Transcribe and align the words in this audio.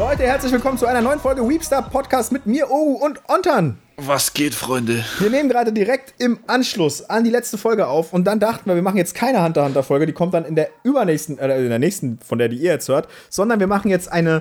Leute, 0.00 0.22
herzlich 0.22 0.50
willkommen 0.50 0.78
zu 0.78 0.86
einer 0.86 1.02
neuen 1.02 1.20
Folge 1.20 1.46
Weepstar 1.46 1.82
Podcast 1.90 2.32
mit 2.32 2.46
mir, 2.46 2.70
Oru 2.70 2.94
und 3.04 3.20
Ontan. 3.28 3.76
Was 3.98 4.32
geht, 4.32 4.54
Freunde? 4.54 5.04
Wir 5.18 5.28
nehmen 5.28 5.50
gerade 5.50 5.74
direkt 5.74 6.14
im 6.18 6.38
Anschluss 6.46 7.10
an 7.10 7.22
die 7.22 7.28
letzte 7.28 7.58
Folge 7.58 7.86
auf 7.86 8.14
und 8.14 8.24
dann 8.24 8.40
dachten 8.40 8.64
wir, 8.64 8.76
wir 8.76 8.82
machen 8.82 8.96
jetzt 8.96 9.14
keine 9.14 9.44
Hunter 9.44 9.62
Hunter 9.62 9.82
Folge, 9.82 10.06
die 10.06 10.14
kommt 10.14 10.32
dann 10.32 10.46
in 10.46 10.54
der 10.54 10.70
übernächsten, 10.84 11.38
äh, 11.38 11.54
in 11.62 11.68
der 11.68 11.78
nächsten, 11.78 12.18
von 12.26 12.38
der 12.38 12.48
die 12.48 12.56
ihr 12.56 12.72
jetzt 12.72 12.88
hört, 12.88 13.08
sondern 13.28 13.60
wir 13.60 13.66
machen 13.66 13.90
jetzt 13.90 14.10
eine 14.10 14.40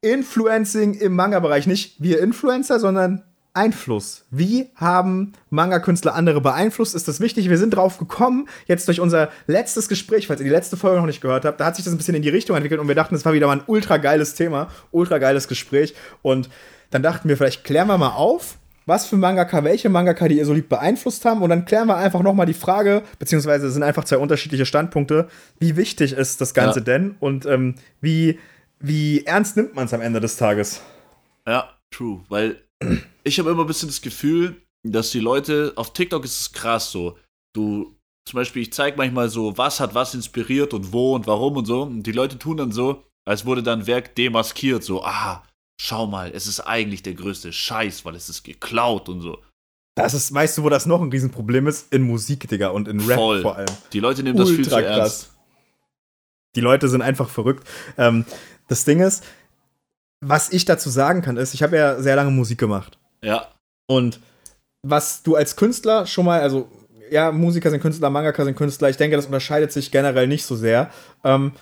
Influencing 0.00 0.94
im 0.94 1.16
Manga-Bereich. 1.16 1.66
Nicht 1.66 2.00
wir 2.00 2.20
Influencer, 2.20 2.78
sondern 2.78 3.24
Einfluss. 3.54 4.26
Wie 4.30 4.70
haben 4.74 5.32
Manga-Künstler 5.50 6.14
andere 6.14 6.40
beeinflusst? 6.40 6.94
Ist 6.94 7.06
das 7.06 7.20
wichtig? 7.20 7.48
Wir 7.48 7.58
sind 7.58 7.70
drauf 7.70 7.98
gekommen, 7.98 8.48
jetzt 8.66 8.88
durch 8.88 9.00
unser 9.00 9.30
letztes 9.46 9.88
Gespräch, 9.88 10.26
falls 10.26 10.40
ihr 10.40 10.44
die 10.44 10.50
letzte 10.50 10.76
Folge 10.76 10.98
noch 10.98 11.06
nicht 11.06 11.20
gehört 11.20 11.44
habt, 11.44 11.60
da 11.60 11.66
hat 11.66 11.76
sich 11.76 11.84
das 11.84 11.94
ein 11.94 11.96
bisschen 11.96 12.16
in 12.16 12.22
die 12.22 12.28
Richtung 12.28 12.56
entwickelt 12.56 12.80
und 12.80 12.88
wir 12.88 12.96
dachten, 12.96 13.14
das 13.14 13.24
war 13.24 13.32
wieder 13.32 13.46
mal 13.46 13.58
ein 13.58 13.64
ultra 13.66 13.96
geiles 13.98 14.34
Thema, 14.34 14.68
ultra 14.90 15.18
geiles 15.18 15.46
Gespräch. 15.46 15.94
Und 16.20 16.50
dann 16.90 17.02
dachten 17.02 17.28
wir, 17.28 17.36
vielleicht 17.36 17.64
klären 17.64 17.86
wir 17.86 17.96
mal 17.96 18.10
auf, 18.10 18.58
was 18.86 19.06
für 19.06 19.16
Mangaka, 19.16 19.64
welche 19.64 19.88
Mangaka, 19.88 20.28
die 20.28 20.38
ihr 20.38 20.46
so 20.46 20.52
lieb 20.52 20.68
beeinflusst 20.68 21.24
haben. 21.24 21.40
Und 21.40 21.50
dann 21.50 21.64
klären 21.64 21.86
wir 21.86 21.96
einfach 21.96 22.22
nochmal 22.22 22.46
die 22.46 22.54
Frage, 22.54 23.02
beziehungsweise 23.18 23.68
es 23.68 23.74
sind 23.74 23.84
einfach 23.84 24.04
zwei 24.04 24.18
unterschiedliche 24.18 24.66
Standpunkte, 24.66 25.28
wie 25.58 25.76
wichtig 25.76 26.12
ist 26.12 26.40
das 26.40 26.54
Ganze 26.54 26.80
ja. 26.80 26.84
denn 26.84 27.16
und 27.20 27.46
ähm, 27.46 27.76
wie, 28.00 28.38
wie 28.80 29.24
ernst 29.24 29.56
nimmt 29.56 29.74
man 29.74 29.86
es 29.86 29.94
am 29.94 30.00
Ende 30.00 30.20
des 30.20 30.36
Tages? 30.36 30.82
Ja, 31.46 31.70
true, 31.90 32.24
weil 32.28 32.63
ich 33.24 33.38
habe 33.38 33.50
immer 33.50 33.62
ein 33.62 33.66
bisschen 33.66 33.88
das 33.88 34.00
Gefühl, 34.02 34.62
dass 34.84 35.10
die 35.10 35.20
Leute, 35.20 35.72
auf 35.76 35.92
TikTok 35.92 36.24
ist 36.24 36.40
es 36.40 36.52
krass 36.52 36.90
so, 36.90 37.18
du, 37.54 37.96
zum 38.28 38.38
Beispiel, 38.38 38.62
ich 38.62 38.72
zeige 38.72 38.96
manchmal 38.96 39.28
so, 39.28 39.56
was 39.56 39.80
hat 39.80 39.94
was 39.94 40.14
inspiriert 40.14 40.74
und 40.74 40.92
wo 40.92 41.14
und 41.14 41.26
warum 41.26 41.56
und 41.56 41.66
so, 41.66 41.82
und 41.82 42.02
die 42.02 42.12
Leute 42.12 42.38
tun 42.38 42.56
dann 42.56 42.72
so, 42.72 43.04
als 43.26 43.46
wurde 43.46 43.62
dann 43.62 43.86
Werk 43.86 44.14
demaskiert, 44.14 44.84
so, 44.84 45.02
ah, 45.04 45.42
schau 45.80 46.06
mal, 46.06 46.30
es 46.34 46.46
ist 46.46 46.60
eigentlich 46.60 47.02
der 47.02 47.14
größte 47.14 47.52
Scheiß, 47.52 48.04
weil 48.04 48.14
es 48.14 48.28
ist 48.28 48.42
geklaut 48.42 49.08
und 49.08 49.20
so. 49.20 49.38
Das 49.96 50.12
ist, 50.12 50.34
weißt 50.34 50.58
du, 50.58 50.64
wo 50.64 50.68
das 50.68 50.86
noch 50.86 51.00
ein 51.00 51.10
Riesenproblem 51.10 51.68
ist? 51.68 51.92
In 51.92 52.02
Musik, 52.02 52.48
Digga, 52.48 52.68
und 52.68 52.88
in 52.88 53.00
Rap 53.00 53.16
Voll. 53.16 53.42
vor 53.42 53.56
allem. 53.56 53.68
Die 53.92 54.00
Leute 54.00 54.22
nehmen 54.22 54.38
Ultra 54.38 54.50
das 54.50 54.56
viel 54.56 54.64
zu 54.64 54.70
krass. 54.70 54.82
ernst. 54.84 55.32
Die 56.56 56.60
Leute 56.60 56.88
sind 56.88 57.02
einfach 57.02 57.28
verrückt. 57.28 57.66
Ähm, 57.96 58.24
das 58.68 58.84
Ding 58.84 59.00
ist, 59.00 59.24
was 60.28 60.50
ich 60.50 60.64
dazu 60.64 60.90
sagen 60.90 61.22
kann, 61.22 61.36
ist, 61.36 61.54
ich 61.54 61.62
habe 61.62 61.76
ja 61.76 62.00
sehr 62.00 62.16
lange 62.16 62.30
Musik 62.30 62.58
gemacht. 62.58 62.98
Ja. 63.22 63.48
Und 63.86 64.20
was 64.82 65.22
du 65.22 65.36
als 65.36 65.56
Künstler 65.56 66.06
schon 66.06 66.24
mal, 66.24 66.40
also 66.40 66.68
ja, 67.10 67.32
Musiker 67.32 67.70
sind 67.70 67.80
Künstler, 67.80 68.10
Mangaka 68.10 68.44
sind 68.44 68.56
Künstler, 68.56 68.88
ich 68.88 68.96
denke, 68.96 69.16
das 69.16 69.26
unterscheidet 69.26 69.72
sich 69.72 69.90
generell 69.90 70.26
nicht 70.26 70.44
so 70.44 70.56
sehr. 70.56 70.90
Ähm, 71.22 71.52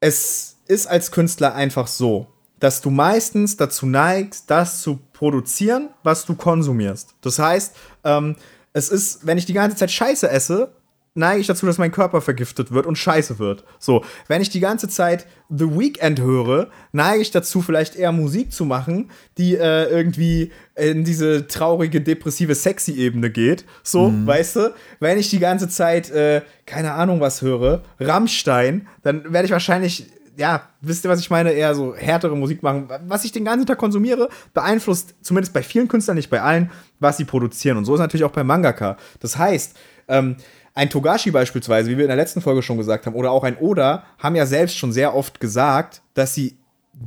es 0.00 0.56
ist 0.66 0.86
als 0.86 1.10
Künstler 1.10 1.54
einfach 1.54 1.86
so, 1.86 2.26
dass 2.58 2.80
du 2.80 2.90
meistens 2.90 3.56
dazu 3.56 3.86
neigst, 3.86 4.50
das 4.50 4.82
zu 4.82 5.00
produzieren, 5.12 5.90
was 6.02 6.24
du 6.24 6.34
konsumierst. 6.34 7.14
Das 7.20 7.38
heißt, 7.38 7.76
ähm, 8.04 8.36
es 8.72 8.88
ist, 8.88 9.26
wenn 9.26 9.38
ich 9.38 9.46
die 9.46 9.52
ganze 9.52 9.76
Zeit 9.76 9.90
Scheiße 9.90 10.28
esse, 10.28 10.72
neige 11.14 11.40
ich 11.40 11.46
dazu, 11.46 11.66
dass 11.66 11.78
mein 11.78 11.92
Körper 11.92 12.20
vergiftet 12.20 12.72
wird 12.72 12.86
und 12.86 12.96
scheiße 12.96 13.38
wird. 13.38 13.64
So, 13.78 14.04
wenn 14.28 14.42
ich 14.42 14.50
die 14.50 14.60
ganze 14.60 14.88
Zeit 14.88 15.26
The 15.50 15.78
Weekend 15.78 16.20
höre, 16.20 16.68
neige 16.92 17.22
ich 17.22 17.30
dazu, 17.30 17.60
vielleicht 17.60 17.96
eher 17.96 18.12
Musik 18.12 18.52
zu 18.52 18.64
machen, 18.64 19.10
die 19.36 19.56
äh, 19.56 19.84
irgendwie 19.84 20.52
in 20.74 21.04
diese 21.04 21.46
traurige, 21.46 22.00
depressive, 22.00 22.54
sexy 22.54 22.92
Ebene 22.92 23.30
geht. 23.30 23.64
So, 23.82 24.08
mhm. 24.08 24.26
weißt 24.26 24.56
du? 24.56 24.74
Wenn 25.00 25.18
ich 25.18 25.28
die 25.28 25.38
ganze 25.38 25.68
Zeit, 25.68 26.10
äh, 26.10 26.42
keine 26.64 26.92
Ahnung 26.92 27.20
was 27.20 27.42
höre, 27.42 27.82
Rammstein, 28.00 28.86
dann 29.02 29.32
werde 29.32 29.46
ich 29.46 29.52
wahrscheinlich 29.52 30.06
ja, 30.36 30.62
wisst 30.80 31.04
ihr, 31.04 31.10
was 31.10 31.20
ich 31.20 31.28
meine? 31.28 31.52
Eher 31.52 31.74
so 31.74 31.94
härtere 31.94 32.34
Musik 32.36 32.62
machen. 32.62 32.88
Was 33.06 33.24
ich 33.24 33.32
den 33.32 33.44
ganzen 33.44 33.66
Tag 33.66 33.78
konsumiere, 33.78 34.28
beeinflusst 34.54 35.14
zumindest 35.20 35.52
bei 35.52 35.62
vielen 35.62 35.88
Künstlern, 35.88 36.16
nicht 36.16 36.30
bei 36.30 36.40
allen, 36.40 36.70
was 37.00 37.18
sie 37.18 37.24
produzieren. 37.24 37.76
Und 37.76 37.84
so 37.84 37.94
ist 37.94 38.00
natürlich 38.00 38.24
auch 38.24 38.32
bei 38.32 38.42
Mangaka. 38.42 38.96
Das 39.20 39.36
heißt, 39.36 39.76
ähm, 40.08 40.36
ein 40.74 40.90
Togashi 40.90 41.30
beispielsweise, 41.30 41.90
wie 41.90 41.96
wir 41.96 42.04
in 42.04 42.08
der 42.08 42.16
letzten 42.16 42.40
Folge 42.40 42.62
schon 42.62 42.78
gesagt 42.78 43.06
haben, 43.06 43.14
oder 43.14 43.30
auch 43.30 43.44
ein 43.44 43.58
Oda, 43.58 44.04
haben 44.18 44.36
ja 44.36 44.46
selbst 44.46 44.76
schon 44.76 44.92
sehr 44.92 45.14
oft 45.14 45.40
gesagt, 45.40 46.02
dass 46.14 46.34
sie 46.34 46.56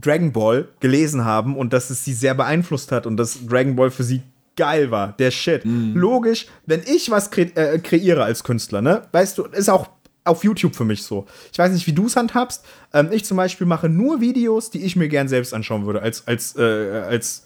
Dragon 0.02 0.32
Ball 0.32 0.68
gelesen 0.80 1.26
haben 1.26 1.58
und 1.58 1.74
dass 1.74 1.90
es 1.90 2.04
sie 2.04 2.14
sehr 2.14 2.34
beeinflusst 2.34 2.92
hat 2.92 3.06
und 3.06 3.18
dass 3.18 3.46
Dragon 3.46 3.76
Ball 3.76 3.92
für 3.92 4.04
sie 4.04 4.22
geil 4.56 4.92
war, 4.92 5.14
der 5.14 5.32
Shit. 5.32 5.66
Mhm. 5.66 5.94
Logisch, 5.96 6.48
wenn 6.66 6.82
ich 6.86 7.10
was 7.12 7.30
kre 7.30 7.44
äh, 7.56 7.80
kreiere 7.80 8.24
als 8.24 8.44
Künstler, 8.44 8.82
ne, 8.82 9.04
weißt 9.12 9.38
du, 9.38 9.44
ist 9.44 9.70
auch 9.70 9.90
auf 10.24 10.44
YouTube 10.44 10.76
für 10.76 10.86
mich 10.86 11.04
so. 11.04 11.26
Ich 11.52 11.60
weiß 11.60 11.72
nicht, 11.72 11.86
wie 11.88 11.94
du 11.94 12.08
es 12.08 12.16
handhabst. 12.16 12.66
Ähm, 12.94 13.10
ich 13.12 13.26
zum 13.26 13.38
Beispiel 13.38 13.68
mache 13.68 13.90
nur 13.90 14.22
Videos, 14.22 14.72
die 14.72 14.84
ich 14.84 14.96
mir 14.96 15.08
gern 15.08 15.28
selbst 15.28 15.54
anschauen 15.54 15.86
würde, 15.86 16.02
als, 16.02 16.28
als, 16.28 16.56
äh, 16.58 16.62
als 17.08 17.45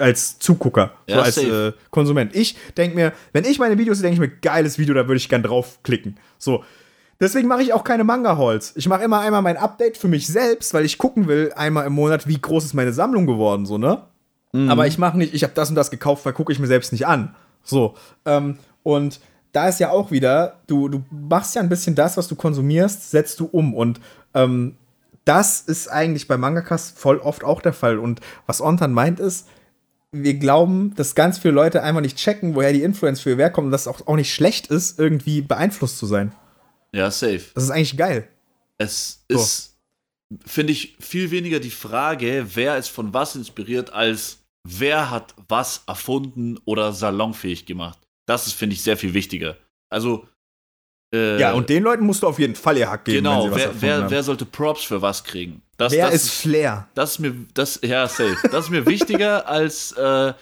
als 0.00 0.38
Zugucker, 0.38 0.92
ja, 1.06 1.16
so 1.16 1.22
als 1.22 1.36
äh, 1.38 1.72
Konsument. 1.90 2.34
Ich 2.34 2.56
denke 2.76 2.96
mir, 2.96 3.12
wenn 3.32 3.44
ich 3.44 3.58
meine 3.58 3.78
Videos 3.78 3.98
sehe, 3.98 4.10
denke 4.10 4.24
ich 4.24 4.30
mir, 4.30 4.36
geiles 4.40 4.78
Video, 4.78 4.94
da 4.94 5.06
würde 5.06 5.16
ich 5.16 5.28
gern 5.28 5.42
draufklicken. 5.42 6.16
So. 6.38 6.64
Deswegen 7.20 7.48
mache 7.48 7.62
ich 7.62 7.74
auch 7.74 7.84
keine 7.84 8.02
Manga-Halls. 8.02 8.72
Ich 8.76 8.88
mache 8.88 9.04
immer 9.04 9.20
einmal 9.20 9.42
mein 9.42 9.58
Update 9.58 9.98
für 9.98 10.08
mich 10.08 10.26
selbst, 10.26 10.72
weil 10.72 10.86
ich 10.86 10.96
gucken 10.96 11.28
will, 11.28 11.52
einmal 11.54 11.86
im 11.86 11.92
Monat, 11.92 12.26
wie 12.26 12.40
groß 12.40 12.64
ist 12.64 12.74
meine 12.74 12.94
Sammlung 12.94 13.26
geworden, 13.26 13.66
so, 13.66 13.76
ne? 13.76 14.02
Mhm. 14.52 14.70
Aber 14.70 14.86
ich 14.86 14.96
mache 14.98 15.18
nicht, 15.18 15.34
ich 15.34 15.42
habe 15.42 15.52
das 15.54 15.68
und 15.68 15.74
das 15.74 15.90
gekauft, 15.90 16.24
weil 16.24 16.32
gucke 16.32 16.52
ich 16.52 16.58
mir 16.58 16.66
selbst 16.66 16.92
nicht 16.92 17.06
an. 17.06 17.34
So. 17.62 17.94
Ähm, 18.24 18.58
und 18.82 19.20
da 19.52 19.68
ist 19.68 19.80
ja 19.80 19.90
auch 19.90 20.10
wieder, 20.10 20.60
du, 20.66 20.88
du 20.88 21.04
machst 21.10 21.54
ja 21.54 21.62
ein 21.62 21.68
bisschen 21.68 21.94
das, 21.94 22.16
was 22.16 22.28
du 22.28 22.36
konsumierst, 22.36 23.10
setzt 23.10 23.40
du 23.40 23.46
um. 23.46 23.74
Und 23.74 24.00
ähm, 24.34 24.76
das 25.24 25.60
ist 25.60 25.88
eigentlich 25.88 26.28
bei 26.28 26.36
Mangakas 26.36 26.90
voll 26.90 27.18
oft 27.18 27.44
auch 27.44 27.60
der 27.60 27.72
Fall. 27.72 27.98
Und 27.98 28.20
was 28.46 28.60
Ontan 28.60 28.92
meint 28.92 29.20
ist, 29.20 29.46
wir 30.12 30.34
glauben, 30.34 30.94
dass 30.96 31.14
ganz 31.14 31.38
viele 31.38 31.54
Leute 31.54 31.82
einfach 31.82 32.00
nicht 32.00 32.16
checken, 32.16 32.54
woher 32.54 32.72
die 32.72 32.82
Influence 32.82 33.20
für 33.20 33.30
ihr 33.30 33.38
Werk 33.38 33.54
kommt 33.54 33.66
und 33.66 33.70
dass 33.70 33.82
es 33.82 33.88
auch, 33.88 34.06
auch 34.06 34.16
nicht 34.16 34.34
schlecht 34.34 34.66
ist, 34.66 34.98
irgendwie 34.98 35.40
beeinflusst 35.40 35.98
zu 35.98 36.06
sein. 36.06 36.32
Ja, 36.92 37.10
safe. 37.10 37.42
Das 37.54 37.64
ist 37.64 37.70
eigentlich 37.70 37.96
geil. 37.96 38.28
Es 38.78 39.24
so. 39.28 39.38
ist, 39.38 39.78
finde 40.44 40.72
ich, 40.72 40.96
viel 40.98 41.30
weniger 41.30 41.60
die 41.60 41.70
Frage, 41.70 42.46
wer 42.54 42.76
ist 42.76 42.88
von 42.88 43.14
was 43.14 43.36
inspiriert, 43.36 43.92
als 43.92 44.38
wer 44.64 45.10
hat 45.10 45.34
was 45.48 45.84
erfunden 45.86 46.58
oder 46.64 46.92
salonfähig 46.92 47.66
gemacht. 47.66 47.98
Das 48.26 48.46
ist, 48.46 48.54
finde 48.54 48.74
ich, 48.74 48.82
sehr 48.82 48.96
viel 48.96 49.14
wichtiger. 49.14 49.56
Also, 49.88 50.26
äh, 51.12 51.40
ja, 51.40 51.52
und 51.52 51.68
den 51.68 51.82
Leuten 51.82 52.04
musst 52.04 52.22
du 52.22 52.28
auf 52.28 52.38
jeden 52.38 52.54
Fall 52.54 52.76
ihr 52.76 52.88
Hack 52.88 53.04
geben. 53.04 53.24
Genau, 53.24 53.50
wer, 53.52 53.80
wer, 53.80 54.10
wer, 54.10 54.22
sollte 54.22 54.44
Props 54.44 54.84
für 54.84 55.02
was 55.02 55.24
kriegen? 55.24 55.62
Das, 55.76 55.92
wer 55.92 56.06
das, 56.06 56.14
ist 56.14 56.30
Flair? 56.30 56.88
Das 56.94 57.12
ist 57.12 57.18
mir, 57.18 57.34
das, 57.54 57.80
ja, 57.82 58.06
safe. 58.06 58.36
Das 58.50 58.66
ist 58.66 58.70
mir 58.70 58.86
wichtiger, 58.86 59.48
als, 59.48 59.92
äh, 59.92 60.32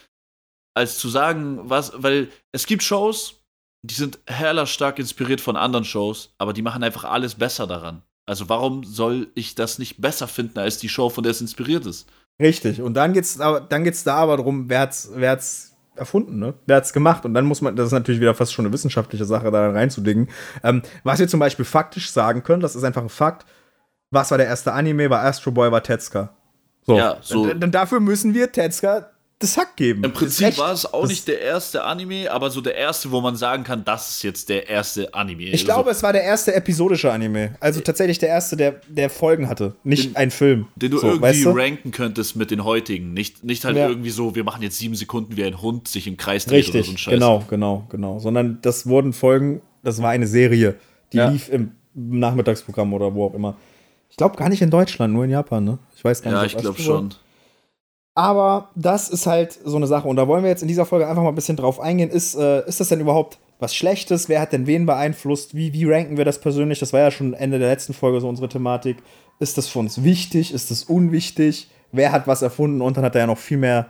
als 0.75 0.99
zu 0.99 1.09
sagen, 1.09 1.61
was, 1.63 1.93
weil 1.95 2.29
es 2.53 2.67
gibt 2.67 2.83
Shows, 2.83 3.37
die 3.83 3.95
sind 3.95 4.19
heller 4.27 4.67
stark 4.67 4.99
inspiriert 4.99 5.41
von 5.41 5.57
anderen 5.57 5.85
Shows, 5.85 6.35
aber 6.39 6.53
die 6.53 6.63
machen 6.63 6.83
einfach 6.83 7.05
alles 7.05 7.35
besser 7.35 7.67
daran. 7.67 8.03
Also 8.27 8.49
warum 8.51 8.85
soll 8.85 9.29
ich 9.35 9.55
das 9.55 9.79
nicht 9.79 10.03
besser 10.03 10.29
finden 10.29 10.59
als 10.59 10.79
die 10.79 10.91
Show, 10.91 11.09
von 11.09 11.23
der 11.23 11.31
es 11.31 11.41
inspiriert 11.41 11.87
ist? 11.87 12.07
Richtig. 12.41 12.83
Und 12.83 12.95
dann 12.95 13.15
geht's, 13.15 13.37
dann 13.37 13.85
geht's 13.85 14.05
da 14.05 14.17
aber 14.17 14.37
darum, 14.37 14.69
wer 14.69 14.81
hat's, 14.81 15.11
wer 15.15 15.31
hat's 15.31 15.68
erfunden, 15.99 16.39
ne? 16.39 16.55
Wer 16.67 16.77
hat's 16.77 16.93
gemacht? 16.93 17.25
Und 17.25 17.35
dann 17.35 17.45
muss 17.45 17.61
man, 17.61 17.77
das 17.77 17.87
ist 17.87 17.93
natürlich 17.93 18.21
wieder 18.21 18.35
fast 18.35 18.53
schon 18.53 18.65
eine 18.65 18.73
wissenschaftliche 18.73 19.25
Sache, 19.25 19.51
da 19.51 19.71
reinzudingen. 19.71 20.29
Ähm, 20.63 20.83
was 21.05 21.19
wir 21.19 21.29
zum 21.29 21.41
Beispiel 21.41 21.65
faktisch 21.65 22.11
sagen 22.11 22.43
können, 22.43 22.61
das 22.61 22.77
ist 22.77 22.85
einfach 22.85 23.03
ein 23.03 23.09
Fakt. 23.09 23.47
Was 24.11 24.31
war 24.31 24.39
der 24.39 24.47
erste 24.47 24.73
Anime? 24.73 25.11
War 25.11 25.25
Astro 25.25 25.51
Boy, 25.51 25.71
war 25.71 25.83
Tetsuka. 25.83 26.31
So. 26.87 26.97
Ja, 26.97 27.19
so. 27.21 27.43
Und, 27.43 27.61
dafür 27.73 28.01
müssen 28.01 28.33
wir 28.33 28.51
Tetsuka 28.51 29.11
das 29.41 29.57
Hack 29.57 29.77
geben. 29.77 30.03
Im 30.03 30.13
Prinzip 30.13 30.59
war 30.59 30.73
es 30.73 30.85
auch 30.85 31.03
das 31.03 31.11
nicht 31.11 31.29
der 31.29 31.41
erste 31.41 31.85
Anime, 31.85 32.29
aber 32.31 32.51
so 32.51 32.61
der 32.61 32.75
erste, 32.75 33.13
wo 33.13 33.21
man 33.21 33.37
sagen 33.37 33.63
kann, 33.63 33.85
das 33.85 34.11
ist 34.11 34.23
jetzt 34.25 34.49
der 34.49 34.69
erste 34.69 35.15
Anime. 35.15 35.45
Ich 35.45 35.65
glaube, 35.65 35.91
es 35.91 36.03
war 36.03 36.13
der 36.13 36.25
erste 36.25 36.55
episodische 36.55 37.13
Anime. 37.13 37.55
Also 37.61 37.81
tatsächlich 37.81 38.19
der 38.19 38.31
erste, 38.31 38.57
der, 38.57 38.81
der 38.89 39.09
Folgen 39.11 39.49
hatte, 39.49 39.77
nicht 39.85 40.07
den, 40.07 40.17
ein 40.17 40.31
Film. 40.33 40.67
Den 40.75 40.91
du 40.91 40.99
so, 40.99 41.07
irgendwie 41.07 41.23
weißt 41.23 41.45
du? 41.45 41.51
ranken 41.51 41.93
könntest 41.93 42.35
mit 42.35 42.51
den 42.51 42.65
heutigen. 42.65 43.13
Nicht, 43.13 43.45
nicht 43.45 43.65
halt 43.65 43.77
ja. 43.77 43.89
irgendwie 43.89 44.11
so, 44.11 44.35
wir 44.35 44.43
machen 44.43 44.63
jetzt 44.63 44.79
sieben 44.79 44.97
Sekunden, 44.97 45.37
wie 45.37 45.45
ein 45.45 45.63
Hund 45.63 45.87
sich 45.87 46.09
im 46.09 46.17
Kreis 46.17 46.45
dreht 46.45 46.59
Richtig, 46.59 46.75
oder 46.75 46.85
so 46.85 46.91
ein 46.93 46.99
Scheiß. 46.99 47.15
Genau, 47.15 47.45
genau, 47.49 47.87
genau. 47.91 48.19
Sondern 48.19 48.59
das 48.63 48.89
wurden 48.89 49.13
Folgen, 49.13 49.63
das 49.85 50.03
war 50.03 50.11
eine 50.11 50.27
Serie, 50.27 50.75
die 51.13 51.19
ja. 51.19 51.29
lief 51.29 51.49
im 51.49 51.73
Nachmittagsprogramm 51.95 52.93
oder 52.93 53.15
wo 53.15 53.27
auch 53.27 53.35
immer. 53.35 53.57
Ich 54.11 54.17
glaube 54.17 54.37
gar 54.37 54.49
nicht 54.49 54.63
in 54.63 54.71
Deutschland, 54.71 55.15
nur 55.15 55.25
in 55.25 55.31
Japan, 55.31 55.63
ne? 55.63 55.79
Ich 55.95 56.03
weiß 56.03 56.23
gar 56.23 56.33
nicht. 56.33 56.41
Ja, 56.41 56.47
ich 56.47 56.57
glaube 56.57 56.81
schon. 56.81 57.11
Aber 58.19 58.71
das 58.75 59.09
ist 59.09 59.29
halt 59.29 59.57
so 59.65 59.77
eine 59.77 59.87
Sache. 59.87 60.09
Und 60.09 60.17
da 60.17 60.27
wollen 60.27 60.43
wir 60.43 60.51
jetzt 60.51 60.63
in 60.63 60.67
dieser 60.67 60.87
Folge 60.87 61.07
einfach 61.07 61.23
mal 61.23 61.29
ein 61.29 61.37
bisschen 61.37 61.57
drauf 61.57 61.79
eingehen. 61.79 62.11
Ist, 62.11 62.35
äh, 62.35 62.67
ist 62.67 62.81
das 62.81 62.89
denn 62.89 62.99
überhaupt 62.99 63.39
was 63.61 63.77
Schlechtes? 63.77 64.29
Wer 64.29 64.41
hat 64.41 64.53
denn 64.53 64.67
wen 64.67 64.87
beeinflusst? 64.87 65.55
Wie, 65.55 65.73
wie 65.73 65.85
ranken 65.85 66.17
wir 66.17 66.25
das 66.25 66.41
persönlich? 66.41 66.81
Das 66.81 66.93
war 66.93 66.99
ja 66.99 67.13
schon 67.13 67.33
Ende 67.33 67.61
der 67.61 67.69
letzten 67.69 67.95
Folge 67.95 68.21
so 68.21 68.29
unsere 68.29 68.49
Thematik. 68.49 68.97
Ist 69.39 69.57
das 69.57 69.69
für 69.69 69.79
uns 69.79 70.03
wichtig? 70.03 70.53
Ist 70.53 70.73
das 70.73 70.83
unwichtig? 70.83 71.71
Wer 71.93 72.11
hat 72.11 72.27
was 72.27 72.43
erfunden? 72.43 72.83
Und 72.83 72.97
dann 72.97 73.05
hat 73.05 73.15
er 73.15 73.21
ja 73.21 73.27
noch 73.29 73.39
viel 73.39 73.59
mehr 73.59 73.87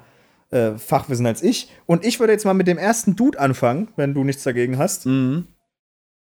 äh, 0.51 0.73
Fachwissen 0.73 1.25
als 1.25 1.43
ich. 1.43 1.71
Und 1.87 2.05
ich 2.05 2.21
würde 2.21 2.35
jetzt 2.35 2.45
mal 2.45 2.53
mit 2.53 2.69
dem 2.69 2.77
ersten 2.77 3.17
Dude 3.17 3.41
anfangen, 3.41 3.89
wenn 3.97 4.13
du 4.13 4.25
nichts 4.25 4.43
dagegen 4.43 4.77
hast. 4.77 5.07
Mhm. 5.07 5.47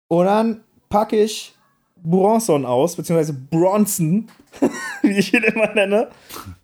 Und 0.08 0.26
dann 0.26 0.62
packe 0.88 1.22
ich 1.22 1.56
Bronson 2.02 2.66
aus, 2.66 2.96
beziehungsweise 2.96 3.34
Bronson. 3.34 4.30
wie 5.02 5.18
ich 5.18 5.34
ihn 5.34 5.44
immer 5.44 5.74
nenne, 5.74 6.10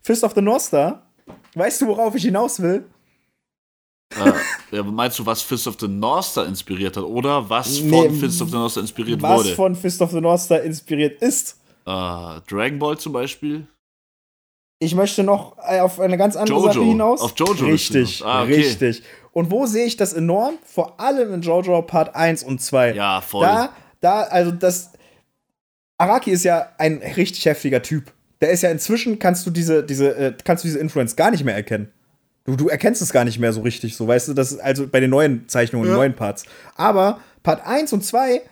Fist 0.00 0.24
of 0.24 0.32
the 0.34 0.40
North 0.40 0.62
Star. 0.62 1.03
Weißt 1.54 1.80
du, 1.80 1.86
worauf 1.86 2.14
ich 2.14 2.24
hinaus 2.24 2.60
will? 2.60 2.84
äh, 4.72 4.82
meinst 4.82 5.18
du, 5.18 5.26
was 5.26 5.42
Fist 5.42 5.66
of 5.66 5.76
the 5.80 5.88
North 5.88 6.24
Star 6.24 6.46
inspiriert 6.46 6.96
hat? 6.96 7.04
Oder 7.04 7.48
was 7.48 7.78
von 7.78 7.88
nee, 7.88 8.10
Fist 8.10 8.40
of 8.42 8.50
the 8.50 8.56
North 8.56 8.72
Star 8.72 8.82
inspiriert 8.82 9.22
was 9.22 9.38
wurde? 9.38 9.48
Was 9.50 9.56
von 9.56 9.74
Fist 9.74 10.02
of 10.02 10.10
the 10.10 10.20
North 10.20 10.40
Star 10.40 10.60
inspiriert 10.60 11.20
ist? 11.22 11.60
Uh, 11.86 12.40
Dragon 12.48 12.78
Ball 12.78 12.96
zum 12.96 13.12
Beispiel? 13.12 13.66
Ich 14.78 14.94
möchte 14.94 15.22
noch 15.22 15.56
äh, 15.66 15.80
auf 15.80 16.00
eine 16.00 16.16
ganz 16.16 16.36
andere 16.36 16.58
Jojo. 16.58 16.72
Sache 16.72 16.84
hinaus. 16.84 17.20
Auf 17.20 17.34
Jojo. 17.36 17.66
Richtig, 17.66 18.22
ah, 18.24 18.42
okay. 18.42 18.54
richtig. 18.54 19.02
Und 19.32 19.50
wo 19.50 19.66
sehe 19.66 19.86
ich 19.86 19.96
das 19.96 20.12
enorm? 20.12 20.58
Vor 20.64 21.00
allem 21.00 21.34
in 21.34 21.42
Jojo 21.42 21.82
Part 21.82 22.14
1 22.14 22.44
und 22.44 22.60
2. 22.60 22.94
Ja, 22.94 23.20
voll. 23.20 23.44
Da, 23.44 23.70
da, 24.00 24.22
also 24.22 24.50
das. 24.50 24.92
Araki 25.96 26.32
ist 26.32 26.44
ja 26.44 26.72
ein 26.78 26.98
richtig 26.98 27.44
heftiger 27.46 27.80
Typ. 27.80 28.12
Der 28.44 28.52
ist 28.52 28.60
ja 28.60 28.70
inzwischen, 28.70 29.18
kannst 29.18 29.46
du 29.46 29.50
diese, 29.50 29.82
diese, 29.82 30.14
äh, 30.16 30.34
kannst 30.44 30.64
du 30.64 30.68
diese 30.68 30.78
Influence 30.78 31.16
gar 31.16 31.30
nicht 31.30 31.44
mehr 31.44 31.54
erkennen. 31.54 31.90
Du, 32.44 32.56
du 32.56 32.68
erkennst 32.68 33.00
es 33.00 33.10
gar 33.10 33.24
nicht 33.24 33.38
mehr 33.38 33.54
so 33.54 33.62
richtig, 33.62 33.96
so, 33.96 34.06
weißt 34.06 34.28
du, 34.28 34.34
das 34.34 34.52
ist 34.52 34.60
also 34.60 34.86
bei 34.86 35.00
den 35.00 35.08
neuen 35.08 35.48
Zeichnungen, 35.48 35.88
ja. 35.88 35.96
neuen 35.96 36.14
Parts. 36.14 36.44
Aber 36.76 37.20
Part 37.42 37.66
1 37.66 37.94
und 37.94 38.04
2, 38.04 38.42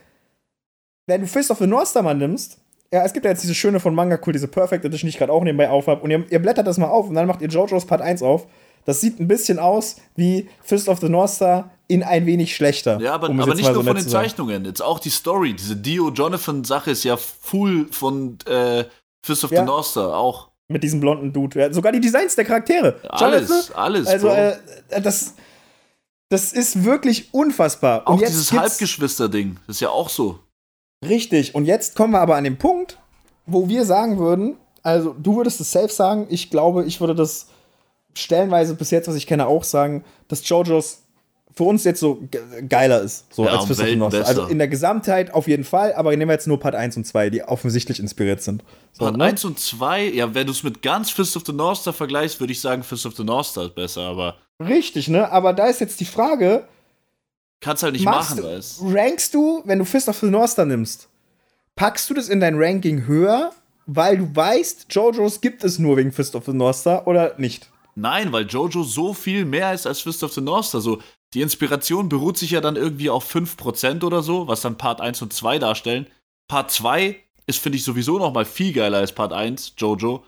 wenn 1.05 1.21
du 1.21 1.27
Fist 1.27 1.51
of 1.51 1.59
the 1.59 1.67
North 1.67 1.89
Star 1.89 2.01
mal 2.01 2.15
nimmst, 2.15 2.57
ja, 2.91 3.05
es 3.05 3.13
gibt 3.13 3.23
ja 3.23 3.29
jetzt 3.29 3.43
diese 3.43 3.53
schöne 3.53 3.79
von 3.79 3.93
Manga 3.93 4.17
Cool, 4.25 4.33
diese 4.33 4.47
Perfect 4.47 4.83
Edition, 4.83 5.05
die 5.05 5.09
ich 5.09 5.19
gerade 5.19 5.31
auch 5.31 5.43
nebenbei 5.43 5.69
aufhab, 5.69 6.01
und 6.01 6.09
ihr, 6.09 6.25
ihr 6.27 6.39
blättert 6.39 6.65
das 6.65 6.79
mal 6.79 6.87
auf 6.87 7.07
und 7.07 7.13
dann 7.13 7.27
macht 7.27 7.43
ihr 7.43 7.49
JoJo's 7.49 7.85
Part 7.85 8.01
1 8.01 8.23
auf. 8.23 8.47
Das 8.85 8.99
sieht 8.99 9.19
ein 9.19 9.27
bisschen 9.27 9.59
aus 9.59 9.97
wie 10.15 10.49
Fist 10.63 10.89
of 10.89 10.99
the 11.01 11.07
North 11.07 11.29
Star 11.29 11.69
in 11.87 12.01
ein 12.01 12.25
wenig 12.25 12.55
schlechter. 12.55 12.99
Ja, 12.99 13.13
aber, 13.13 13.29
um 13.29 13.39
aber 13.39 13.53
nicht 13.53 13.65
nur 13.65 13.75
so 13.75 13.83
von 13.83 13.95
den 13.95 14.07
Zeichnungen. 14.07 14.65
Jetzt 14.65 14.81
auch 14.81 14.99
die 14.99 15.11
Story. 15.11 15.53
Diese 15.53 15.75
Dio-Jonathan-Sache 15.75 16.89
ist 16.89 17.03
ja 17.03 17.15
full 17.15 17.87
von 17.91 18.39
äh, 18.47 18.85
Fist 19.23 19.43
of 19.43 19.51
ja. 19.51 19.61
the 19.61 19.65
North 19.65 19.85
Star 19.85 20.15
auch 20.15 20.51
mit 20.67 20.83
diesem 20.83 20.99
blonden 20.99 21.31
Dude. 21.31 21.73
Sogar 21.73 21.91
die 21.91 22.01
Designs 22.01 22.35
der 22.35 22.45
Charaktere. 22.45 22.99
Alles, 23.09 23.49
Jonathan, 23.49 23.75
alles. 23.75 24.07
Also, 24.07 24.27
äh, 24.27 24.57
das, 25.01 25.33
das 26.29 26.51
ist 26.51 26.83
wirklich 26.83 27.33
unfassbar. 27.33 28.07
Auch 28.07 28.19
dieses 28.19 28.51
Halbgeschwister-Ding, 28.51 29.59
das 29.67 29.77
ist 29.77 29.79
ja 29.81 29.89
auch 29.89 30.09
so. 30.09 30.39
Richtig. 31.07 31.55
Und 31.55 31.65
jetzt 31.65 31.95
kommen 31.95 32.13
wir 32.13 32.19
aber 32.19 32.35
an 32.35 32.43
den 32.43 32.57
Punkt, 32.57 32.97
wo 33.45 33.67
wir 33.67 33.85
sagen 33.85 34.17
würden, 34.17 34.57
also 34.83 35.13
du 35.13 35.37
würdest 35.37 35.61
es 35.61 35.71
safe 35.71 35.89
sagen, 35.89 36.27
ich 36.29 36.49
glaube, 36.49 36.85
ich 36.85 36.99
würde 36.99 37.15
das 37.15 37.47
stellenweise 38.15 38.75
bis 38.75 38.91
jetzt, 38.91 39.07
was 39.07 39.15
ich 39.15 39.27
kenne, 39.27 39.47
auch 39.47 39.63
sagen, 39.63 40.03
dass 40.27 40.47
JoJo's 40.47 41.02
für 41.55 41.63
uns 41.63 41.83
jetzt 41.83 41.99
so 41.99 42.27
geiler 42.67 43.01
ist, 43.01 43.33
so 43.33 43.45
ja, 43.45 43.51
als 43.51 43.65
Fist 43.65 43.81
of 43.81 43.87
the 43.87 43.95
North. 43.95 44.15
Also 44.15 44.45
in 44.45 44.57
der 44.57 44.67
Gesamtheit 44.67 45.33
auf 45.33 45.47
jeden 45.47 45.63
Fall, 45.63 45.93
aber 45.93 46.11
nehmen 46.11 46.29
wir 46.29 46.33
jetzt 46.33 46.47
nur 46.47 46.59
Part 46.59 46.75
1 46.75 46.97
und 46.97 47.05
2, 47.05 47.29
die 47.29 47.43
offensichtlich 47.43 47.99
inspiriert 47.99 48.41
sind. 48.41 48.63
So, 48.91 49.05
Part 49.05 49.17
ne? 49.17 49.25
1 49.25 49.45
und 49.45 49.59
2, 49.59 50.09
ja, 50.09 50.33
wenn 50.33 50.47
du 50.47 50.51
es 50.51 50.63
mit 50.63 50.81
ganz 50.81 51.11
Fist 51.11 51.37
of 51.37 51.43
the 51.45 51.53
North 51.53 51.77
Star 51.77 51.93
vergleichst, 51.93 52.39
würde 52.39 52.53
ich 52.53 52.61
sagen, 52.61 52.83
Fist 52.83 53.05
of 53.05 53.15
the 53.15 53.23
North 53.23 53.47
Star 53.47 53.65
ist 53.65 53.75
besser, 53.75 54.01
aber. 54.01 54.35
Richtig, 54.59 55.07
ne? 55.07 55.31
Aber 55.31 55.53
da 55.53 55.67
ist 55.67 55.79
jetzt 55.79 55.99
die 55.99 56.05
Frage. 56.05 56.67
Kannst 57.59 57.83
halt 57.83 57.93
nicht 57.93 58.05
machen, 58.05 58.43
weißt. 58.43 58.81
Rankst 58.83 59.33
du, 59.33 59.61
wenn 59.65 59.79
du 59.79 59.85
Fist 59.85 60.09
of 60.09 60.17
the 60.17 60.25
North 60.25 60.49
Star 60.49 60.65
nimmst, 60.65 61.07
packst 61.75 62.09
du 62.09 62.13
das 62.13 62.29
in 62.29 62.39
dein 62.39 62.55
Ranking 62.57 63.05
höher, 63.05 63.51
weil 63.85 64.17
du 64.17 64.35
weißt, 64.35 64.87
JoJo's 64.89 65.39
gibt 65.39 65.63
es 65.63 65.79
nur 65.79 65.97
wegen 65.97 66.11
Fist 66.11 66.35
of 66.35 66.45
the 66.45 66.53
North 66.53 66.77
Star 66.77 67.07
oder 67.07 67.35
nicht? 67.37 67.69
Nein, 67.95 68.31
weil 68.31 68.45
Jojo 68.47 68.83
so 68.83 69.13
viel 69.13 69.45
mehr 69.45 69.73
ist 69.73 69.85
als 69.85 70.01
Fist 70.01 70.23
of 70.23 70.33
the 70.33 70.41
North 70.41 70.65
Star. 70.65 70.81
So, 70.81 70.99
die 71.33 71.41
Inspiration 71.41 72.09
beruht 72.09 72.37
sich 72.37 72.51
ja 72.51 72.61
dann 72.61 72.75
irgendwie 72.75 73.09
auf 73.09 73.33
5% 73.33 74.03
oder 74.03 74.21
so, 74.21 74.47
was 74.47 74.61
dann 74.61 74.77
Part 74.77 75.01
1 75.01 75.21
und 75.21 75.33
2 75.33 75.59
darstellen. 75.59 76.07
Part 76.47 76.71
2 76.71 77.19
ist, 77.47 77.59
finde 77.59 77.77
ich, 77.77 77.83
sowieso 77.83 78.17
noch 78.17 78.33
mal 78.33 78.45
viel 78.45 78.73
geiler 78.73 78.99
als 78.99 79.13
Part 79.13 79.33
1, 79.33 79.73
Jojo. 79.77 80.23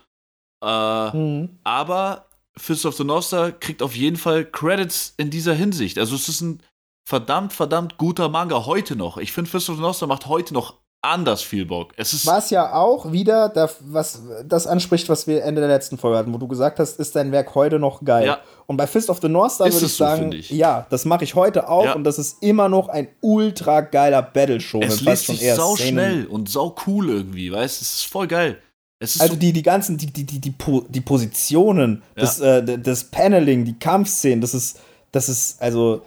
Äh, 0.62 1.16
mhm. 1.16 1.58
Aber 1.64 2.26
Fist 2.56 2.86
of 2.86 2.96
the 2.96 3.04
North 3.04 3.24
Star 3.24 3.52
kriegt 3.52 3.82
auf 3.82 3.94
jeden 3.94 4.16
Fall 4.16 4.44
Credits 4.44 5.14
in 5.16 5.30
dieser 5.30 5.54
Hinsicht. 5.54 5.98
Also 5.98 6.14
es 6.14 6.28
ist 6.28 6.40
ein 6.40 6.62
verdammt, 7.06 7.52
verdammt 7.52 7.98
guter 7.98 8.28
Manga 8.28 8.66
heute 8.66 8.96
noch. 8.96 9.18
Ich 9.18 9.32
finde, 9.32 9.50
Fist 9.50 9.68
of 9.70 9.76
the 9.76 9.82
North 9.82 9.96
Star 9.96 10.08
macht 10.08 10.26
heute 10.26 10.54
noch 10.54 10.74
anders 11.06 11.42
viel 11.42 11.64
Bock. 11.66 11.92
Es 11.96 12.12
ist 12.12 12.26
was 12.26 12.50
ja 12.50 12.74
auch 12.74 13.12
wieder 13.12 13.48
da, 13.48 13.70
was 13.80 14.22
das 14.44 14.66
anspricht, 14.66 15.08
was 15.08 15.26
wir 15.26 15.44
Ende 15.44 15.60
der 15.60 15.70
letzten 15.70 15.98
Folge 15.98 16.18
hatten, 16.18 16.34
wo 16.34 16.38
du 16.38 16.48
gesagt 16.48 16.78
hast, 16.78 16.98
ist 16.98 17.16
dein 17.16 17.32
Werk 17.32 17.54
heute 17.54 17.78
noch 17.78 18.04
geil. 18.04 18.26
Ja. 18.26 18.38
Und 18.66 18.76
bei 18.76 18.86
Fist 18.86 19.08
of 19.10 19.20
the 19.20 19.28
North 19.28 19.52
Star 19.52 19.72
würde 19.72 19.86
ich 19.86 19.94
sagen, 19.94 20.32
so, 20.32 20.38
ich. 20.38 20.50
ja, 20.50 20.86
das 20.90 21.04
mache 21.04 21.24
ich 21.24 21.34
heute 21.34 21.68
auch 21.68 21.84
ja. 21.84 21.94
und 21.94 22.04
das 22.04 22.18
ist 22.18 22.42
immer 22.42 22.68
noch 22.68 22.88
ein 22.88 23.08
ultra 23.20 23.80
geiler 23.80 24.22
Battle 24.22 24.60
Show. 24.60 24.80
Es 24.82 25.00
liest 25.00 25.26
sich 25.26 25.54
sau 25.54 25.76
schnell 25.76 26.26
und 26.26 26.48
sau 26.48 26.74
cool 26.86 27.08
irgendwie, 27.08 27.52
weißt? 27.52 27.80
Es 27.80 27.96
ist 27.96 28.06
voll 28.06 28.26
geil. 28.26 28.58
also 29.00 29.26
so 29.28 29.36
die, 29.36 29.52
die 29.52 29.62
ganzen, 29.62 29.96
die, 29.96 30.06
die, 30.06 30.24
die, 30.24 30.40
die, 30.40 30.54
die 30.88 31.00
Positionen, 31.00 32.02
ja. 32.16 32.22
das, 32.22 32.40
äh, 32.40 32.78
das 32.78 33.04
Paneling, 33.04 33.64
die 33.64 33.78
Kampfszenen, 33.78 34.40
das 34.40 34.54
ist, 34.54 34.80
das 35.12 35.28
ist, 35.28 35.62
also, 35.62 36.02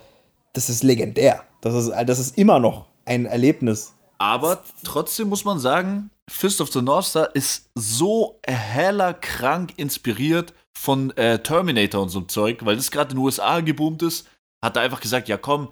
das 0.53 0.69
ist 0.69 0.83
legendär. 0.83 1.43
Das 1.61 1.73
ist, 1.73 1.91
das 2.05 2.19
ist 2.19 2.37
immer 2.37 2.59
noch 2.59 2.85
ein 3.05 3.25
Erlebnis. 3.25 3.93
Aber 4.19 4.63
trotzdem 4.83 5.29
muss 5.29 5.45
man 5.45 5.59
sagen, 5.59 6.11
Fist 6.29 6.61
of 6.61 6.71
the 6.71 6.81
North 6.81 7.05
Star 7.05 7.35
ist 7.35 7.69
so 7.73 8.39
heller 8.45 9.13
krank 9.13 9.73
inspiriert 9.77 10.53
von 10.77 11.15
äh, 11.17 11.39
Terminator 11.39 12.01
und 12.01 12.09
so 12.09 12.21
Zeug, 12.21 12.59
weil 12.65 12.75
das 12.75 12.91
gerade 12.91 13.11
in 13.11 13.17
den 13.17 13.23
USA 13.23 13.61
geboomt 13.61 14.03
ist, 14.03 14.27
hat 14.63 14.75
er 14.75 14.83
einfach 14.83 14.99
gesagt, 15.01 15.27
ja 15.27 15.37
komm, 15.37 15.69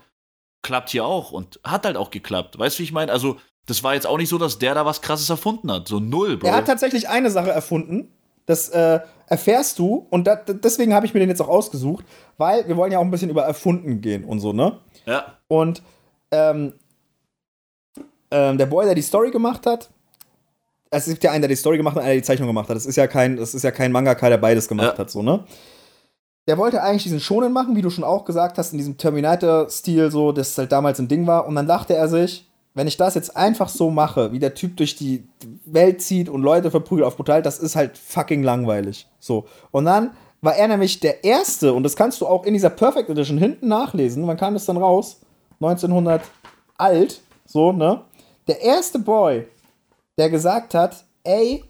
klappt 0.64 0.90
hier 0.90 1.06
auch 1.06 1.32
und 1.32 1.60
hat 1.64 1.86
halt 1.86 1.98
auch 1.98 2.10
geklappt. 2.10 2.58
Weißt 2.58 2.78
du, 2.78 2.80
wie 2.80 2.86
ich 2.86 2.92
meine? 2.92 3.12
Also, 3.12 3.38
das 3.66 3.84
war 3.84 3.94
jetzt 3.94 4.08
auch 4.08 4.18
nicht 4.18 4.30
so, 4.30 4.38
dass 4.38 4.60
der 4.60 4.74
da 4.74 4.86
was 4.86 5.02
krasses 5.02 5.30
erfunden 5.30 5.72
hat. 5.72 5.88
So 5.88 6.00
null, 6.00 6.38
Bro. 6.38 6.48
Er 6.48 6.56
hat 6.56 6.68
tatsächlich 6.68 7.10
eine 7.10 7.30
Sache 7.30 7.52
erfunden. 7.52 8.12
Das 8.46 8.70
äh, 8.70 9.02
erfährst 9.28 9.78
du 9.78 10.08
und 10.10 10.26
da, 10.26 10.36
deswegen 10.36 10.94
habe 10.94 11.06
ich 11.06 11.14
mir 11.14 11.20
den 11.20 11.28
jetzt 11.28 11.42
auch 11.42 11.50
ausgesucht, 11.50 12.06
weil 12.38 12.66
wir 12.66 12.78
wollen 12.78 12.94
ja 12.94 13.00
auch 13.00 13.04
ein 13.04 13.12
bisschen 13.12 13.30
über 13.30 13.44
erfunden 13.44 14.00
gehen 14.00 14.24
und 14.24 14.40
so, 14.40 14.54
ne? 14.54 14.80
Ja. 15.06 15.38
Und 15.50 15.82
ähm, 16.32 16.74
ähm, 18.32 18.58
der 18.58 18.66
Boy, 18.66 18.86
der 18.86 18.96
die 18.96 19.02
Story 19.02 19.32
gemacht 19.32 19.66
hat, 19.66 19.90
es 20.90 21.06
gibt 21.06 21.24
ja 21.24 21.32
einen, 21.32 21.42
der 21.42 21.50
die 21.50 21.56
Story 21.56 21.78
gemacht 21.78 21.96
hat, 21.96 22.04
einer, 22.04 22.12
der 22.14 22.22
die 22.22 22.26
Zeichnung 22.26 22.48
gemacht 22.48 22.70
hat. 22.70 22.76
Das 22.76 22.86
ist 22.86 22.96
ja 22.96 23.08
kein, 23.08 23.38
das 23.38 23.54
ist 23.54 23.64
ja 23.64 23.72
kein 23.72 23.92
Mangaka, 23.92 24.30
der 24.30 24.38
beides 24.38 24.68
gemacht 24.68 24.94
ja. 24.94 24.98
hat, 24.98 25.10
so, 25.10 25.22
ne? 25.22 25.44
Der 26.48 26.58
wollte 26.58 26.82
eigentlich 26.82 27.04
diesen 27.04 27.20
Shonen 27.20 27.52
machen, 27.52 27.76
wie 27.76 27.82
du 27.82 27.90
schon 27.90 28.06
auch 28.06 28.24
gesagt 28.24 28.58
hast, 28.58 28.72
in 28.72 28.78
diesem 28.78 28.96
Terminator-Stil, 28.96 30.12
so, 30.12 30.32
das 30.32 30.58
halt 30.58 30.72
damals 30.72 30.98
ein 30.98 31.10
Ding 31.10 31.28
war. 31.28 31.46
Und 31.46 31.56
dann 31.56 31.68
dachte 31.68 31.94
er 31.94 32.08
sich, 32.08 32.48
wenn 32.74 32.88
ich 32.88 32.96
das 32.96 33.16
jetzt 33.16 33.36
einfach 33.36 33.68
so 33.68 33.90
mache, 33.90 34.32
wie 34.32 34.40
der 34.40 34.54
Typ 34.54 34.78
durch 34.78 34.96
die 34.96 35.28
Welt 35.66 36.02
zieht 36.02 36.30
und 36.30 36.44
Leute 36.44 36.72
verprügelt 36.72 37.06
auf 37.06 37.18
brutal, 37.18 37.42
das 37.42 37.60
ist 37.60 37.76
halt 37.76 37.98
fucking 37.98 38.44
langweilig. 38.44 39.08
So. 39.20 39.46
Und 39.72 39.86
dann 39.86 40.12
war 40.42 40.56
er 40.56 40.70
nämlich 40.70 41.02
der 41.02 41.26
Erste, 41.26 41.74
und 41.74 41.84
das 41.84 41.98
kannst 41.98 42.22
du 42.22 42.28
auch 42.28 42.46
in 42.46 42.54
dieser 42.54 42.70
Perfect 42.70 43.10
Edition 43.10 43.38
hinten 43.38 43.68
nachlesen, 43.68 44.26
wann 44.26 44.38
kam 44.38 44.54
das 44.54 44.66
dann 44.66 44.78
raus? 44.78 45.20
1900 45.60 46.22
alt, 46.78 47.20
so, 47.46 47.74
ne? 47.74 48.04
Der 48.48 48.62
erste 48.62 49.00
Boy, 49.00 49.48
der 50.18 50.30
gesagt 50.30 50.74
hat, 50.74 51.06
ey, 51.24 51.64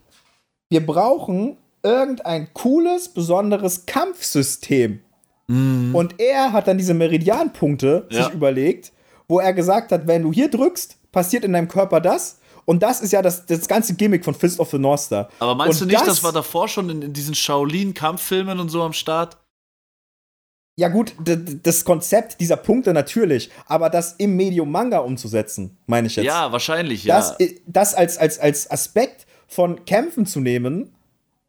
wir 0.70 0.86
brauchen 0.86 1.58
irgendein 1.84 2.54
cooles, 2.54 3.10
besonderes 3.10 3.86
Kampfsystem. 3.86 5.00
Mm. 5.48 5.96
Und 5.96 6.20
er 6.20 6.52
hat 6.52 6.68
dann 6.68 6.78
diese 6.78 6.94
Meridianpunkte 6.94 8.08
ja. 8.10 8.24
sich 8.24 8.34
überlegt, 8.34 8.92
wo 9.28 9.40
er 9.40 9.54
gesagt 9.54 9.92
hat, 9.92 10.08
wenn 10.08 10.24
du 10.24 10.32
hier 10.32 10.50
drückst, 10.50 10.98
passiert 11.12 11.44
in 11.44 11.54
deinem 11.54 11.68
Körper 11.68 12.02
das. 12.02 12.40
Und 12.66 12.84
das 12.84 13.00
ist 13.00 13.14
ja 13.14 13.22
das, 13.22 13.46
das 13.46 13.68
ganze 13.68 13.96
Gimmick 13.96 14.26
von 14.26 14.34
Fist 14.34 14.60
of 14.60 14.70
the 14.72 14.78
North 14.78 15.00
Star. 15.00 15.30
Aber 15.40 15.56
meinst 15.56 15.82
und 15.82 15.88
du 15.88 15.94
nicht, 15.94 16.02
das, 16.02 16.16
das 16.16 16.24
war 16.24 16.34
davor 16.34 16.68
schon 16.68 16.90
in, 16.90 17.02
in 17.02 17.14
diesen 17.14 17.34
Shaolin-Kampffilmen 17.34 18.60
und 18.60 18.70
so 18.70 18.84
am 18.84 18.92
Start? 18.92 19.38
Ja, 20.80 20.90
gut, 20.90 21.16
das 21.64 21.84
Konzept 21.86 22.40
dieser 22.40 22.56
Punkte 22.56 22.94
natürlich, 22.94 23.50
aber 23.66 23.90
das 23.90 24.14
im 24.20 24.36
Medium 24.36 24.72
Manga 24.72 25.00
umzusetzen, 25.00 25.76
meine 25.88 26.06
ich 26.06 26.16
jetzt. 26.16 26.26
Ja, 26.26 26.52
wahrscheinlich, 26.52 27.04
ja. 27.04 27.16
Das, 27.16 27.36
das 27.66 27.96
als, 27.96 28.20
als, 28.20 28.38
als 28.38 28.70
Aspekt 28.70 29.26
von 29.48 29.86
Kämpfen 29.86 30.28
zu 30.28 30.40
nehmen, 30.40 30.94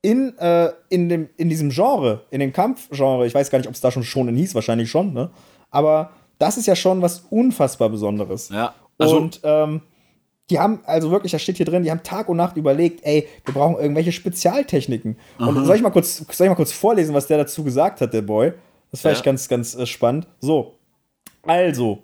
in, 0.00 0.36
äh, 0.38 0.70
in, 0.88 1.10
dem, 1.10 1.28
in 1.36 1.50
diesem 1.50 1.68
Genre, 1.68 2.22
in 2.30 2.40
dem 2.40 2.54
Kampfgenre, 2.54 3.26
ich 3.26 3.34
weiß 3.34 3.50
gar 3.50 3.58
nicht, 3.58 3.68
ob 3.68 3.74
es 3.74 3.82
da 3.82 3.90
schon 3.90 4.02
schon 4.02 4.34
hieß, 4.34 4.54
wahrscheinlich 4.54 4.90
schon, 4.90 5.12
ne? 5.12 5.30
Aber 5.70 6.12
das 6.38 6.56
ist 6.56 6.66
ja 6.66 6.74
schon 6.74 7.02
was 7.02 7.24
unfassbar 7.28 7.90
Besonderes. 7.90 8.48
Ja. 8.48 8.74
Also 8.96 9.18
und 9.18 9.40
ähm, 9.42 9.82
die 10.48 10.58
haben, 10.58 10.80
also 10.86 11.10
wirklich, 11.10 11.32
da 11.32 11.38
steht 11.38 11.58
hier 11.58 11.66
drin, 11.66 11.82
die 11.82 11.90
haben 11.90 12.02
Tag 12.02 12.28
und 12.28 12.38
Nacht 12.38 12.56
überlegt, 12.56 13.00
ey, 13.04 13.28
wir 13.44 13.52
brauchen 13.52 13.76
irgendwelche 13.76 14.12
Spezialtechniken. 14.12 15.18
Aha. 15.38 15.48
Und 15.48 15.66
soll 15.66 15.76
ich, 15.76 15.82
mal 15.82 15.90
kurz, 15.90 16.16
soll 16.16 16.46
ich 16.46 16.50
mal 16.50 16.56
kurz 16.56 16.72
vorlesen, 16.72 17.14
was 17.14 17.26
der 17.26 17.36
dazu 17.36 17.62
gesagt 17.62 18.00
hat, 18.00 18.14
der 18.14 18.22
Boy? 18.22 18.54
Das 18.90 19.02
fand 19.02 19.14
ja. 19.14 19.18
ich 19.18 19.24
ganz, 19.24 19.48
ganz 19.48 19.74
äh, 19.74 19.86
spannend. 19.86 20.26
So. 20.40 20.78
Also. 21.42 22.02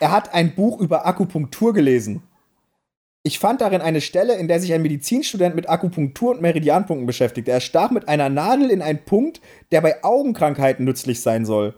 Er 0.00 0.10
hat 0.10 0.34
ein 0.34 0.54
Buch 0.54 0.80
über 0.80 1.06
Akupunktur 1.06 1.72
gelesen. 1.72 2.22
Ich 3.24 3.38
fand 3.38 3.60
darin 3.60 3.80
eine 3.80 4.00
Stelle, 4.00 4.34
in 4.34 4.48
der 4.48 4.58
sich 4.58 4.72
ein 4.72 4.82
Medizinstudent 4.82 5.54
mit 5.54 5.68
Akupunktur 5.68 6.32
und 6.32 6.42
Meridianpunkten 6.42 7.06
beschäftigt. 7.06 7.46
Er 7.46 7.60
stach 7.60 7.92
mit 7.92 8.08
einer 8.08 8.28
Nadel 8.28 8.70
in 8.70 8.82
einen 8.82 9.04
Punkt, 9.04 9.40
der 9.70 9.80
bei 9.80 10.02
Augenkrankheiten 10.02 10.84
nützlich 10.84 11.20
sein 11.20 11.44
soll. 11.44 11.74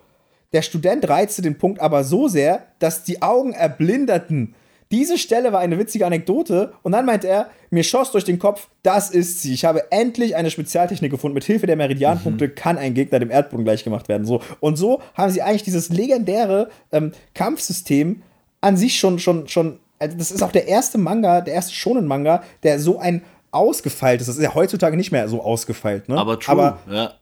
Der 0.55 0.63
Student 0.63 1.07
reizte 1.09 1.43
den 1.43 1.59
Punkt 1.59 1.81
aber 1.81 2.05
so 2.05 2.29
sehr, 2.29 2.69
dass 2.79 3.05
die 3.05 3.21
Augen 3.21 3.53
erblinderten. 3.53 4.55
Diese 4.95 5.19
Stelle 5.19 5.53
war 5.53 5.59
eine 5.59 5.77
witzige 5.77 6.07
Anekdote 6.07 6.73
und 6.85 6.93
dann 6.93 7.05
meint 7.05 7.25
er, 7.25 7.51
mir 7.71 7.83
schoss 7.83 8.13
durch 8.13 8.23
den 8.23 8.39
Kopf, 8.39 8.69
das 8.85 9.11
ist 9.11 9.43
sie. 9.43 9.53
Ich 9.53 9.65
habe 9.65 9.91
endlich 9.91 10.37
eine 10.37 10.53
Spezialtechnik 10.53 11.11
gefunden. 11.11 11.35
Mit 11.35 11.43
Hilfe 11.43 11.67
der 11.67 11.75
Meridianpunkte 11.75 12.47
mhm. 12.47 12.55
kann 12.55 12.79
ein 12.79 12.95
Gegner 12.95 13.19
dem 13.19 13.29
Erdboden 13.29 13.65
gleichgemacht 13.65 14.09
werden. 14.09 14.25
So. 14.25 14.41
Und 14.61 14.77
so 14.77 15.03
haben 15.15 15.33
sie 15.33 15.43
eigentlich 15.43 15.65
dieses 15.65 15.89
legendäre 15.89 16.71
ähm, 16.93 17.11
Kampfsystem 17.35 18.23
an 18.61 18.77
sich 18.77 18.97
schon, 18.97 19.19
schon, 19.19 19.49
schon. 19.49 19.81
Also 19.99 20.17
das 20.17 20.31
ist 20.31 20.45
auch 20.45 20.53
der 20.53 20.69
erste 20.69 20.97
Manga, 20.97 21.41
der 21.41 21.55
erste 21.55 21.75
Shonen-Manga, 21.75 22.45
der 22.63 22.79
so 22.79 23.01
ein 23.01 23.23
ausgefeilt 23.51 24.21
ist. 24.21 24.29
Das 24.29 24.37
ist 24.37 24.45
ja 24.45 24.55
heutzutage 24.55 24.97
nicht 24.97 25.11
mehr 25.11 25.29
so 25.29 25.43
ausgefeilt, 25.43 26.09
ne? 26.09 26.17
Aber 26.17 26.39
true, 26.39 26.53
Aber 26.53 26.79
ja. 26.89 27.15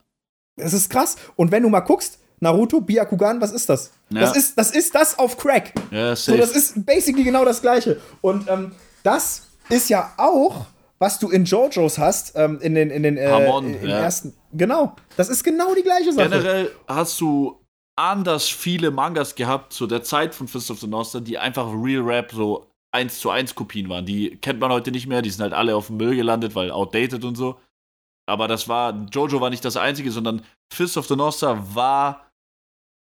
Es 0.57 0.73
ist 0.73 0.91
krass. 0.91 1.15
Und 1.35 1.51
wenn 1.51 1.63
du 1.63 1.69
mal 1.69 1.79
guckst, 1.79 2.19
Naruto, 2.43 2.81
Byakugan, 2.81 3.41
was 3.41 3.51
ist 3.51 3.69
das? 3.69 3.91
Ja. 4.09 4.21
Das, 4.21 4.35
ist, 4.35 4.57
das 4.57 4.71
ist 4.71 4.93
das 4.93 5.17
auf 5.17 5.37
Crack. 5.37 5.73
Ja, 5.91 6.15
safe. 6.15 6.37
So, 6.37 6.37
das 6.37 6.55
ist 6.55 6.85
basically 6.85 7.23
genau 7.23 7.43
das 7.43 7.61
Gleiche. 7.61 7.99
Und 8.21 8.47
ähm, 8.47 8.73
das 9.01 9.47
ist 9.69 9.89
ja 9.89 10.13
auch, 10.17 10.67
was 10.99 11.19
du 11.19 11.29
in 11.29 11.45
JoJo's 11.45 11.97
hast, 11.97 12.33
ähm, 12.35 12.59
in 12.61 12.75
den, 12.75 12.91
in 12.91 13.03
den 13.03 13.17
äh, 13.17 13.27
Hamon, 13.27 13.73
ja. 13.83 13.99
ersten. 13.99 14.33
Genau. 14.51 14.95
Das 15.17 15.29
ist 15.29 15.43
genau 15.43 15.73
die 15.73 15.81
gleiche 15.81 16.13
Sache. 16.13 16.29
Generell 16.29 16.71
hast 16.87 17.19
du 17.19 17.59
anders 17.95 18.49
viele 18.49 18.91
Mangas 18.91 19.35
gehabt 19.35 19.73
zu 19.73 19.87
der 19.87 20.03
Zeit 20.03 20.35
von 20.35 20.47
Fist 20.47 20.71
of 20.71 20.79
the 20.79 20.87
North 20.87 21.07
Star, 21.07 21.21
die 21.21 21.37
einfach 21.37 21.67
Real 21.73 22.03
Rap 22.03 22.31
so 22.31 22.67
1 22.91 23.19
zu 23.19 23.29
1 23.29 23.55
Kopien 23.55 23.89
waren. 23.89 24.05
Die 24.05 24.37
kennt 24.37 24.59
man 24.59 24.71
heute 24.71 24.91
nicht 24.91 25.07
mehr, 25.07 25.21
die 25.21 25.29
sind 25.29 25.41
halt 25.41 25.53
alle 25.53 25.75
auf 25.75 25.87
dem 25.87 25.97
Müll 25.97 26.15
gelandet, 26.15 26.55
weil 26.55 26.71
outdated 26.71 27.23
und 27.23 27.35
so. 27.35 27.59
Aber 28.25 28.47
das 28.47 28.69
war, 28.69 28.93
Jojo 29.11 29.41
war 29.41 29.49
nicht 29.49 29.65
das 29.65 29.77
einzige, 29.77 30.11
sondern 30.11 30.43
Fist 30.73 30.97
of 30.97 31.07
the 31.07 31.15
North 31.15 31.35
Star 31.35 31.75
war 31.75 32.27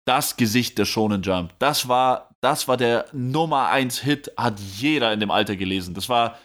das 0.05 0.37
Gesicht 0.37 0.79
der 0.79 0.85
Shonen 0.85 1.23
Jump. 1.23 1.55
Das 1.59 1.89
war, 1.89 2.31
das 2.41 2.69
war 2.69 2.77
der 2.77 3.07
Nummer 3.13 3.69
1 3.69 4.01
Hit, 4.01 4.33
hat 4.37 4.59
jeder 4.59 5.13
in 5.13 5.21
dem 5.21 5.31
Alter 5.31 5.57
gelesen. 5.57 5.95
Das 5.95 6.09
war 6.09 6.39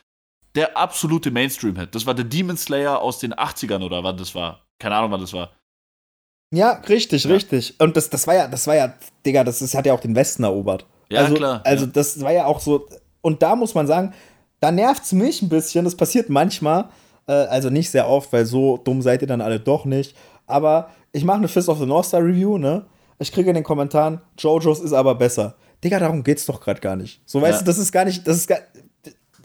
der 0.56 0.78
absolute 0.78 1.32
Mainstream-Hit. 1.32 1.96
Das 1.96 2.06
war 2.06 2.14
der 2.14 2.26
Demon 2.26 2.58
Slayer 2.58 3.02
aus 3.02 3.20
den 3.20 3.34
80ern 3.34 3.84
oder 3.84 4.04
wann 4.04 4.18
das 4.18 4.36
war. 4.36 4.66
Keine 4.80 4.96
Ahnung, 4.96 5.12
wann 5.12 5.22
das 5.22 5.34
war. 5.34 5.52
Ja, 6.54 6.74
richtig, 6.88 7.26
ja. 7.26 7.32
richtig. 7.32 7.80
Und 7.80 7.98
das, 7.98 8.10
das 8.10 8.28
war 8.28 8.36
ja, 8.36 8.48
das 8.48 8.68
war 8.68 8.76
ja, 8.76 8.94
Digga, 9.26 9.44
das 9.44 9.62
ist, 9.62 9.74
hat 9.76 9.86
ja 9.86 9.94
auch 9.94 10.00
den 10.00 10.16
Westen 10.16 10.44
erobert. 10.44 10.86
Ja, 11.10 11.22
also, 11.22 11.36
klar. 11.36 11.62
Also, 11.64 11.86
ja. 11.86 11.92
das 11.92 12.22
war 12.22 12.32
ja 12.32 12.46
auch 12.46 12.60
so. 12.60 12.88
Und 13.22 13.42
da 13.42 13.56
muss 13.56 13.74
man 13.76 13.88
sagen, 13.88 14.14
da 14.60 14.72
nervt 14.72 15.04
es 15.04 15.12
mich 15.12 15.42
ein 15.42 15.50
bisschen. 15.50 15.86
Das 15.86 15.96
passiert 15.96 16.30
manchmal. 16.30 16.90
Äh, 17.28 17.34
also 17.34 17.70
nicht 17.70 17.90
sehr 17.90 18.08
oft, 18.08 18.32
weil 18.32 18.46
so 18.46 18.78
dumm 18.78 19.02
seid 19.02 19.22
ihr 19.22 19.28
dann 19.28 19.42
alle 19.42 19.60
doch 19.60 19.86
nicht. 19.86 20.16
Aber 20.48 20.92
ich 21.12 21.24
mache 21.24 21.38
eine 21.38 21.48
Fist 21.48 21.70
of 21.70 21.80
the 21.80 21.86
North 21.86 22.06
Star 22.06 22.24
Review, 22.24 22.58
ne? 22.58 22.86
Ich 23.20 23.32
kriege 23.32 23.50
in 23.50 23.56
den 23.56 23.64
Kommentaren, 23.64 24.22
JoJo's 24.38 24.82
ist 24.82 24.94
aber 24.94 25.16
besser. 25.16 25.56
Digga, 25.84 26.00
darum 26.00 26.24
geht's 26.24 26.46
doch 26.46 26.60
gerade 26.60 26.82
gar 26.82 26.96
nicht. 26.96 27.22
So, 27.26 27.42
weißt 27.42 27.60
ja. 27.60 27.60
du, 27.60 27.66
das 27.66 27.78
ist 27.78 27.92
gar 27.92 28.06
nicht, 28.06 28.28
das 28.28 28.38
ist 28.38 28.48
gar, 28.48 28.60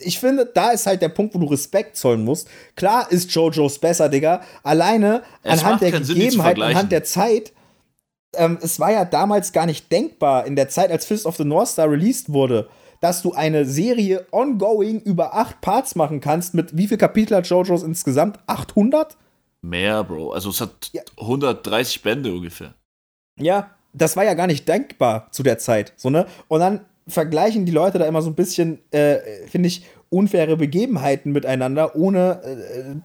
ich 0.00 0.18
finde, 0.18 0.46
da 0.46 0.70
ist 0.70 0.86
halt 0.86 1.02
der 1.02 1.08
Punkt, 1.08 1.34
wo 1.34 1.38
du 1.38 1.46
Respekt 1.46 1.96
zollen 1.96 2.24
musst. 2.24 2.48
Klar 2.76 3.10
ist 3.10 3.32
JoJo's 3.32 3.78
besser, 3.78 4.08
Digga. 4.08 4.42
Alleine 4.62 5.22
es 5.42 5.60
anhand 5.60 5.82
der 5.82 5.92
Gegebenheiten, 5.92 6.62
anhand 6.62 6.92
der 6.92 7.04
Zeit. 7.04 7.52
Ähm, 8.34 8.58
es 8.62 8.78
war 8.78 8.92
ja 8.92 9.04
damals 9.04 9.52
gar 9.52 9.66
nicht 9.66 9.90
denkbar, 9.90 10.46
in 10.46 10.56
der 10.56 10.68
Zeit, 10.68 10.90
als 10.90 11.04
Fist 11.04 11.26
of 11.26 11.36
the 11.36 11.44
North 11.44 11.68
Star 11.68 11.90
released 11.90 12.32
wurde, 12.32 12.68
dass 13.00 13.22
du 13.22 13.32
eine 13.32 13.64
Serie 13.64 14.26
ongoing 14.30 15.00
über 15.00 15.34
acht 15.34 15.60
Parts 15.60 15.96
machen 15.96 16.20
kannst. 16.20 16.54
Mit 16.54 16.76
wie 16.76 16.86
viel 16.86 16.98
Kapitel 16.98 17.36
hat 17.36 17.48
JoJo's 17.48 17.82
insgesamt? 17.82 18.38
800? 18.46 19.16
Mehr, 19.62 20.04
Bro. 20.04 20.32
Also 20.32 20.50
es 20.50 20.60
hat 20.60 20.90
ja. 20.92 21.02
130 21.18 22.02
Bände 22.02 22.32
ungefähr. 22.32 22.74
Ja, 23.42 23.70
das 23.92 24.16
war 24.16 24.25
ja 24.25 24.35
gar 24.35 24.47
nicht 24.47 24.68
denkbar 24.68 25.28
zu 25.30 25.42
der 25.42 25.59
Zeit. 25.59 25.92
So, 25.97 26.11
ne? 26.11 26.26
Und 26.49 26.61
dann 26.61 26.80
vergleichen 27.09 27.66
die 27.66 27.73
Leute 27.73 27.99
da 27.99 28.06
immer 28.06 28.23
so 28.23 28.30
ein 28.30 28.35
bisschen, 28.35 28.78
äh, 28.92 29.18
finde 29.49 29.68
ich, 29.68 29.85
unfaire 30.11 30.56
Begebenheiten 30.56 31.32
miteinander, 31.32 31.94
ohne 31.97 32.42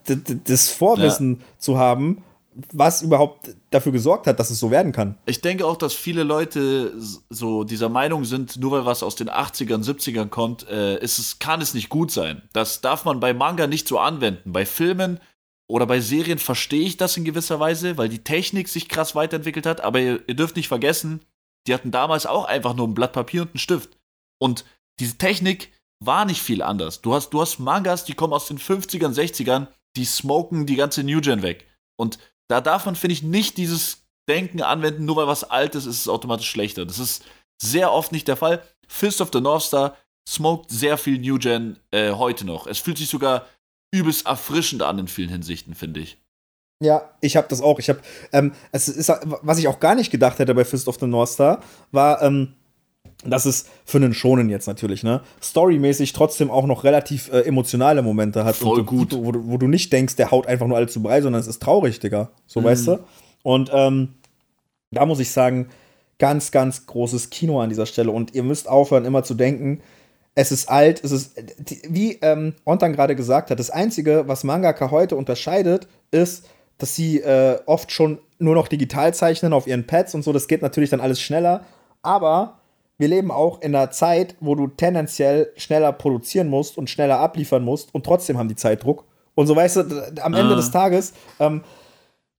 äh, 0.08 0.16
das 0.46 0.70
Vorwissen 0.70 1.38
ja. 1.40 1.46
zu 1.58 1.78
haben, 1.78 2.24
was 2.72 3.02
überhaupt 3.02 3.54
dafür 3.70 3.92
gesorgt 3.92 4.28
hat, 4.28 4.40
dass 4.40 4.50
es 4.50 4.60
so 4.60 4.72
werden 4.72 4.92
kann. 4.92 5.18
Ich 5.26 5.42
denke 5.42 5.66
auch, 5.66 5.76
dass 5.76 5.94
viele 5.94 6.24
Leute 6.24 6.94
so 7.30 7.64
dieser 7.64 7.90
Meinung 7.90 8.24
sind, 8.24 8.58
nur 8.58 8.72
weil 8.72 8.86
was 8.86 9.04
aus 9.04 9.16
den 9.16 9.30
80ern, 9.30 9.84
70ern 9.84 10.30
kommt, 10.30 10.68
äh, 10.70 10.98
ist 11.00 11.20
es, 11.20 11.40
kann 11.40 11.62
es 11.62 11.74
nicht 11.74 11.90
gut 11.90 12.12
sein. 12.12 12.44
Das 12.54 12.82
darf 12.82 13.06
man 13.06 13.20
bei 13.20 13.34
Manga 13.34 13.68
nicht 13.68 13.88
so 13.88 14.00
anwenden. 14.00 14.54
Bei 14.54 14.66
Filmen 14.66 15.20
oder 15.68 15.86
bei 15.86 16.00
Serien 16.00 16.40
verstehe 16.40 16.86
ich 16.86 16.98
das 16.98 17.18
in 17.18 17.26
gewisser 17.26 17.60
Weise, 17.60 17.98
weil 17.98 18.10
die 18.10 18.24
Technik 18.24 18.68
sich 18.68 18.88
krass 18.88 19.16
weiterentwickelt 19.16 19.66
hat, 19.66 19.82
aber 19.82 20.00
ihr, 20.00 20.24
ihr 20.28 20.36
dürft 20.36 20.56
nicht 20.56 20.68
vergessen, 20.68 21.26
die 21.68 21.74
hatten 21.74 21.92
damals 21.92 22.26
auch 22.26 22.46
einfach 22.46 22.76
nur 22.76 22.88
ein 22.88 22.94
Blatt 22.94 23.14
Papier 23.14 23.42
und 23.42 23.50
einen 23.50 23.60
Stift. 23.60 23.98
Und 24.40 24.66
diese 25.00 25.18
Technik 25.18 25.72
war 26.04 26.26
nicht 26.26 26.42
viel 26.42 26.62
anders. 26.62 27.02
Du 27.02 27.14
hast, 27.14 27.32
du 27.32 27.42
hast 27.42 27.60
Mangas, 27.60 28.06
die 28.06 28.14
kommen 28.14 28.34
aus 28.34 28.48
den 28.48 28.60
50ern, 28.60 29.14
60ern, 29.14 29.68
die 29.96 30.06
smoken 30.06 30.66
die 30.66 30.76
ganze 30.76 31.04
New 31.04 31.22
Gen 31.22 31.42
weg. 31.42 31.68
Und 31.98 32.20
da 32.48 32.62
darf 32.62 32.86
man, 32.86 32.96
finde 32.96 33.14
ich, 33.14 33.24
nicht 33.24 33.58
dieses 33.58 34.06
Denken 34.30 34.62
anwenden, 34.62 35.06
nur 35.06 35.16
weil 35.16 35.28
was 35.28 35.44
Altes 35.44 35.86
ist, 35.86 35.96
ist 35.96 36.02
es 36.02 36.08
automatisch 36.10 36.50
schlechter. 36.50 36.86
Das 36.86 37.00
ist 37.00 37.24
sehr 37.62 37.92
oft 37.92 38.12
nicht 38.12 38.28
der 38.28 38.36
Fall. 38.36 38.64
Fist 38.88 39.22
of 39.22 39.30
the 39.34 39.42
North 39.42 39.64
Star 39.64 39.98
smoked 40.28 40.70
sehr 40.70 40.98
viel 40.98 41.20
New 41.20 41.38
Gen 41.38 41.80
äh, 41.92 42.12
heute 42.12 42.46
noch. 42.46 42.68
Es 42.68 42.80
fühlt 42.80 42.98
sich 42.98 43.10
sogar 43.10 43.48
übelst 43.92 44.26
erfrischend 44.26 44.82
an 44.82 45.00
in 45.00 45.08
vielen 45.08 45.30
Hinsichten, 45.30 45.76
finde 45.76 46.02
ich. 46.02 46.18
Ja, 46.82 47.10
ich 47.22 47.38
habe 47.38 47.48
das 47.50 47.62
auch. 47.62 47.80
Ich 47.80 47.90
habe, 47.90 48.00
ähm, 48.34 48.52
es 48.72 48.90
ist, 48.90 49.12
was 49.42 49.58
ich 49.58 49.68
auch 49.68 49.80
gar 49.80 49.96
nicht 49.96 50.12
gedacht 50.12 50.40
hätte 50.40 50.54
bei 50.54 50.66
Fist 50.66 50.88
of 50.88 51.00
the 51.00 51.08
North 51.08 51.30
Star, 51.30 51.62
war, 51.92 52.22
ähm, 52.22 52.54
dass 53.24 53.46
es 53.46 53.68
für 53.86 53.98
einen 53.98 54.14
Schonen 54.14 54.50
jetzt 54.50 54.68
natürlich, 54.68 55.02
ne, 55.04 55.22
storymäßig 55.42 56.12
trotzdem 56.12 56.52
auch 56.52 56.66
noch 56.66 56.84
relativ 56.84 57.32
äh, 57.32 57.42
emotionale 57.42 58.02
Momente 58.02 58.44
hat. 58.44 58.58
Voll 58.58 58.80
und, 58.80 58.86
gut. 58.86 59.14
Wo, 59.14 59.34
wo, 59.34 59.58
du 59.58 59.68
nicht 59.68 59.94
denkst, 59.94 60.18
der 60.18 60.32
haut 60.32 60.48
einfach 60.48 60.68
nur 60.68 60.76
alle 60.76 60.88
zu 60.88 61.02
Brei, 61.02 61.22
sondern 61.22 61.40
es 61.40 61.48
ist 61.48 61.62
traurig, 61.62 62.00
Digga. 62.00 62.30
So, 62.46 62.60
mhm. 62.60 62.66
weißt 62.66 62.88
du? 62.88 63.00
Und 63.44 63.72
ähm, 63.74 64.16
da 64.92 65.06
muss 65.06 65.20
ich 65.20 65.32
sagen, 65.32 65.70
ganz, 66.20 66.52
ganz 66.52 66.86
großes 66.86 67.30
Kino 67.30 67.62
an 67.62 67.70
dieser 67.70 67.86
Stelle. 67.86 68.12
Und 68.12 68.36
ihr 68.36 68.44
müsst 68.44 68.68
aufhören, 68.68 69.06
immer 69.06 69.24
zu 69.24 69.34
denken, 69.34 69.82
es 70.36 70.52
ist 70.52 70.70
alt, 70.70 71.02
es 71.04 71.12
ist, 71.12 71.36
wie 71.90 72.20
ähm, 72.22 72.54
Ontan 72.66 72.92
gerade 72.92 73.16
gesagt 73.16 73.50
hat, 73.50 73.60
das 73.60 73.70
Einzige, 73.70 74.28
was 74.28 74.44
Mangaka 74.44 74.92
heute 74.92 75.16
unterscheidet, 75.16 75.88
ist, 76.12 76.46
dass 76.78 76.94
sie 76.94 77.20
äh, 77.22 77.60
oft 77.66 77.92
schon 77.92 78.20
nur 78.38 78.54
noch 78.54 78.68
digital 78.68 79.14
zeichnen 79.14 79.54
auf 79.54 79.66
ihren 79.66 79.88
Pads 79.88 80.14
und 80.14 80.24
so. 80.24 80.34
Das 80.34 80.48
geht 80.48 80.62
natürlich 80.62 80.90
dann 80.90 81.00
alles 81.00 81.22
schneller. 81.22 81.64
Aber 82.02 82.60
wir 82.98 83.08
leben 83.08 83.32
auch 83.32 83.62
in 83.62 83.74
einer 83.74 83.92
Zeit, 83.92 84.36
wo 84.42 84.56
du 84.56 84.68
tendenziell 84.68 85.52
schneller 85.56 85.94
produzieren 85.94 86.50
musst 86.50 86.78
und 86.78 86.90
schneller 86.90 87.20
abliefern 87.20 87.64
musst 87.64 87.96
und 87.96 88.06
trotzdem 88.06 88.38
haben 88.38 88.50
die 88.50 88.56
Zeitdruck. 88.56 89.06
Und 89.36 89.48
so 89.48 89.56
weißt 89.56 89.78
du, 89.78 90.14
am 90.22 90.34
Ende 90.34 90.54
ah. 90.54 90.56
des 90.58 90.72
Tages, 90.72 91.14
ähm, 91.40 91.64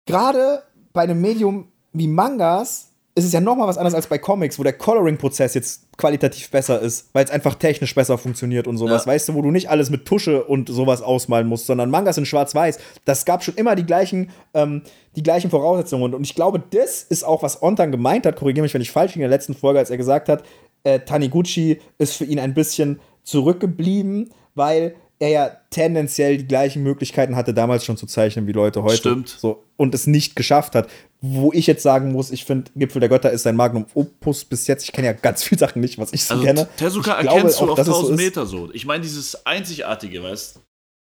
gerade 0.05 0.63
bei 0.93 1.03
einem 1.03 1.21
Medium 1.21 1.69
wie 1.93 2.09
Mangas, 2.09 2.93
ist 3.17 3.25
es 3.25 3.33
ja 3.33 3.41
noch 3.41 3.57
mal 3.57 3.67
was 3.67 3.79
anderes 3.79 3.95
als 3.95 4.09
bei 4.09 4.19
Comics, 4.19 4.59
wo 4.59 4.63
der 4.63 4.75
Coloring-Prozess 4.75 5.55
jetzt 5.55 5.89
qualitativ 5.97 6.51
besser 6.51 6.83
ist, 6.83 7.09
weil 7.15 7.25
es 7.25 7.31
einfach 7.31 7.55
technisch 7.55 7.95
besser 7.95 8.19
funktioniert 8.19 8.67
und 8.67 8.77
sowas. 8.77 9.07
Ja. 9.07 9.13
Weißt 9.13 9.31
du, 9.31 9.35
wo 9.35 9.41
du 9.41 9.51
nicht 9.51 9.71
alles 9.71 9.89
mit 9.89 10.05
Tusche 10.05 10.45
und 10.45 10.69
sowas 10.69 11.01
ausmalen 11.01 11.49
musst, 11.49 11.65
sondern 11.65 11.89
Mangas 11.89 12.19
in 12.19 12.27
Schwarz-Weiß. 12.27 12.79
Das 13.07 13.25
gab 13.25 13.43
schon 13.43 13.55
immer 13.55 13.75
die 13.75 13.87
gleichen, 13.87 14.29
ähm, 14.53 14.83
die 15.17 15.23
gleichen 15.23 15.49
Voraussetzungen. 15.49 16.13
Und 16.13 16.25
ich 16.25 16.35
glaube, 16.35 16.63
das 16.71 17.03
ist 17.05 17.25
auch, 17.25 17.43
was 17.43 17.63
Ontan 17.63 17.91
gemeint 17.91 18.27
hat. 18.27 18.37
Korrigiere 18.37 18.65
mich, 18.65 18.75
wenn 18.75 18.83
ich 18.83 18.91
falsch 18.91 19.15
bin 19.15 19.23
in 19.23 19.31
der 19.31 19.37
letzten 19.37 19.55
Folge, 19.55 19.79
als 19.79 19.89
er 19.89 19.97
gesagt 19.97 20.29
hat, 20.29 20.45
äh, 20.85 21.01
Taniguchi 21.01 21.81
ist 21.97 22.17
für 22.17 22.27
ihn 22.27 22.39
ein 22.39 22.53
bisschen 22.53 23.01
zurückgeblieben, 23.23 24.29
weil 24.55 24.95
er 25.19 25.29
ja 25.29 25.57
tendenziell 25.71 26.37
die 26.39 26.47
gleichen 26.47 26.83
Möglichkeiten 26.83 27.37
hatte, 27.37 27.55
damals 27.55 27.85
schon 27.85 27.97
zu 27.97 28.07
zeichnen 28.07 28.47
wie 28.47 28.53
Leute 28.53 28.83
heute. 28.83 28.97
Stimmt. 28.97 29.29
So, 29.29 29.65
und 29.77 29.95
es 29.95 30.07
nicht 30.07 30.37
geschafft 30.37 30.75
hat. 30.75 30.89
Wo 31.21 31.53
ich 31.53 31.67
jetzt 31.67 31.83
sagen 31.83 32.13
muss, 32.13 32.31
ich 32.31 32.45
finde, 32.45 32.71
Gipfel 32.77 33.01
der 33.01 33.09
Götter 33.09 33.31
ist 33.31 33.43
sein 33.43 33.57
Magnum 33.57 33.87
Opus 33.95 34.45
bis 34.45 34.67
jetzt. 34.67 34.85
Ich 34.85 34.93
kenne 34.93 35.07
ja 35.07 35.13
ganz 35.15 35.43
viele 35.43 35.59
Sachen 35.59 35.81
nicht, 35.81 35.99
was 35.99 36.13
ich 36.13 36.25
so 36.25 36.35
also, 36.35 36.47
kenne. 36.47 36.69
Tezuka 36.77 37.21
ich 37.21 37.27
erkennst 37.27 37.59
glaube, 37.59 37.75
du 37.75 37.83
auf 37.83 37.89
1000 37.89 38.07
so 38.07 38.25
Meter 38.25 38.47
so. 38.47 38.71
Ich 38.73 38.85
meine, 38.85 39.03
dieses 39.03 39.47
Einzigartige, 39.47 40.23
weißt 40.23 40.61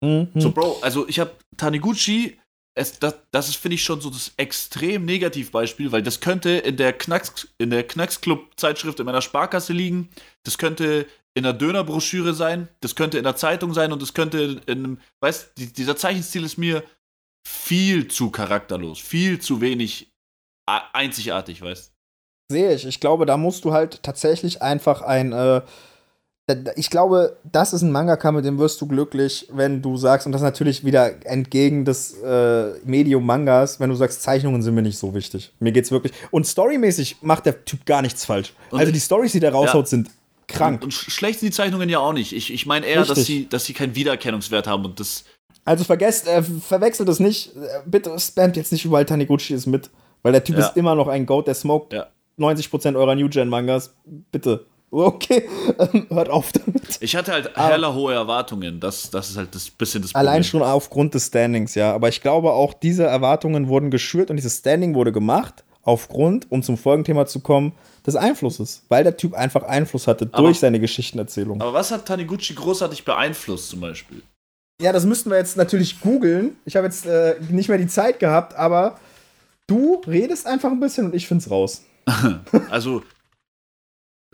du? 0.01 0.07
Mhm. 0.07 0.27
So, 0.35 0.51
Bro, 0.51 0.79
also 0.81 1.07
ich 1.07 1.19
habe 1.19 1.31
Taniguchi, 1.55 2.37
es, 2.75 2.99
das, 2.99 3.15
das 3.31 3.49
ist, 3.49 3.55
finde 3.55 3.75
ich, 3.75 3.83
schon 3.83 4.01
so 4.01 4.09
das 4.09 4.33
extrem 4.37 5.05
Negativbeispiel, 5.05 5.91
weil 5.91 6.01
das 6.01 6.19
könnte 6.19 6.49
in 6.49 6.75
der 6.75 6.91
Knacks, 6.91 7.47
in 7.57 7.69
der 7.69 7.83
Knacksclub-Zeitschrift 7.83 8.99
in 8.99 9.05
meiner 9.05 9.21
Sparkasse 9.21 9.73
liegen. 9.73 10.09
Das 10.43 10.57
könnte 10.57 11.05
in 11.35 11.43
der 11.43 11.53
Dönerbroschüre 11.53 12.33
sein, 12.33 12.69
das 12.81 12.95
könnte 12.95 13.17
in 13.17 13.23
der 13.23 13.35
Zeitung 13.35 13.73
sein 13.73 13.91
und 13.91 14.01
das 14.01 14.13
könnte 14.13 14.61
in, 14.67 14.99
weißt, 15.21 15.53
dieser 15.77 15.95
Zeichenstil 15.95 16.43
ist 16.43 16.57
mir 16.57 16.83
viel 17.45 18.07
zu 18.07 18.29
charakterlos, 18.29 18.99
viel 18.99 19.39
zu 19.39 19.59
wenig 19.59 20.13
einzigartig, 20.65 21.61
weißt. 21.61 21.91
Sehe 22.51 22.73
ich. 22.73 22.85
Ich 22.85 22.99
glaube, 22.99 23.25
da 23.25 23.37
musst 23.37 23.65
du 23.65 23.73
halt 23.73 24.03
tatsächlich 24.03 24.61
einfach 24.61 25.01
ein, 25.01 25.33
äh, 25.33 25.61
ich 26.75 26.89
glaube, 26.89 27.37
das 27.49 27.73
ist 27.73 27.81
ein 27.81 27.91
Mangaka, 27.91 28.31
mit 28.31 28.45
dem 28.45 28.59
wirst 28.59 28.79
du 28.81 28.87
glücklich, 28.87 29.47
wenn 29.51 29.81
du 29.81 29.97
sagst, 29.97 30.25
und 30.25 30.33
das 30.33 30.41
ist 30.41 30.45
natürlich 30.45 30.85
wieder 30.85 31.25
entgegen 31.25 31.83
des 31.83 32.21
äh, 32.21 32.73
Medium-Mangas, 32.83 33.79
wenn 33.79 33.89
du 33.89 33.95
sagst, 33.95 34.21
Zeichnungen 34.21 34.61
sind 34.61 34.75
mir 34.75 34.81
nicht 34.81 34.97
so 34.97 35.13
wichtig. 35.13 35.53
Mir 35.59 35.71
geht's 35.71 35.89
wirklich. 35.89 36.13
Und 36.31 36.45
storymäßig 36.45 37.17
macht 37.21 37.45
der 37.45 37.63
Typ 37.65 37.85
gar 37.85 38.01
nichts 38.01 38.25
falsch. 38.25 38.53
Und 38.69 38.79
also 38.79 38.91
die 38.91 38.99
Stories, 38.99 39.31
die 39.31 39.39
der 39.39 39.53
raushaut, 39.53 39.85
ja. 39.85 39.89
sind 39.89 40.09
krank. 40.53 40.83
Und, 40.83 40.93
schlecht 40.93 41.39
sind 41.39 41.47
die 41.47 41.55
Zeichnungen 41.55 41.89
ja 41.89 41.99
auch 41.99 42.13
nicht. 42.13 42.33
Ich, 42.33 42.53
ich 42.53 42.65
meine 42.65 42.85
eher, 42.85 43.03
dass 43.05 43.25
sie, 43.25 43.47
dass 43.49 43.65
sie 43.65 43.73
keinen 43.73 43.95
Wiedererkennungswert 43.95 44.67
haben 44.67 44.85
und 44.85 44.99
das. 44.99 45.25
Also 45.65 45.83
vergesst, 45.83 46.27
äh, 46.27 46.43
verwechselt 46.43 47.07
es 47.09 47.19
nicht. 47.19 47.55
Äh, 47.55 47.59
bitte 47.85 48.17
spammt 48.19 48.57
jetzt 48.57 48.71
nicht 48.71 48.85
überall 48.85 49.05
Taniguchi 49.05 49.53
ist 49.53 49.65
mit. 49.65 49.89
Weil 50.21 50.31
der 50.31 50.43
Typ 50.43 50.57
Ja. 50.57 50.67
ist 50.67 50.77
immer 50.77 50.95
noch 50.95 51.07
ein 51.07 51.25
Goat, 51.25 51.47
der 51.47 51.55
smoked 51.55 51.93
Ja. 51.93 52.07
90% 52.37 52.95
eurer 52.95 53.15
New 53.15 53.29
Gen 53.29 53.49
Mangas. 53.49 53.93
Bitte. 54.31 54.65
Okay, 54.95 55.49
ähm, 55.79 56.05
hört 56.11 56.29
auf 56.29 56.51
damit. 56.51 56.99
Ich 57.01 57.15
hatte 57.15 57.31
halt 57.31 57.57
heller 57.57 57.95
hohe 57.95 58.13
Erwartungen. 58.13 58.79
Das, 58.79 59.09
das 59.09 59.31
ist 59.31 59.37
halt 59.37 59.55
das 59.55 59.71
bisschen 59.71 60.03
das 60.03 60.13
Allein 60.13 60.43
schon 60.43 60.61
aufgrund 60.61 61.15
des 61.15 61.25
Standings, 61.25 61.73
ja. 61.73 61.91
Aber 61.95 62.09
ich 62.09 62.21
glaube 62.21 62.51
auch, 62.51 62.75
diese 62.75 63.03
Erwartungen 63.05 63.69
wurden 63.69 63.89
geschürt 63.89 64.29
und 64.29 64.35
dieses 64.35 64.59
Standing 64.59 64.93
wurde 64.93 65.11
gemacht 65.11 65.63
aufgrund, 65.81 66.45
um 66.51 66.61
zum 66.61 66.77
Folgenthema 66.77 67.25
zu 67.25 67.39
kommen, 67.39 67.73
des 68.05 68.15
Einflusses. 68.15 68.83
Weil 68.89 69.03
der 69.03 69.17
Typ 69.17 69.33
einfach 69.33 69.63
Einfluss 69.63 70.07
hatte 70.07 70.29
Aber- 70.31 70.43
durch 70.43 70.59
seine 70.59 70.79
Geschichtenerzählung. 70.79 71.61
Aber 71.61 71.73
was 71.73 71.91
hat 71.91 72.05
Taniguchi 72.05 72.53
großartig 72.53 73.05
beeinflusst 73.05 73.69
zum 73.69 73.79
Beispiel? 73.81 74.21
Ja, 74.81 74.91
das 74.91 75.05
müssten 75.05 75.29
wir 75.29 75.37
jetzt 75.37 75.55
natürlich 75.55 76.01
googeln. 76.01 76.57
Ich 76.65 76.75
habe 76.75 76.87
jetzt 76.87 77.05
äh, 77.05 77.35
nicht 77.49 77.69
mehr 77.69 77.77
die 77.77 77.87
Zeit 77.87 78.19
gehabt, 78.19 78.55
aber 78.55 78.99
du 79.67 80.01
redest 80.07 80.45
einfach 80.47 80.71
ein 80.71 80.79
bisschen 80.79 81.05
und 81.05 81.15
ich 81.15 81.27
find's 81.27 81.49
raus. 81.49 81.83
Also, 82.69 83.03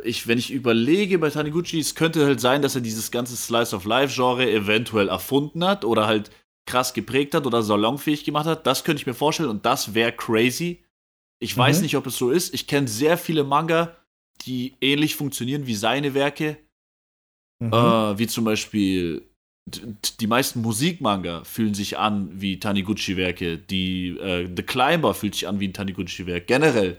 ich, 0.04 0.28
wenn 0.28 0.38
ich 0.38 0.52
überlege 0.52 1.20
bei 1.20 1.30
Taniguchi, 1.30 1.80
es 1.80 1.94
könnte 1.94 2.26
halt 2.26 2.40
sein, 2.40 2.62
dass 2.62 2.74
er 2.76 2.82
dieses 2.82 3.12
ganze 3.12 3.36
Slice 3.36 3.76
of 3.76 3.84
Life-Genre 3.86 4.50
eventuell 4.50 5.10
erfunden 5.10 5.64
hat 5.66 5.84
oder 5.84 6.08
halt 6.08 6.32
krass 6.66 6.94
geprägt 6.94 7.36
hat 7.36 7.46
oder 7.46 7.62
salonfähig 7.64 8.24
gemacht 8.24 8.46
hat. 8.46 8.66
Das 8.66 8.84
könnte 8.84 9.02
ich 9.02 9.08
mir 9.08 9.14
vorstellen 9.14 9.50
und 9.50 9.66
das 9.66 9.94
wäre 9.94 10.14
crazy. 10.14 10.84
Ich 11.42 11.56
weiß 11.58 11.78
Mhm. 11.78 11.84
nicht, 11.84 11.96
ob 11.98 12.06
es 12.08 12.18
so 12.18 12.32
ist. 12.32 12.54
Ich 12.54 12.68
kenne 12.68 12.88
sehr 12.88 13.18
viele 13.18 13.44
Manga, 13.44 13.96
die 14.46 14.76
ähnlich 14.82 15.16
funktionieren 15.16 15.68
wie 15.68 15.76
seine 15.76 16.14
Werke. 16.14 16.58
Mhm. 17.62 17.74
Äh, 17.74 18.20
wie 18.20 18.28
zum 18.28 18.46
Beispiel 18.46 19.26
die 20.20 20.28
meisten 20.28 20.62
Musikmanga 20.62 21.44
fühlen 21.44 21.74
sich 21.76 21.98
an 21.98 22.42
wie 22.42 22.60
Taniguchi-Werke. 22.60 23.58
Die 23.58 24.10
äh, 24.18 24.50
The 24.56 24.64
Climber 24.64 25.14
fühlt 25.14 25.36
sich 25.36 25.48
an 25.48 25.60
wie 25.60 25.68
ein 25.68 25.74
Taniguchi-Werk. 25.74 26.48
Generell 26.48 26.98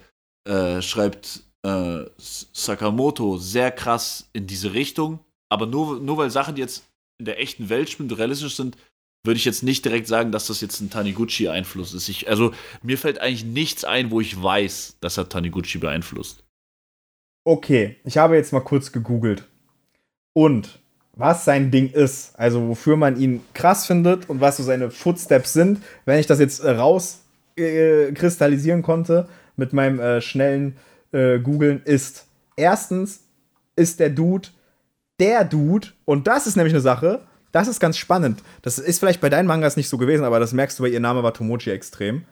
äh, 0.48 0.80
schreibt 0.80 1.42
äh, 1.62 2.04
Sakamoto 2.18 3.38
sehr 3.38 3.70
krass 3.72 4.30
in 4.32 4.46
diese 4.46 4.72
Richtung. 4.72 5.20
Aber 5.50 5.66
nur, 5.66 5.98
nur 6.00 6.16
weil 6.18 6.30
Sachen 6.30 6.56
jetzt 6.56 6.84
in 7.18 7.24
der 7.24 7.40
echten 7.40 7.68
Welt 7.68 7.90
spielen 7.90 8.10
und 8.10 8.16
realistisch 8.18 8.54
sind, 8.54 8.76
würde 9.24 9.38
ich 9.38 9.44
jetzt 9.44 9.62
nicht 9.62 9.84
direkt 9.84 10.06
sagen, 10.06 10.32
dass 10.32 10.46
das 10.46 10.60
jetzt 10.60 10.80
ein 10.80 10.90
Taniguchi-Einfluss 10.90 11.94
ist. 11.94 12.08
Ich, 12.08 12.28
also 12.28 12.52
mir 12.82 12.98
fällt 12.98 13.20
eigentlich 13.20 13.44
nichts 13.44 13.84
ein, 13.84 14.10
wo 14.10 14.20
ich 14.20 14.40
weiß, 14.42 14.96
dass 15.00 15.18
er 15.18 15.28
Taniguchi 15.28 15.78
beeinflusst. 15.78 16.44
Okay, 17.44 17.96
ich 18.04 18.18
habe 18.18 18.36
jetzt 18.36 18.52
mal 18.52 18.60
kurz 18.60 18.92
gegoogelt. 18.92 19.44
Und 20.32 20.78
was 21.14 21.44
sein 21.44 21.70
Ding 21.70 21.90
ist, 21.90 22.38
also 22.38 22.68
wofür 22.68 22.96
man 22.96 23.20
ihn 23.20 23.42
krass 23.52 23.86
findet 23.86 24.30
und 24.30 24.40
was 24.40 24.56
so 24.56 24.62
seine 24.62 24.90
Footsteps 24.90 25.52
sind, 25.52 25.82
wenn 26.06 26.18
ich 26.18 26.26
das 26.26 26.38
jetzt 26.38 26.60
äh, 26.60 26.70
raus 26.70 27.22
äh, 27.56 28.12
kristallisieren 28.12 28.82
konnte 28.82 29.28
mit 29.56 29.72
meinem 29.72 30.00
äh, 30.00 30.20
schnellen 30.20 30.76
äh, 31.12 31.38
Googeln, 31.38 31.82
ist 31.84 32.26
erstens 32.56 33.24
ist 33.76 34.00
der 34.00 34.10
Dude 34.10 34.48
der 35.20 35.44
Dude, 35.44 35.88
und 36.06 36.26
das 36.26 36.46
ist 36.46 36.56
nämlich 36.56 36.72
eine 36.72 36.80
Sache, 36.80 37.20
das 37.52 37.68
ist 37.68 37.80
ganz 37.80 37.96
spannend. 37.98 38.42
Das 38.62 38.78
ist 38.78 38.98
vielleicht 39.00 39.20
bei 39.20 39.28
deinen 39.30 39.46
Mangas 39.46 39.76
nicht 39.76 39.88
so 39.88 39.98
gewesen, 39.98 40.24
aber 40.24 40.38
das 40.40 40.52
merkst 40.52 40.78
du, 40.78 40.82
weil 40.84 40.92
ihr 40.92 41.00
Name 41.00 41.22
war 41.22 41.34
Tomochi 41.34 41.70
extrem. 41.70 42.24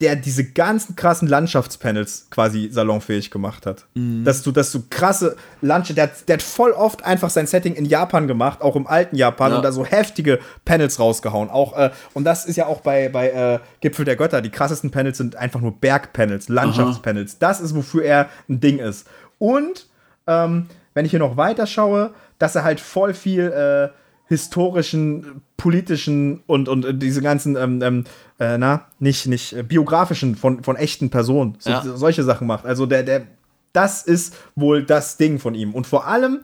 Der 0.00 0.16
diese 0.16 0.44
ganzen 0.44 0.96
krassen 0.96 1.28
Landschaftspanels 1.28 2.26
quasi 2.28 2.68
salonfähig 2.68 3.30
gemacht 3.30 3.64
hat. 3.64 3.86
Dass 4.24 4.42
du, 4.42 4.50
dass 4.50 4.72
du 4.72 4.82
krasse 4.90 5.36
Landschaft, 5.62 5.96
der, 5.96 6.04
hat- 6.04 6.28
der 6.28 6.34
hat 6.34 6.42
voll 6.42 6.72
oft 6.72 7.04
einfach 7.04 7.30
sein 7.30 7.46
Setting 7.46 7.74
in 7.74 7.84
Japan 7.84 8.26
gemacht, 8.26 8.60
auch 8.60 8.74
im 8.74 8.88
alten 8.88 9.14
Japan, 9.14 9.52
Ja. 9.52 9.56
und 9.58 9.62
da 9.62 9.70
so 9.70 9.84
heftige 9.86 10.40
Panels 10.64 10.98
rausgehauen. 10.98 11.48
Auch, 11.48 11.78
äh, 11.78 11.90
und 12.12 12.24
das 12.24 12.44
ist 12.44 12.56
ja 12.56 12.66
auch 12.66 12.80
bei, 12.80 13.08
bei 13.08 13.30
äh, 13.30 13.60
Gipfel 13.80 14.04
der 14.04 14.16
Götter. 14.16 14.42
Die 14.42 14.50
krassesten 14.50 14.90
Panels 14.90 15.16
sind 15.18 15.36
einfach 15.36 15.60
nur 15.60 15.78
Bergpanels, 15.80 16.48
Landschaftspanels. 16.48 17.38
Das 17.38 17.60
ist, 17.60 17.74
wofür 17.76 18.02
er 18.04 18.28
ein 18.48 18.58
Ding 18.58 18.80
ist. 18.80 19.06
Und 19.38 19.88
ähm, 20.26 20.66
wenn 20.94 21.04
ich 21.04 21.12
hier 21.12 21.20
noch 21.20 21.36
weiter 21.36 21.68
schaue, 21.68 22.12
dass 22.40 22.56
er 22.56 22.64
halt 22.64 22.80
voll 22.80 23.14
viel 23.14 23.44
äh, 23.44 23.94
historischen, 24.26 25.42
politischen 25.56 26.42
und, 26.46 26.68
und 26.68 26.98
diese 27.00 27.20
ganzen, 27.20 27.56
ähm, 27.56 27.82
ähm, 27.82 28.04
äh, 28.38 28.56
na, 28.58 28.86
nicht, 28.98 29.26
nicht 29.26 29.52
äh, 29.52 29.62
biografischen 29.62 30.34
von, 30.36 30.62
von 30.62 30.76
echten 30.76 31.10
Personen, 31.10 31.56
so, 31.58 31.70
Ja. 31.70 31.82
solche 31.82 32.22
Sachen 32.24 32.46
macht. 32.46 32.64
Also 32.64 32.86
der, 32.86 33.02
der, 33.02 33.26
das 33.72 34.02
ist 34.02 34.34
wohl 34.56 34.84
das 34.84 35.16
Ding 35.16 35.38
von 35.38 35.54
ihm. 35.54 35.74
Und 35.74 35.86
vor 35.86 36.06
allem, 36.06 36.40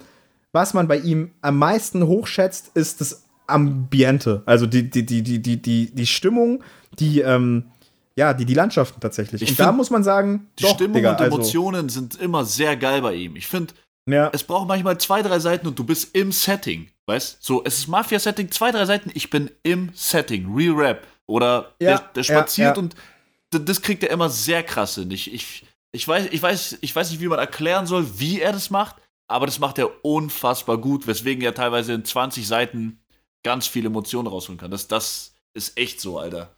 was 0.52 0.74
man 0.74 0.88
bei 0.88 0.98
ihm 0.98 1.30
am 1.40 1.58
meisten 1.58 2.06
hochschätzt, 2.06 2.72
ist 2.74 3.00
das 3.00 3.24
Ambiente. 3.46 4.42
Also 4.46 4.66
die, 4.66 4.88
die, 4.90 5.06
die, 5.06 5.22
die, 5.22 5.40
die, 5.40 5.60
die, 5.60 5.94
die 5.94 6.06
Stimmung, 6.06 6.62
die, 6.98 7.20
ähm, 7.20 7.64
ja, 8.16 8.34
die, 8.34 8.44
die 8.44 8.54
Landschaften 8.54 9.00
tatsächlich. 9.00 9.42
Ich 9.42 9.50
und 9.50 9.60
da 9.60 9.72
muss 9.72 9.90
man 9.90 10.04
sagen, 10.04 10.48
Die 10.58 10.64
doch, 10.64 10.74
Stimmung 10.74 10.94
Digga, 10.94 11.12
und 11.12 11.20
also, 11.20 11.36
Emotionen 11.36 11.88
sind 11.88 12.20
immer 12.20 12.44
sehr 12.44 12.76
geil 12.76 13.00
bei 13.00 13.14
ihm. 13.14 13.36
Ich 13.36 13.46
finde, 13.46 13.72
ja, 14.06 14.30
es 14.32 14.44
braucht 14.44 14.68
manchmal 14.68 14.98
zwei, 14.98 15.22
drei 15.22 15.38
Seiten 15.38 15.66
und 15.66 15.78
du 15.78 15.84
bist 15.84 16.14
im 16.14 16.32
Setting. 16.32 16.88
Weißt 17.10 17.38
So, 17.42 17.62
es 17.64 17.78
ist 17.78 17.88
Mafia-Setting, 17.88 18.50
zwei, 18.52 18.70
drei 18.70 18.84
Seiten, 18.86 19.10
ich 19.14 19.30
bin 19.30 19.50
im 19.62 19.90
Setting. 19.94 20.54
Real 20.54 20.74
Rap. 20.74 21.06
Oder 21.26 21.74
Ja, 21.80 21.96
der, 21.96 21.98
der 22.14 22.22
ja, 22.22 22.24
spaziert 22.24 22.76
ja. 22.76 22.82
und 22.82 22.94
d- 23.52 23.64
das 23.64 23.82
kriegt 23.82 24.02
er 24.04 24.10
immer 24.10 24.28
sehr 24.30 24.62
krass 24.62 24.94
hin. 24.94 25.10
Ich, 25.10 25.32
ich, 25.32 25.64
ich, 25.92 26.06
weiß, 26.06 26.28
ich, 26.30 26.42
weiß, 26.42 26.78
ich 26.80 26.94
weiß 26.94 27.10
nicht, 27.10 27.20
wie 27.20 27.28
man 27.28 27.38
erklären 27.38 27.86
soll, 27.86 28.06
wie 28.18 28.40
er 28.40 28.52
das 28.52 28.70
macht, 28.70 28.96
aber 29.28 29.46
das 29.46 29.58
macht 29.58 29.78
er 29.78 30.04
unfassbar 30.04 30.78
gut, 30.78 31.06
weswegen 31.06 31.42
er 31.42 31.54
teilweise 31.54 31.92
in 31.94 32.04
20 32.04 32.46
Seiten 32.46 33.00
ganz 33.42 33.66
viele 33.66 33.86
Emotionen 33.88 34.28
rausholen 34.28 34.58
kann. 34.58 34.70
Das, 34.70 34.86
das 34.88 35.34
ist 35.54 35.76
echt 35.78 36.00
so, 36.00 36.18
Alter. 36.18 36.54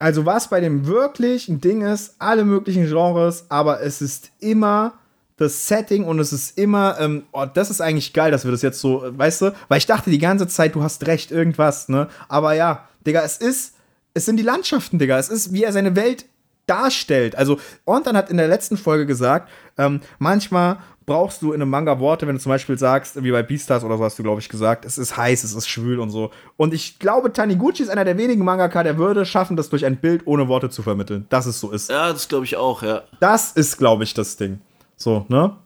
Also 0.00 0.26
was 0.26 0.48
bei 0.50 0.60
dem 0.60 0.86
wirklich 0.86 1.48
ein 1.48 1.60
Ding 1.60 1.82
ist, 1.82 2.16
alle 2.20 2.44
möglichen 2.44 2.86
Genres, 2.86 3.50
aber 3.50 3.80
es 3.80 4.02
ist 4.02 4.32
immer 4.40 4.94
das 5.36 5.66
Setting 5.66 6.04
und 6.04 6.18
es 6.18 6.32
ist 6.32 6.56
immer, 6.58 6.96
ähm, 7.00 7.24
oh, 7.32 7.46
das 7.52 7.70
ist 7.70 7.80
eigentlich 7.80 8.12
geil, 8.12 8.30
dass 8.30 8.44
wir 8.44 8.52
das 8.52 8.62
jetzt 8.62 8.80
so, 8.80 9.04
äh, 9.04 9.18
weißt 9.18 9.42
du, 9.42 9.54
weil 9.68 9.78
ich 9.78 9.86
dachte 9.86 10.10
die 10.10 10.18
ganze 10.18 10.46
Zeit, 10.46 10.74
du 10.74 10.82
hast 10.82 11.06
recht, 11.06 11.30
irgendwas, 11.30 11.88
ne? 11.88 12.08
Aber 12.28 12.54
ja, 12.54 12.88
Digga, 13.06 13.22
es 13.22 13.38
ist, 13.38 13.74
es 14.14 14.26
sind 14.26 14.36
die 14.36 14.44
Landschaften, 14.44 14.98
Digga, 14.98 15.18
es 15.18 15.28
ist, 15.28 15.52
wie 15.52 15.64
er 15.64 15.72
seine 15.72 15.96
Welt 15.96 16.26
darstellt. 16.66 17.36
Also, 17.36 17.58
Orntan 17.84 18.16
hat 18.16 18.30
in 18.30 18.36
der 18.36 18.48
letzten 18.48 18.76
Folge 18.76 19.06
gesagt, 19.06 19.50
ähm, 19.76 20.00
manchmal 20.18 20.78
brauchst 21.06 21.42
du 21.42 21.52
in 21.52 21.60
einem 21.60 21.70
Manga 21.70 21.98
Worte, 22.00 22.26
wenn 22.26 22.36
du 22.36 22.40
zum 22.40 22.50
Beispiel 22.50 22.78
sagst, 22.78 23.22
wie 23.22 23.30
bei 23.30 23.42
Beastars 23.42 23.84
oder 23.84 23.98
so 23.98 24.04
hast 24.04 24.18
du, 24.18 24.22
glaube 24.22 24.40
ich, 24.40 24.48
gesagt, 24.48 24.84
es 24.84 24.96
ist 24.96 25.16
heiß, 25.16 25.44
es 25.44 25.54
ist 25.54 25.68
schwül 25.68 26.00
und 26.00 26.10
so. 26.10 26.30
Und 26.56 26.72
ich 26.72 26.98
glaube, 26.98 27.32
Taniguchi 27.32 27.82
ist 27.82 27.90
einer 27.90 28.04
der 28.04 28.16
wenigen 28.16 28.44
Mangaka, 28.44 28.82
der 28.82 28.96
würde 28.96 29.26
schaffen, 29.26 29.56
das 29.56 29.68
durch 29.68 29.84
ein 29.84 29.96
Bild 29.96 30.26
ohne 30.26 30.48
Worte 30.48 30.70
zu 30.70 30.82
vermitteln, 30.82 31.26
dass 31.28 31.44
es 31.44 31.60
so 31.60 31.70
ist. 31.70 31.90
Ja, 31.90 32.12
das 32.12 32.28
glaube 32.28 32.46
ich 32.46 32.56
auch, 32.56 32.82
ja. 32.82 33.02
Das 33.20 33.52
ist, 33.52 33.76
glaube 33.76 34.04
ich, 34.04 34.14
das 34.14 34.36
Ding. 34.36 34.60
So, 34.96 35.26
ne? 35.28 35.56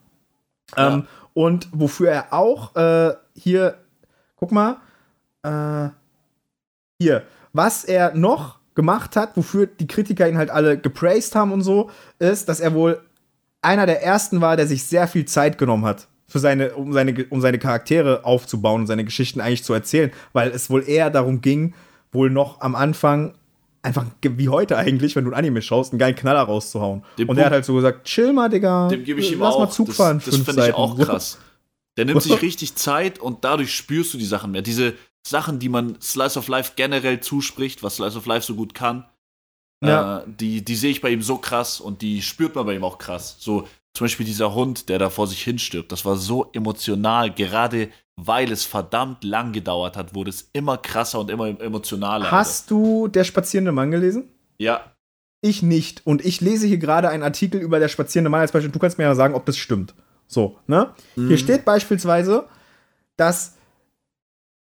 Ja. 0.77 0.93
Ähm, 0.93 1.07
und 1.33 1.69
wofür 1.71 2.09
er 2.09 2.33
auch 2.33 2.75
äh, 2.75 3.13
hier, 3.33 3.77
guck 4.35 4.51
mal, 4.51 4.77
äh, 5.43 5.89
hier, 6.99 7.23
was 7.53 7.85
er 7.85 8.13
noch 8.13 8.59
gemacht 8.75 9.15
hat, 9.15 9.35
wofür 9.35 9.67
die 9.67 9.87
Kritiker 9.87 10.27
ihn 10.27 10.37
halt 10.37 10.49
alle 10.49 10.77
gepraised 10.77 11.35
haben 11.35 11.51
und 11.51 11.61
so, 11.61 11.89
ist, 12.19 12.49
dass 12.49 12.59
er 12.59 12.73
wohl 12.73 13.01
einer 13.61 13.85
der 13.85 14.03
ersten 14.03 14.41
war, 14.41 14.57
der 14.57 14.67
sich 14.67 14.83
sehr 14.83 15.07
viel 15.07 15.25
Zeit 15.25 15.57
genommen 15.57 15.85
hat, 15.85 16.07
für 16.27 16.39
seine, 16.39 16.75
um, 16.75 16.93
seine, 16.93 17.25
um 17.29 17.41
seine 17.41 17.59
Charaktere 17.59 18.23
aufzubauen 18.23 18.81
und 18.81 18.87
seine 18.87 19.03
Geschichten 19.03 19.41
eigentlich 19.41 19.63
zu 19.63 19.73
erzählen, 19.73 20.11
weil 20.33 20.49
es 20.49 20.69
wohl 20.69 20.87
eher 20.87 21.09
darum 21.09 21.41
ging, 21.41 21.73
wohl 22.11 22.29
noch 22.29 22.61
am 22.61 22.75
Anfang 22.75 23.33
einfach 23.81 24.05
wie 24.21 24.49
heute 24.49 24.77
eigentlich, 24.77 25.15
wenn 25.15 25.25
du 25.25 25.31
ein 25.31 25.37
Anime 25.37 25.61
schaust, 25.61 25.91
einen 25.93 25.99
geilen 25.99 26.15
Knaller 26.15 26.41
rauszuhauen. 26.41 27.03
Dem 27.17 27.29
und 27.29 27.37
er 27.37 27.45
hat 27.45 27.51
halt 27.53 27.65
so 27.65 27.73
gesagt, 27.75 28.05
chill 28.05 28.33
mal, 28.33 28.49
Digga. 28.49 28.87
Dem 28.89 29.03
gebe 29.03 29.19
ich 29.19 29.31
ihm 29.31 29.39
lass 29.39 29.55
auch. 29.55 29.59
mal 29.59 29.69
Zug 29.69 29.93
fahren, 29.93 30.17
das 30.23 30.35
das 30.35 30.43
finde 30.45 30.67
ich 30.67 30.73
auch 30.73 30.97
krass. 30.97 31.37
Der 31.97 32.05
nimmt 32.05 32.21
sich 32.23 32.41
richtig 32.41 32.75
Zeit 32.75 33.19
und 33.19 33.43
dadurch 33.43 33.73
spürst 33.73 34.13
du 34.13 34.17
die 34.17 34.25
Sachen 34.25 34.51
mehr. 34.51 34.61
Diese 34.61 34.93
Sachen, 35.25 35.59
die 35.59 35.69
man 35.69 35.97
Slice 36.01 36.37
of 36.39 36.47
Life 36.47 36.73
generell 36.75 37.19
zuspricht, 37.19 37.83
was 37.83 37.97
Slice 37.97 38.17
of 38.17 38.25
Life 38.25 38.45
so 38.45 38.55
gut 38.55 38.73
kann, 38.73 39.05
Ja. 39.83 40.19
äh, 40.19 40.23
die, 40.27 40.63
die 40.63 40.75
sehe 40.75 40.91
ich 40.91 41.01
bei 41.01 41.09
ihm 41.09 41.21
so 41.21 41.37
krass 41.37 41.79
und 41.81 42.01
die 42.01 42.21
spürt 42.21 42.55
man 42.55 42.65
bei 42.65 42.75
ihm 42.75 42.83
auch 42.83 42.97
krass. 42.97 43.37
So 43.39 43.67
zum 43.93 44.05
Beispiel 44.05 44.25
dieser 44.25 44.53
Hund, 44.53 44.87
der 44.89 44.99
da 44.99 45.09
vor 45.09 45.27
sich 45.27 45.41
hinstirbt, 45.43 45.91
das 45.91 46.05
war 46.05 46.15
so 46.15 46.49
emotional, 46.53 47.31
gerade 47.33 47.89
weil 48.25 48.51
es 48.51 48.65
verdammt 48.65 49.23
lang 49.23 49.53
gedauert 49.53 49.95
hat, 49.95 50.13
wurde 50.13 50.29
es 50.29 50.49
immer 50.53 50.77
krasser 50.77 51.19
und 51.19 51.29
immer 51.31 51.47
emotionaler. 51.61 52.29
Hast 52.29 52.69
du 52.69 53.07
Der 53.07 53.23
spazierende 53.23 53.71
Mann 53.71 53.91
gelesen? 53.91 54.29
Ja, 54.57 54.81
Ich 55.41 55.63
nicht. 55.63 56.05
Und 56.05 56.25
ich 56.25 56.41
lese 56.41 56.67
hier 56.67 56.79
gerade 56.79 57.07
einen 57.09 57.23
Artikel 57.23 57.61
über 57.61 57.79
Der 57.79 57.87
spazierende 57.87 58.29
Mann 58.29 58.41
als 58.41 58.51
Beispiel. 58.51 58.71
Du 58.71 58.79
kannst 58.79 58.97
mir 58.97 59.05
ja 59.05 59.15
sagen, 59.15 59.35
ob 59.35 59.45
das 59.45 59.57
stimmt. 59.57 59.93
So, 60.27 60.59
ne? 60.67 60.89
Hier 61.15 61.37
steht 61.37 61.63
beispielsweise, 61.65 62.45
dass 63.15 63.55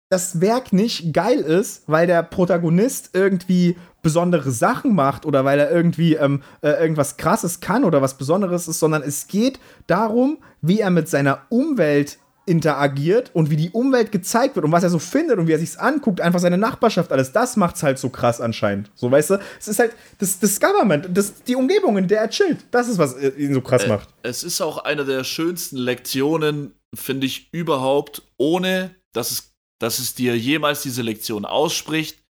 das 0.08 0.40
Werk 0.40 0.72
nicht 0.72 1.12
geil 1.14 1.38
ist, 1.38 1.84
weil 1.86 2.06
der 2.06 2.22
Protagonist 2.22 3.10
irgendwie 3.14 3.76
besondere 4.02 4.50
Sachen 4.50 4.94
macht 4.94 5.24
oder 5.24 5.44
weil 5.44 5.58
er 5.58 5.70
irgendwie 5.70 6.14
ähm, 6.14 6.42
äh, 6.60 6.70
irgendwas 6.70 7.16
Krasses 7.16 7.60
kann 7.60 7.84
oder 7.84 8.02
was 8.02 8.18
Besonderes 8.18 8.68
ist, 8.68 8.78
sondern 8.78 9.02
es 9.02 9.26
geht 9.26 9.58
darum, 9.86 10.38
wie 10.60 10.80
er 10.80 10.90
mit 10.90 11.08
seiner 11.08 11.42
Umwelt 11.48 12.18
interagiert 12.46 13.30
und 13.34 13.50
wie 13.50 13.56
die 13.56 13.70
Umwelt 13.70 14.10
gezeigt 14.10 14.56
wird 14.56 14.64
und 14.64 14.72
was 14.72 14.82
er 14.82 14.90
so 14.90 14.98
findet 14.98 15.38
und 15.38 15.46
wie 15.46 15.52
er 15.52 15.58
sich's 15.58 15.76
anguckt, 15.76 16.20
einfach 16.20 16.40
seine 16.40 16.58
Nachbarschaft, 16.58 17.12
alles, 17.12 17.32
das 17.32 17.56
macht's 17.56 17.82
halt 17.82 17.98
so 17.98 18.08
krass 18.08 18.40
anscheinend. 18.40 18.90
So, 18.94 19.10
weißt 19.10 19.30
du, 19.30 19.38
es 19.60 19.68
ist 19.68 19.78
halt 19.78 19.94
das, 20.18 20.40
das 20.40 20.60
Government, 20.60 21.08
das, 21.12 21.42
die 21.44 21.54
Umgebung, 21.54 21.96
in 21.98 22.08
der 22.08 22.20
er 22.22 22.30
chillt, 22.30 22.64
das 22.70 22.88
ist, 22.88 22.98
was 22.98 23.16
ihn 23.36 23.54
so 23.54 23.60
krass 23.60 23.84
äh, 23.84 23.88
macht. 23.88 24.08
Es 24.22 24.42
ist 24.42 24.60
auch 24.60 24.78
eine 24.78 25.04
der 25.04 25.24
schönsten 25.24 25.76
Lektionen, 25.76 26.74
finde 26.94 27.26
ich, 27.26 27.52
überhaupt, 27.52 28.22
ohne 28.38 28.96
dass 29.12 29.30
es, 29.30 29.54
dass 29.80 29.98
es 29.98 30.14
dir 30.14 30.36
jemals 30.36 30.82
diese 30.82 31.02
Lektion 31.02 31.44
ausspricht 31.44 32.24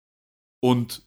und 0.62 1.02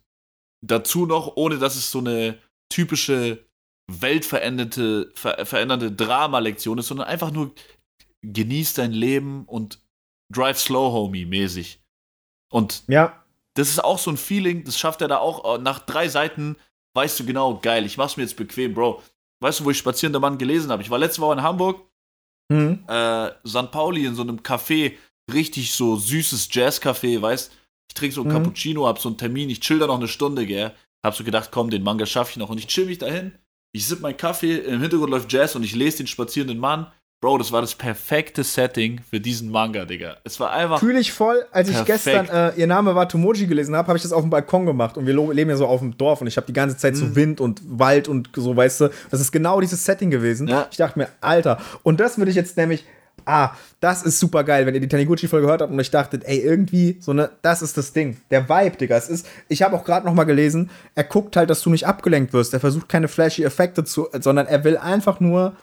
dazu 0.64 1.06
noch, 1.06 1.38
ohne 1.38 1.58
dass 1.58 1.76
es 1.76 1.92
so 1.92 2.00
eine 2.00 2.38
typische 2.72 3.46
weltveränderte, 3.92 5.12
ver 5.16 5.46
verändernde 5.46 5.92
Drama-Lektion 5.92 6.78
ist, 6.78 6.88
sondern 6.88 7.08
einfach 7.08 7.32
nur 7.32 7.54
genieß 8.24 8.74
dein 8.74 8.92
Leben 8.92 9.46
und 9.46 9.80
drive 10.32 10.60
slow, 10.60 10.92
homie, 10.92 11.26
mäßig. 11.26 11.82
Und 12.52 12.84
ja. 12.88 13.24
das 13.56 13.70
ist 13.70 13.84
auch 13.84 14.00
so 14.00 14.12
ein 14.12 14.18
Feeling, 14.18 14.64
das 14.64 14.78
schafft 14.78 15.02
er 15.02 15.08
da 15.08 15.18
auch. 15.18 15.60
Nach 15.60 15.80
drei 15.80 16.08
Seiten 16.08 16.58
weißt 16.94 17.20
du 17.20 17.26
genau, 17.26 17.60
geil, 17.60 17.86
ich 17.86 17.98
mach's 17.98 18.18
mir 18.18 18.24
jetzt 18.24 18.36
bequem, 18.36 18.74
Bro. 18.74 19.02
Weißt 19.42 19.60
du, 19.60 19.66
wo 19.66 19.72
ich 19.72 19.78
Spazierender 19.78 20.20
Mann 20.20 20.38
gelesen 20.38 20.72
habe? 20.72 20.84
Ich 20.84 20.90
war 20.90 21.00
letzte 21.00 21.22
Woche 21.22 21.34
in 21.34 21.42
Hamburg, 21.42 21.82
mhm. 22.50 22.84
äh, 22.88 23.32
St. 23.48 23.72
Pauli 23.72 24.06
in 24.06 24.16
so 24.16 24.22
einem 24.22 24.40
Café, 24.40 24.94
richtig 25.32 25.74
so 25.74 25.96
süßes 25.96 26.50
Jazz-Café, 26.52 27.22
weißt 27.22 27.52
Ich 27.90 27.94
trinke 27.96 28.16
so 28.16 28.22
ein 28.22 28.28
mhm. 28.28 28.34
Cappuccino, 28.34 28.86
hab 28.86 29.00
so 29.00 29.10
einen 29.10 29.18
Termin, 29.18 29.50
ich 29.50 29.62
chill 29.62 29.80
da 29.80 29.88
noch 29.88 29.98
eine 29.98 30.08
Stunde, 30.08 30.46
gell. 30.46 30.74
Hab 31.04 31.16
so 31.16 31.24
gedacht, 31.24 31.50
komm, 31.52 31.72
den 31.72 31.82
Manga 31.82 32.06
schaffe 32.06 32.32
ich 32.32 32.38
noch. 32.38 32.50
Und 32.50 32.60
ich 32.60 32.68
chill 32.68 32.86
mich 32.86 33.00
dahin, 33.00 33.34
ich 33.72 33.88
sipp 33.88 34.02
meinen 34.02 34.18
Kaffee, 34.18 34.58
im 34.58 34.82
Hintergrund 34.82 35.10
läuft 35.10 35.32
Jazz 35.34 35.56
und 35.56 35.64
ich 35.64 35.74
lese 35.74 35.98
den 35.98 36.08
spazierenden 36.08 36.60
Mann 36.60 36.92
Bro, 37.22 37.38
das 37.38 37.52
war 37.52 37.62
das 37.62 37.76
perfekte 37.76 38.44
Setting 38.44 39.00
für 39.08 39.20
diesen 39.20 39.52
Manga, 39.52 39.86
Digga. 39.86 40.18
Es 40.24 40.40
war 40.40 40.52
einfach. 40.54 40.80
Fühle 40.80 41.00
ich 41.00 41.12
voll. 41.12 41.46
Als 41.52 41.70
ich 41.70 41.86
gestern, 41.86 42.28
äh, 42.28 42.54
ihr 42.56 42.66
Name 42.66 42.96
war 42.96 43.08
Tomoji 43.08 43.46
gelesen 43.46 43.76
habe, 43.76 43.90
habe 43.90 43.98
ich 43.98 44.02
das 44.02 44.12
auf 44.12 44.22
dem 44.22 44.32
Balkon 44.32 44.66
gemacht. 44.66 44.98
Und 44.98 45.06
wir 45.06 45.14
leben 45.32 45.52
ja 45.52 45.56
so 45.56 45.68
auf 45.68 45.82
dem 45.82 45.96
Dorf 45.96 46.22
und 46.22 46.28
ich 46.28 46.36
habe 46.38 46.48
die 46.48 46.54
ganze 46.54 46.78
Zeit 46.78 46.96
mhm. 46.96 46.98
so 46.98 47.16
Wind 47.16 47.40
und 47.40 47.62
Wald 47.64 48.08
und 48.08 48.32
so, 48.36 48.56
weißt 48.56 48.82
du. 48.82 48.90
Das 49.12 49.22
ist 49.22 49.32
genau 49.32 49.62
dieses 49.62 49.86
Setting 49.86 50.10
gewesen. 50.10 50.48
Ja. 50.48 50.68
Ich 50.72 50.78
dachte 50.78 50.98
mir, 50.98 51.10
Alter. 51.22 51.60
Und 51.84 52.00
das 52.00 52.18
würde 52.18 52.32
ich 52.32 52.36
jetzt 52.36 52.58
nämlich. 52.58 52.86
Ah, 53.24 53.52
das 53.80 54.02
ist 54.02 54.20
super 54.20 54.44
geil, 54.44 54.66
wenn 54.66 54.74
ihr 54.74 54.82
die 54.82 54.88
Taniguchi-Folge 54.88 55.46
gehört 55.46 55.62
habt 55.62 55.72
und 55.72 55.80
euch 55.80 55.92
dachtet, 55.92 56.24
ey, 56.26 56.40
irgendwie, 56.40 56.98
so 57.02 57.14
ne, 57.14 57.30
das 57.44 57.62
ist 57.62 57.78
das 57.78 57.94
Ding. 57.94 58.18
Der 58.32 58.50
Vibe, 58.50 58.78
Digga. 58.78 58.98
Es 58.98 59.10
ist, 59.10 59.28
ich 59.48 59.62
habe 59.62 59.76
auch 59.76 59.84
gerade 59.84 60.08
noch 60.08 60.16
mal 60.16 60.24
gelesen, 60.24 60.72
er 60.96 61.04
guckt 61.04 61.36
halt, 61.36 61.52
dass 61.52 61.62
du 61.62 61.70
nicht 61.70 61.86
abgelenkt 61.86 62.34
wirst. 62.34 62.52
Er 62.56 62.60
versucht 62.60 62.90
keine 62.90 63.08
flashy 63.08 63.44
Effekte 63.44 63.84
zu, 63.84 64.08
sondern 64.20 64.48
er 64.48 64.64
will 64.64 64.76
einfach 64.76 65.20
nur 65.20 65.54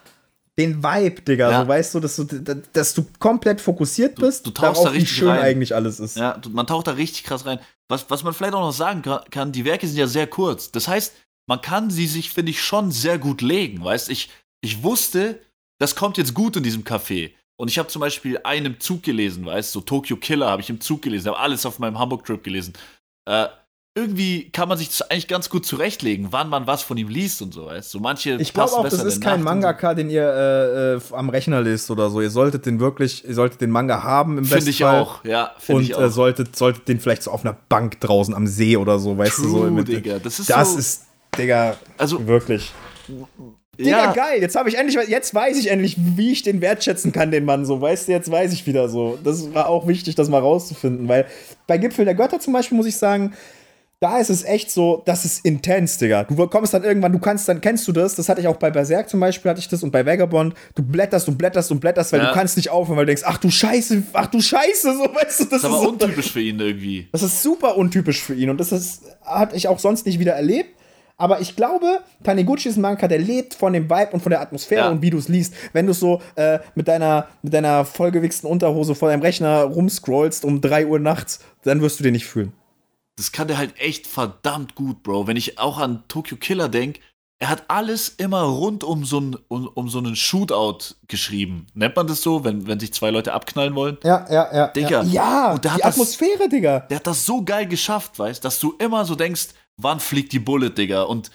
den 0.59 0.83
Vibe, 0.83 1.23
Digga. 1.23 1.51
Ja. 1.51 1.63
So 1.63 1.69
weißt 1.69 1.95
du 1.95 2.01
dass, 2.01 2.17
du, 2.17 2.25
dass 2.73 2.95
du 2.95 3.07
komplett 3.19 3.61
fokussiert 3.61 4.17
bist, 4.17 4.45
du, 4.45 4.51
du 4.51 4.61
tauchst 4.61 4.81
darauf, 4.81 4.85
da 4.85 4.91
richtig 4.91 5.11
wie 5.11 5.15
schön 5.21 5.29
rein. 5.29 5.41
eigentlich 5.41 5.75
alles 5.75 6.01
ist. 6.01 6.17
Ja, 6.17 6.41
man 6.51 6.67
taucht 6.67 6.89
da 6.89 6.93
richtig 6.93 7.25
krass 7.25 7.47
rein. 7.47 7.61
Was, 7.89 8.11
was 8.11 8.25
man 8.25 8.35
vielleicht 8.35 8.55
auch 8.55 8.61
noch 8.61 8.73
sagen 8.73 9.03
kann, 9.31 9.53
die 9.53 9.65
Werke 9.65 9.87
sind 9.87 9.97
ja 9.97 10.09
sehr 10.09 10.27
kurz. 10.27 10.73
Das 10.73 10.89
heißt, 10.89 11.15
man 11.49 11.61
kann 11.63 11.91
sie 11.91 12.07
sich, 12.07 12.31
finde 12.31 12.51
ich, 12.51 12.63
schon 12.63 12.91
sehr 12.91 13.19
gut 13.19 13.41
legen. 13.41 13.83
Weißt 13.83 14.11
ich, 14.11 14.31
ich 14.61 14.83
wusste, 14.83 15.41
das 15.79 15.95
kommt 15.95 16.19
jetzt 16.19 16.35
gut 16.35 16.57
in 16.57 16.63
diesem 16.63 16.83
Café. 16.83 17.33
Und 17.57 17.69
ich 17.69 17.79
habe 17.79 17.89
zum 17.89 18.01
Beispiel 18.01 18.39
einen 18.45 18.67
im 18.67 18.81
Zug 18.81 19.03
gelesen, 19.03 19.45
weißt 19.47 19.75
du, 19.75 19.81
so 19.81 19.85
Tokyo 19.85 20.17
Killer 20.17 20.49
habe 20.49 20.63
ich 20.63 20.71
im 20.71 20.81
Zug 20.81 21.03
gelesen, 21.03 21.29
habe 21.29 21.39
alles 21.39 21.67
auf 21.67 21.79
meinem 21.79 21.99
Hamburg-Trip 21.99 22.43
gelesen. 22.43 22.75
Äh, 23.29 23.47
irgendwie 23.99 24.51
kann 24.51 24.69
man 24.69 24.79
sich 24.79 24.89
das 24.89 25.03
eigentlich 25.03 25.27
ganz 25.27 25.51
gut 25.51 25.67
zurechtlegen, 25.67 26.29
wann 26.31 26.49
man 26.49 26.67
was 26.67 26.83
von 26.83 26.97
ihm 26.97 27.09
liest 27.09 27.43
und 27.43 27.53
so, 27.53 27.67
weißt 27.67 27.91
so 27.91 27.99
manche 27.99 28.37
Ich 28.37 28.55
glaube 28.55 28.73
auch, 28.73 28.89
das 28.89 29.03
ist 29.03 29.21
kein 29.21 29.43
Mangaka, 29.43 29.95
den 29.95 30.09
ihr 30.09 30.23
äh, 30.23 30.95
äh, 30.95 31.01
am 31.13 31.29
Rechner 31.29 31.61
lest 31.61 31.91
oder 31.91 32.09
so. 32.09 32.21
Ihr 32.21 32.31
solltet 32.31 32.67
den 32.67 32.79
wirklich, 32.79 33.27
ihr 33.27 33.35
solltet 33.35 33.61
den 33.61 33.71
Manga 33.71 34.03
haben 34.03 34.39
im 34.39 34.45
besten 34.45 34.59
Finde 34.59 34.71
ich 34.71 34.85
auch, 34.85 35.25
ja, 35.25 35.51
finde 35.59 35.83
ich 35.83 35.95
auch. 35.95 35.99
Und 35.99 36.05
äh, 36.05 36.11
solltet, 36.11 36.57
solltet 36.57 36.87
den 36.89 37.01
vielleicht 37.01 37.25
so 37.25 37.33
auf 37.33 37.45
einer 37.45 37.57
Bank 37.69 38.01
draußen 38.01 38.35
am 38.35 38.47
See 38.47 38.77
oder 38.77 38.99
so, 38.99 39.19
weißt 39.19 39.37
True, 39.37 39.47
du, 39.47 39.51
so. 39.51 39.71
Mit, 39.71 39.89
Digga, 39.89 40.19
das 40.21 40.39
ist 40.39 40.51
Das 40.51 40.73
so, 40.73 40.79
ist, 40.79 41.07
Digga, 41.37 41.77
also, 41.97 42.25
wirklich. 42.27 42.73
Digga, 43.79 43.91
ja. 43.91 44.13
geil. 44.13 44.41
Jetzt 44.41 44.57
habe 44.57 44.69
ich 44.69 44.77
endlich, 44.77 44.97
jetzt 45.09 45.35
weiß 45.35 45.57
ich 45.57 45.71
endlich, 45.71 45.97
wie 45.99 46.33
ich 46.33 46.43
den 46.43 46.61
wertschätzen 46.61 47.13
kann, 47.13 47.31
den 47.31 47.45
Mann. 47.45 47.65
So, 47.65 47.81
weißt 47.81 48.09
du, 48.09 48.13
jetzt 48.13 48.31
weiß 48.31 48.53
ich 48.53 48.67
wieder 48.67 48.89
so. 48.89 49.19
Das 49.23 49.55
war 49.55 49.69
auch 49.69 49.87
wichtig, 49.87 50.17
das 50.17 50.29
mal 50.29 50.41
rauszufinden, 50.41 51.09
weil 51.09 51.27
bei 51.69 51.79
Gipfel 51.79 52.05
der 52.05 52.17
Götter 52.17 52.41
zum 52.41 52.53
Beispiel 52.53 52.77
muss 52.77 52.87
ich 52.87 52.97
sagen, 52.97 53.35
da 54.01 54.19
ist 54.19 54.31
es 54.31 54.45
echt 54.45 54.71
so, 54.71 55.03
das 55.07 55.25
ist 55.25 55.45
intens, 55.45 55.99
Digga. 55.99 56.23
Du 56.25 56.47
kommst 56.47 56.73
dann 56.73 56.85
irgendwann, 56.85 57.11
du 57.11 57.19
kannst 57.19 57.49
dann, 57.49 57.61
kennst 57.61 57.89
du 57.89 57.93
das? 57.93 58.15
Das 58.15 58.29
hatte 58.29 58.41
ich 58.41 58.47
auch 58.47 58.57
bei 58.57 58.71
Berserk 58.71 59.09
zum 59.09 59.19
Beispiel, 59.19 59.51
hatte 59.51 59.61
ich 59.61 59.69
das 59.69 59.83
und 59.83 59.91
bei 59.91 60.07
Vagabond. 60.07 60.55
Du 60.77 60.85
blätterst 60.85 61.27
und 61.27 61.37
blätterst 61.37 61.73
und 61.73 61.81
blätterst, 61.81 62.13
weil 62.13 62.21
ja. 62.21 62.29
du 62.29 62.35
kannst 62.35 62.57
nicht 62.57 62.71
aufhören, 62.71 62.97
weil 62.97 63.07
du 63.07 63.11
denkst, 63.11 63.25
ach 63.27 63.39
du 63.39 63.51
Scheiße, 63.51 64.05
ach 64.13 64.29
du 64.29 64.41
Scheiße, 64.41 64.95
so 64.95 65.03
weißt 65.03 65.41
du, 65.41 65.45
das, 65.45 65.49
das 65.49 65.59
ist 65.59 65.65
aber 65.65 65.81
so, 65.81 65.89
untypisch 65.89 66.31
für 66.31 66.41
ihn 66.41 66.61
irgendwie. 66.61 67.09
Das 67.11 67.25
ist 67.25 67.43
super 67.43 67.77
untypisch 67.77 68.23
für 68.23 68.35
ihn 68.35 68.51
und 68.51 68.61
das 68.61 68.71
ist, 68.71 69.03
hatte 69.23 69.57
ich 69.57 69.67
auch 69.67 69.81
sonst 69.81 70.07
nicht 70.07 70.21
wieder 70.21 70.35
erlebt. 70.35 70.71
Aber 71.21 71.41
ich 71.41 71.57
glaube, 71.57 71.99
Taniguchi 72.23 72.69
ist 72.69 72.77
ein 72.77 72.83
Manga, 72.83 73.09
der 73.09 73.19
lebt 73.19 73.55
von 73.55 73.73
dem 73.73 73.91
Vibe 73.91 74.11
und 74.13 74.21
von 74.21 74.31
der 74.31 74.41
Atmosphäre 74.41 74.83
ja. 74.83 74.91
und 74.91 75.03
wie 75.03 75.11
du 75.11 75.19
es 75.19 75.27
liest. 75.27 75.53
Wenn 75.73 75.89
du 75.89 75.93
so 75.93 76.23
äh, 76.37 76.61
mit, 76.77 76.87
deiner, 76.87 77.27
mit 77.43 77.53
deiner 77.53 77.85
vollgewichsten 77.85 78.49
Unterhose 78.49 78.95
vor 78.95 79.09
deinem 79.09 79.23
Rechner 79.23 79.63
rumscrollst 79.63 80.45
um 80.45 80.61
3 80.61 80.87
Uhr 80.87 81.01
nachts, 81.01 81.41
dann 81.65 81.81
wirst 81.81 81.99
du 81.99 82.05
den 82.05 82.13
nicht 82.13 82.27
fühlen 82.27 82.53
das 83.19 83.33
kann 83.33 83.49
der 83.49 83.59
halt 83.59 83.79
echt 83.81 84.07
verdammt 84.07 84.77
gut, 84.77 85.03
Bro. 85.03 85.27
Wenn 85.27 85.37
ich 85.37 85.59
auch 85.59 85.79
an 85.79 86.05
Tokyo 86.07 86.37
Killer 86.37 86.69
denke, 86.69 87.01
er 87.41 87.51
hat 87.51 87.65
alles 87.69 88.09
immer 88.09 88.43
rund 88.43 88.83
um 88.83 89.05
so, 89.05 89.21
ein, 89.21 89.37
um, 89.49 89.69
um 89.69 89.89
so 89.89 89.99
einen 89.99 90.17
Shootout 90.17 90.95
geschrieben. 91.07 91.67
Nennt 91.75 91.95
man 91.95 92.07
das 92.07 92.23
so, 92.23 92.45
wenn, 92.45 92.67
wenn 92.67 92.81
sich 92.81 92.93
zwei 92.93 93.11
Leute 93.11 93.33
abknallen 93.33 93.75
wollen? 93.75 93.99
Ja, 94.03 94.27
ja, 94.31 94.55
ja. 94.55 94.67
Digga. 94.69 95.03
Ja, 95.03 95.53
und 95.53 95.65
der 95.65 95.75
die 95.75 95.85
Atmosphäre, 95.85 96.39
das, 96.39 96.49
Digga. 96.49 96.81
Der 96.81 96.97
hat 96.97 97.07
das 97.07 97.27
so 97.27 97.45
geil 97.45 97.67
geschafft, 97.67 98.19
weißt 98.19 98.45
dass 98.45 98.59
du 98.61 98.75
immer 98.79 99.05
so 99.05 99.15
denkst, 99.15 99.49
wann 99.81 100.01
fliegt 100.01 100.33
die 100.33 100.41
Bullet, 100.41 100.71
Digga? 100.71 101.03
Und, 101.03 101.31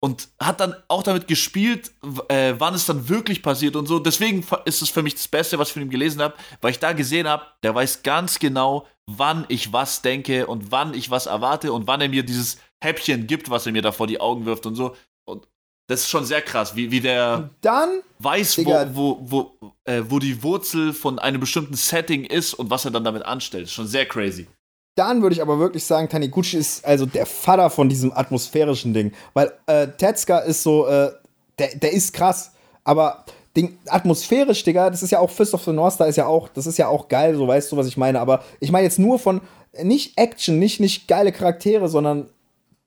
und 0.00 0.28
hat 0.38 0.60
dann 0.60 0.76
auch 0.86 1.02
damit 1.02 1.26
gespielt, 1.26 1.90
äh, 2.28 2.54
wann 2.58 2.74
es 2.74 2.86
dann 2.86 3.08
wirklich 3.08 3.42
passiert 3.42 3.74
und 3.74 3.86
so. 3.86 3.98
Deswegen 3.98 4.46
ist 4.64 4.82
es 4.82 4.90
für 4.90 5.02
mich 5.02 5.14
das 5.14 5.26
Beste, 5.26 5.58
was 5.58 5.68
ich 5.68 5.74
von 5.74 5.82
ihm 5.82 5.90
gelesen 5.90 6.22
habe, 6.22 6.34
weil 6.60 6.70
ich 6.70 6.78
da 6.78 6.92
gesehen 6.92 7.26
habe, 7.26 7.44
der 7.62 7.74
weiß 7.74 8.02
ganz 8.02 8.38
genau, 8.38 8.86
wann 9.06 9.44
ich 9.48 9.72
was 9.72 10.02
denke 10.02 10.46
und 10.46 10.70
wann 10.70 10.94
ich 10.94 11.10
was 11.10 11.26
erwarte 11.26 11.72
und 11.72 11.86
wann 11.86 12.00
er 12.00 12.08
mir 12.08 12.22
dieses 12.22 12.58
Häppchen 12.80 13.26
gibt, 13.26 13.50
was 13.50 13.66
er 13.66 13.72
mir 13.72 13.82
da 13.82 13.90
vor 13.90 14.06
die 14.06 14.20
Augen 14.20 14.46
wirft 14.46 14.66
und 14.66 14.76
so. 14.76 14.94
Und 15.24 15.48
das 15.88 16.00
ist 16.00 16.10
schon 16.10 16.24
sehr 16.24 16.42
krass, 16.42 16.76
wie, 16.76 16.90
wie 16.90 17.00
der 17.00 17.50
dann, 17.60 18.02
weiß, 18.18 18.58
wo, 18.58 18.72
wo, 18.94 19.18
wo, 19.22 19.72
äh, 19.84 20.02
wo 20.06 20.18
die 20.18 20.42
Wurzel 20.42 20.92
von 20.92 21.18
einem 21.18 21.40
bestimmten 21.40 21.74
Setting 21.74 22.24
ist 22.24 22.54
und 22.54 22.70
was 22.70 22.84
er 22.84 22.90
dann 22.90 23.04
damit 23.04 23.24
anstellt. 23.24 23.64
Ist 23.64 23.72
schon 23.72 23.86
sehr 23.86 24.06
crazy. 24.06 24.46
Dann 24.98 25.22
würde 25.22 25.34
ich 25.34 25.42
aber 25.42 25.60
wirklich 25.60 25.84
sagen, 25.84 26.08
Taniguchi 26.08 26.56
ist 26.56 26.84
also 26.84 27.06
der 27.06 27.24
Vater 27.24 27.70
von 27.70 27.88
diesem 27.88 28.12
atmosphärischen 28.12 28.92
Ding. 28.92 29.12
Weil 29.32 29.52
äh, 29.66 29.86
Tetsuka 29.86 30.38
ist 30.40 30.64
so, 30.64 30.88
äh, 30.88 31.12
der, 31.58 31.76
der 31.76 31.92
ist 31.92 32.12
krass, 32.12 32.50
aber 32.82 33.24
Ding, 33.56 33.78
atmosphärisch, 33.86 34.64
Digga, 34.64 34.90
das 34.90 35.04
ist 35.04 35.12
ja 35.12 35.20
auch 35.20 35.30
Fist 35.30 35.54
of 35.54 35.62
the 35.62 35.72
North 35.72 35.94
Star 35.94 36.08
ist 36.08 36.16
ja 36.16 36.26
auch, 36.26 36.48
das 36.48 36.66
ist 36.66 36.78
ja 36.78 36.88
auch 36.88 37.06
geil, 37.06 37.36
so 37.36 37.46
weißt 37.46 37.70
du, 37.70 37.76
was 37.76 37.86
ich 37.86 37.96
meine. 37.96 38.18
Aber 38.18 38.42
ich 38.58 38.72
meine 38.72 38.84
jetzt 38.84 38.98
nur 38.98 39.20
von, 39.20 39.40
nicht 39.80 40.18
Action, 40.18 40.58
nicht, 40.58 40.80
nicht 40.80 41.06
geile 41.06 41.30
Charaktere, 41.30 41.88
sondern 41.88 42.28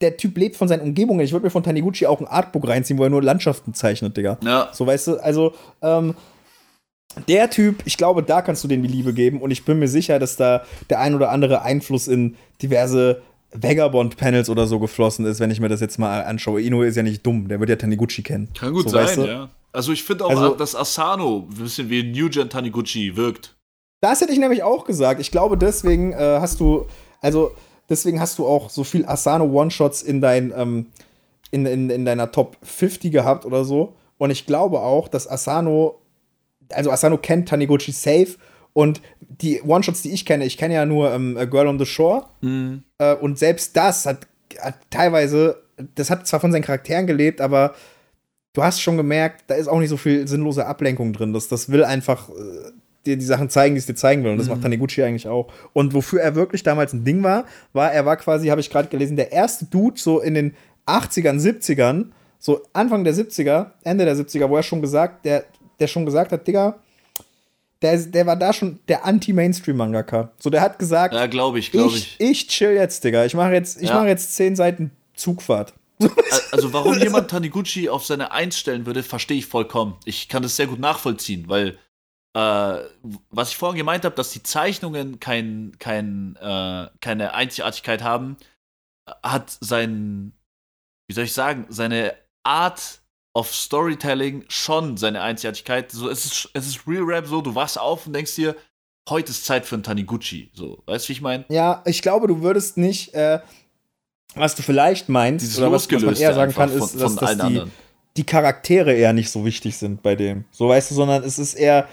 der 0.02 0.18
Typ 0.18 0.38
lebt 0.38 0.58
von 0.58 0.68
seinen 0.68 0.82
Umgebungen. 0.82 1.22
Ich 1.22 1.32
würde 1.32 1.46
mir 1.46 1.50
von 1.50 1.64
Taniguchi 1.64 2.08
auch 2.08 2.20
ein 2.20 2.28
Artbook 2.28 2.68
reinziehen, 2.68 3.00
wo 3.00 3.04
er 3.04 3.10
nur 3.10 3.24
Landschaften 3.24 3.74
zeichnet, 3.74 4.18
Digga. 4.18 4.38
Ja. 4.44 4.68
So, 4.74 4.86
weißt 4.86 5.08
du, 5.08 5.16
also, 5.18 5.54
ähm, 5.82 6.16
der 7.28 7.50
Typ, 7.50 7.82
ich 7.86 7.98
glaube, 7.98 8.24
da 8.24 8.42
kannst 8.42 8.64
du 8.64 8.68
denen 8.68 8.84
die 8.84 8.90
Liebe 8.90 9.14
geben 9.14 9.42
und 9.42 9.52
ich 9.52 9.66
bin 9.66 9.80
mir 9.80 9.88
sicher, 9.88 10.20
dass 10.20 10.38
da 10.38 10.64
der 10.90 11.00
ein 11.00 11.16
oder 11.16 11.32
andere 11.32 11.62
Einfluss 11.62 12.08
in 12.08 12.36
diverse 12.62 13.22
Vagabond-Panels 13.54 14.50
oder 14.50 14.66
so 14.66 14.80
geflossen 14.80 15.26
ist, 15.26 15.40
wenn 15.40 15.52
ich 15.52 15.60
mir 15.60 15.70
das 15.70 15.82
jetzt 15.82 16.00
mal 16.00 16.24
anschaue. 16.24 16.62
Inoue 16.62 16.88
ist 16.88 16.96
ja 16.96 17.04
nicht 17.04 17.26
dumm, 17.26 17.48
der 17.48 17.60
wird 17.60 17.70
ja 17.70 17.76
Taniguchi 17.76 18.24
kennen. 18.24 18.50
Kann 18.58 18.74
gut 18.74 18.84
so, 18.84 18.90
sein, 18.90 19.06
weißt 19.06 19.18
du? 19.18 19.26
ja. 19.26 19.50
Also 19.74 19.92
ich 19.94 20.04
finde 20.04 20.26
auch, 20.26 20.30
also, 20.30 20.56
dass 20.56 20.76
Asano 20.76 21.48
ein 21.50 21.56
bisschen 21.56 21.90
wie 21.90 22.04
New 22.04 22.30
Gen 22.30 22.50
Taniguchi 22.50 23.16
wirkt. 23.16 23.56
Das 24.02 24.20
hätte 24.20 24.34
ich 24.34 24.40
nämlich 24.40 24.64
auch 24.64 24.86
gesagt. 24.86 25.22
Ich 25.22 25.32
glaube, 25.32 25.58
deswegen 25.58 26.12
äh, 26.12 26.40
hast 26.42 26.60
du, 26.60 26.88
also 27.22 27.52
deswegen 27.90 28.20
hast 28.20 28.38
du 28.38 28.48
auch 28.48 28.70
so 28.70 28.84
viel 28.84 29.06
Asano 29.06 29.46
One-Shots 29.46 30.02
in, 30.02 30.20
dein, 30.20 30.52
ähm, 30.56 30.88
in, 31.52 31.66
in, 31.66 31.90
in 31.90 32.06
deiner 32.06 32.32
Top 32.32 32.58
50 32.64 33.12
gehabt 33.12 33.46
oder 33.46 33.64
so. 33.64 33.94
Und 34.18 34.32
ich 34.32 34.46
glaube 34.46 34.80
auch, 34.80 35.08
dass 35.08 35.30
Asano, 35.30 36.01
also 36.74 36.92
Asano 36.92 37.18
kennt 37.18 37.50
Taniguchi 37.50 37.92
safe 37.92 38.38
und 38.74 39.02
die 39.20 39.62
One-Shots, 39.62 40.02
die 40.02 40.12
ich 40.12 40.26
kenne, 40.26 40.46
ich 40.46 40.58
kenne 40.58 40.74
ja 40.74 40.86
nur 40.86 41.12
ähm, 41.12 41.38
A 41.38 41.46
Girl 41.46 41.68
on 41.68 41.80
the 41.80 41.86
Shore. 41.86 42.26
Mhm. 42.42 42.84
Äh, 42.98 43.16
und 43.16 43.38
selbst 43.38 43.76
das 43.76 44.06
hat, 44.06 44.28
hat, 44.60 44.76
teilweise, 44.90 45.62
das 45.96 46.10
hat 46.10 46.28
zwar 46.28 46.40
von 46.40 46.52
seinen 46.52 46.64
Charakteren 46.64 47.08
gelebt, 47.08 47.42
aber 47.42 47.74
du 48.54 48.64
hast 48.64 48.82
schon 48.82 48.98
gemerkt, 48.98 49.44
da 49.48 49.56
ist 49.56 49.68
auch 49.68 49.80
nicht 49.80 49.90
so 49.90 49.98
viel 49.98 50.28
sinnlose 50.28 50.66
Ablenkung 50.66 51.14
drin. 51.14 51.34
Das, 51.34 51.48
das 51.48 51.70
will 51.70 51.84
einfach, 51.84 52.30
äh, 52.30 52.72
dir 53.06 53.18
die 53.18 53.26
Sachen 53.26 53.50
zeigen, 53.50 53.76
die 53.76 53.80
es 53.80 53.86
dir 53.86 53.96
zeigen 53.96 54.24
will. 54.24 54.32
Und 54.32 54.38
das 54.38 54.48
mhm. 54.48 54.54
macht 54.54 54.64
Taniguchi 54.64 55.04
eigentlich 55.04 55.28
auch. 55.28 55.52
Und 55.74 55.94
wofür 55.94 56.22
er 56.22 56.36
wirklich 56.36 56.64
damals 56.64 56.94
ein 56.94 57.04
Ding 57.04 57.24
war, 57.24 57.46
war, 57.74 57.92
er 57.92 58.06
war 58.06 58.18
quasi, 58.18 58.48
habe 58.48 58.62
ich 58.62 58.70
gerade 58.70 58.90
gelesen, 58.90 59.16
der 59.16 59.32
erste 59.32 59.66
Dude 59.66 60.00
so 60.00 60.22
in 60.22 60.34
den 60.34 60.54
80ern, 60.86 61.40
70ern, 61.40 62.08
so 62.40 62.62
Anfang 62.74 63.04
der 63.04 63.14
70er, 63.14 63.72
Ende 63.84 64.06
der 64.06 64.16
70er, 64.16 64.50
wo 64.50 64.56
er 64.56 64.64
schon 64.64 64.82
gesagt, 64.82 65.26
der, 65.26 65.46
der 65.82 65.88
schon 65.88 66.06
gesagt 66.06 66.32
hat, 66.32 66.48
Digga, 66.48 66.80
der, 67.82 67.98
der 67.98 68.26
war 68.28 68.36
da 68.36 68.54
schon 68.54 68.80
der 68.88 69.06
Anti-Mainstream-Mangaka. 69.06 70.32
So, 70.40 70.50
der 70.50 70.62
hat 70.62 70.78
gesagt, 70.78 71.14
ja, 71.14 71.26
glaube 71.26 71.60
ich, 71.60 71.72
glaube 71.72 71.96
ich. 71.96 72.16
Ich 72.20 72.48
chill 72.48 72.74
jetzt, 72.74 73.04
Digga. 73.04 73.26
Ich 73.26 73.34
mache 73.34 73.54
jetzt, 73.54 73.82
ich 73.82 73.90
ja. 73.90 73.96
mache 73.96 74.08
jetzt 74.08 74.36
zehn 74.36 74.56
Seiten 74.56 74.92
Zugfahrt. 75.16 75.74
Also, 76.52 76.74
warum 76.74 76.94
jemand 77.00 77.30
Taniguchi 77.30 77.90
auf 77.90 78.06
seine 78.06 78.32
Eins 78.32 78.58
stellen 78.58 78.86
würde, 78.86 79.04
verstehe 79.04 79.38
ich 79.38 79.48
vollkommen. 79.48 79.98
Ich 80.06 80.30
kann 80.30 80.44
das 80.44 80.56
sehr 80.56 80.68
gut 80.68 80.80
nachvollziehen, 80.80 81.46
weil 81.48 81.78
äh, 82.34 82.80
was 83.30 83.50
ich 83.50 83.58
vorhin 83.58 83.78
gemeint 83.78 84.06
habe, 84.06 84.16
dass 84.16 84.32
die 84.32 84.44
Zeichnungen 84.44 85.20
kein, 85.20 85.74
kein, 85.80 86.38
äh, 86.38 86.88
keine 87.02 87.34
Einzigartigkeit 87.34 88.04
haben, 88.04 88.38
hat 89.24 89.58
sein, 89.60 90.34
wie 91.08 91.14
soll 91.14 91.26
ich 91.26 91.34
sagen, 91.34 91.66
seine 91.70 92.16
Art 92.44 93.01
of 93.34 93.54
Storytelling 93.54 94.44
schon 94.48 94.98
seine 94.98 95.22
Einzigartigkeit. 95.22 95.92
So, 95.92 96.10
es 96.10 96.26
ist, 96.26 96.50
es 96.54 96.68
ist 96.68 96.88
Real 96.88 97.04
Rap 97.04 97.28
so, 97.28 97.42
du 97.42 97.56
wachst 97.56 97.80
auf 97.80 98.08
und 98.08 98.14
denkst 98.14 98.36
dir, 98.36 98.56
heute 99.10 99.32
ist 99.32 99.46
Zeit 99.46 99.66
für 99.66 99.76
einen 99.76 99.84
Taniguchi. 99.84 100.50
So, 100.54 100.84
weißt 100.86 101.06
du, 101.06 101.10
wie 101.10 101.14
ich 101.14 101.22
meine? 101.22 101.46
Ja, 101.50 101.82
ich 101.86 102.02
glaube, 102.02 102.28
du 102.28 102.42
würdest 102.42 102.78
nicht, 102.78 103.14
äh, 103.14 103.40
was 104.36 104.56
du 104.56 104.64
vielleicht 104.64 105.10
meinst, 105.10 105.46
Dieses 105.46 105.58
oder 105.58 105.72
was, 105.72 105.92
was 105.92 106.02
man 106.02 106.16
eher 106.16 106.34
sagen 106.34 106.54
kann, 106.54 106.72
ist, 106.72 106.92
von, 106.92 107.00
dass, 107.00 107.16
dass 107.16 107.38
die, 107.48 107.64
die 108.18 108.24
Charaktere 108.24 108.94
eher 108.94 109.14
nicht 109.14 109.30
so 109.30 109.46
wichtig 109.46 109.78
sind 109.78 110.02
bei 110.02 110.16
dem. 110.16 110.46
So, 110.52 110.70
weißt 110.70 110.92
du, 110.92 110.96
sondern 110.96 111.24
es 111.24 111.40
ist 111.40 111.54
eher, 111.54 111.88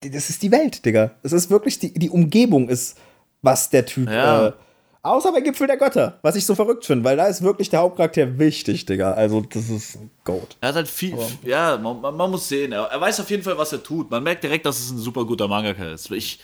das 0.00 0.30
ist 0.30 0.42
die 0.42 0.50
Welt, 0.50 0.84
Digga. 0.84 1.12
Es 1.22 1.32
ist 1.32 1.50
wirklich, 1.50 1.78
die, 1.78 1.92
die 1.92 2.10
Umgebung 2.10 2.68
ist, 2.68 2.98
was 3.42 3.70
der 3.70 3.86
Typ 3.86 4.08
ja. 4.08 4.48
äh, 4.48 4.52
Außer 5.02 5.32
bei 5.32 5.40
Gipfel 5.40 5.66
der 5.66 5.78
Götter, 5.78 6.18
was 6.20 6.36
ich 6.36 6.44
so 6.44 6.54
verrückt 6.54 6.84
finde, 6.84 7.04
weil 7.04 7.16
da 7.16 7.26
ist 7.26 7.42
wirklich 7.42 7.70
der 7.70 7.80
Hauptcharakter 7.80 8.38
wichtig, 8.38 8.84
Digga. 8.84 9.12
Also, 9.12 9.40
das 9.40 9.70
ist 9.70 9.96
ein 9.96 10.10
Goat. 10.24 10.56
Er 10.60 10.68
hat 10.68 10.74
halt 10.74 10.88
viel. 10.88 11.14
Aber 11.14 11.26
ja, 11.42 11.78
man, 11.78 12.00
man, 12.00 12.30
muss 12.30 12.48
sehen. 12.48 12.72
Er, 12.72 12.82
er, 12.82 13.00
weiß 13.00 13.20
auf 13.20 13.30
jeden 13.30 13.42
Fall, 13.42 13.56
was 13.56 13.72
er 13.72 13.82
tut. 13.82 14.10
Man 14.10 14.22
merkt 14.22 14.44
direkt, 14.44 14.66
dass 14.66 14.78
es 14.78 14.90
ein 14.90 14.98
super 14.98 15.24
guter 15.24 15.48
Mangaka 15.48 15.90
ist. 15.90 16.10
Ich. 16.10 16.40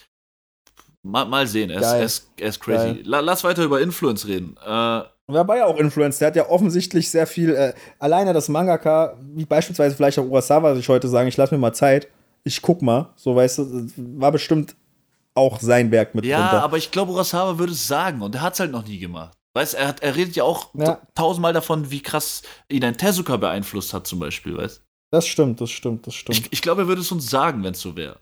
Mal, 1.02 1.26
mal 1.26 1.46
sehen. 1.46 1.68
Er 1.68 1.80
ist, 1.80 1.92
er 1.92 2.02
ist, 2.04 2.30
er 2.38 2.48
ist 2.48 2.60
crazy. 2.60 3.02
La, 3.04 3.20
lass 3.20 3.44
weiter 3.44 3.62
über 3.62 3.80
Influence 3.80 4.26
reden. 4.26 4.56
Äh, 4.64 4.68
er 4.68 5.48
war 5.48 5.56
ja 5.58 5.66
auch 5.66 5.76
Influence. 5.76 6.18
Der 6.18 6.28
hat 6.28 6.36
ja 6.36 6.48
offensichtlich 6.48 7.10
sehr 7.10 7.26
viel. 7.26 7.54
Äh, 7.54 7.74
alleine 7.98 8.32
das 8.32 8.48
Mangaka, 8.48 9.18
wie 9.34 9.44
beispielsweise 9.44 9.94
vielleicht 9.94 10.18
auch 10.18 10.24
Urasawa, 10.24 10.74
sich 10.74 10.88
heute 10.88 11.08
sagen, 11.08 11.28
ich 11.28 11.36
lass 11.36 11.50
mir 11.50 11.58
mal 11.58 11.74
Zeit. 11.74 12.08
Ich 12.42 12.62
guck 12.62 12.80
mal. 12.80 13.10
So, 13.16 13.36
weißt 13.36 13.58
du, 13.58 13.86
war 13.96 14.32
bestimmt 14.32 14.74
auch 15.36 15.60
sein 15.60 15.90
Werk 15.90 16.14
mit 16.14 16.24
Ja, 16.24 16.38
drunter. 16.38 16.64
aber 16.64 16.76
ich 16.76 16.90
glaube, 16.90 17.12
Urasawa 17.12 17.58
würde 17.58 17.72
es 17.72 17.86
sagen 17.86 18.22
und 18.22 18.34
er 18.34 18.42
hat 18.42 18.54
es 18.54 18.60
halt 18.60 18.72
noch 18.72 18.86
nie 18.86 18.98
gemacht. 18.98 19.36
Weißt 19.54 19.74
er, 19.74 19.88
hat, 19.88 20.02
er 20.02 20.16
redet 20.16 20.36
ja 20.36 20.44
auch 20.44 20.68
ja. 20.74 21.00
tausendmal 21.14 21.52
davon, 21.52 21.90
wie 21.90 22.02
krass 22.02 22.42
ihn 22.68 22.84
ein 22.84 22.98
Tezuka 22.98 23.38
beeinflusst 23.38 23.94
hat, 23.94 24.06
zum 24.06 24.18
Beispiel, 24.18 24.56
weißt 24.56 24.82
Das 25.10 25.26
stimmt, 25.26 25.60
das 25.60 25.70
stimmt, 25.70 26.06
das 26.06 26.14
stimmt. 26.14 26.38
Ich, 26.38 26.52
ich 26.52 26.62
glaube, 26.62 26.82
er 26.82 26.88
würde 26.88 27.00
es 27.00 27.10
uns 27.10 27.30
sagen, 27.30 27.64
wenn 27.64 27.72
es 27.72 27.80
so 27.80 27.96
wäre. 27.96 28.20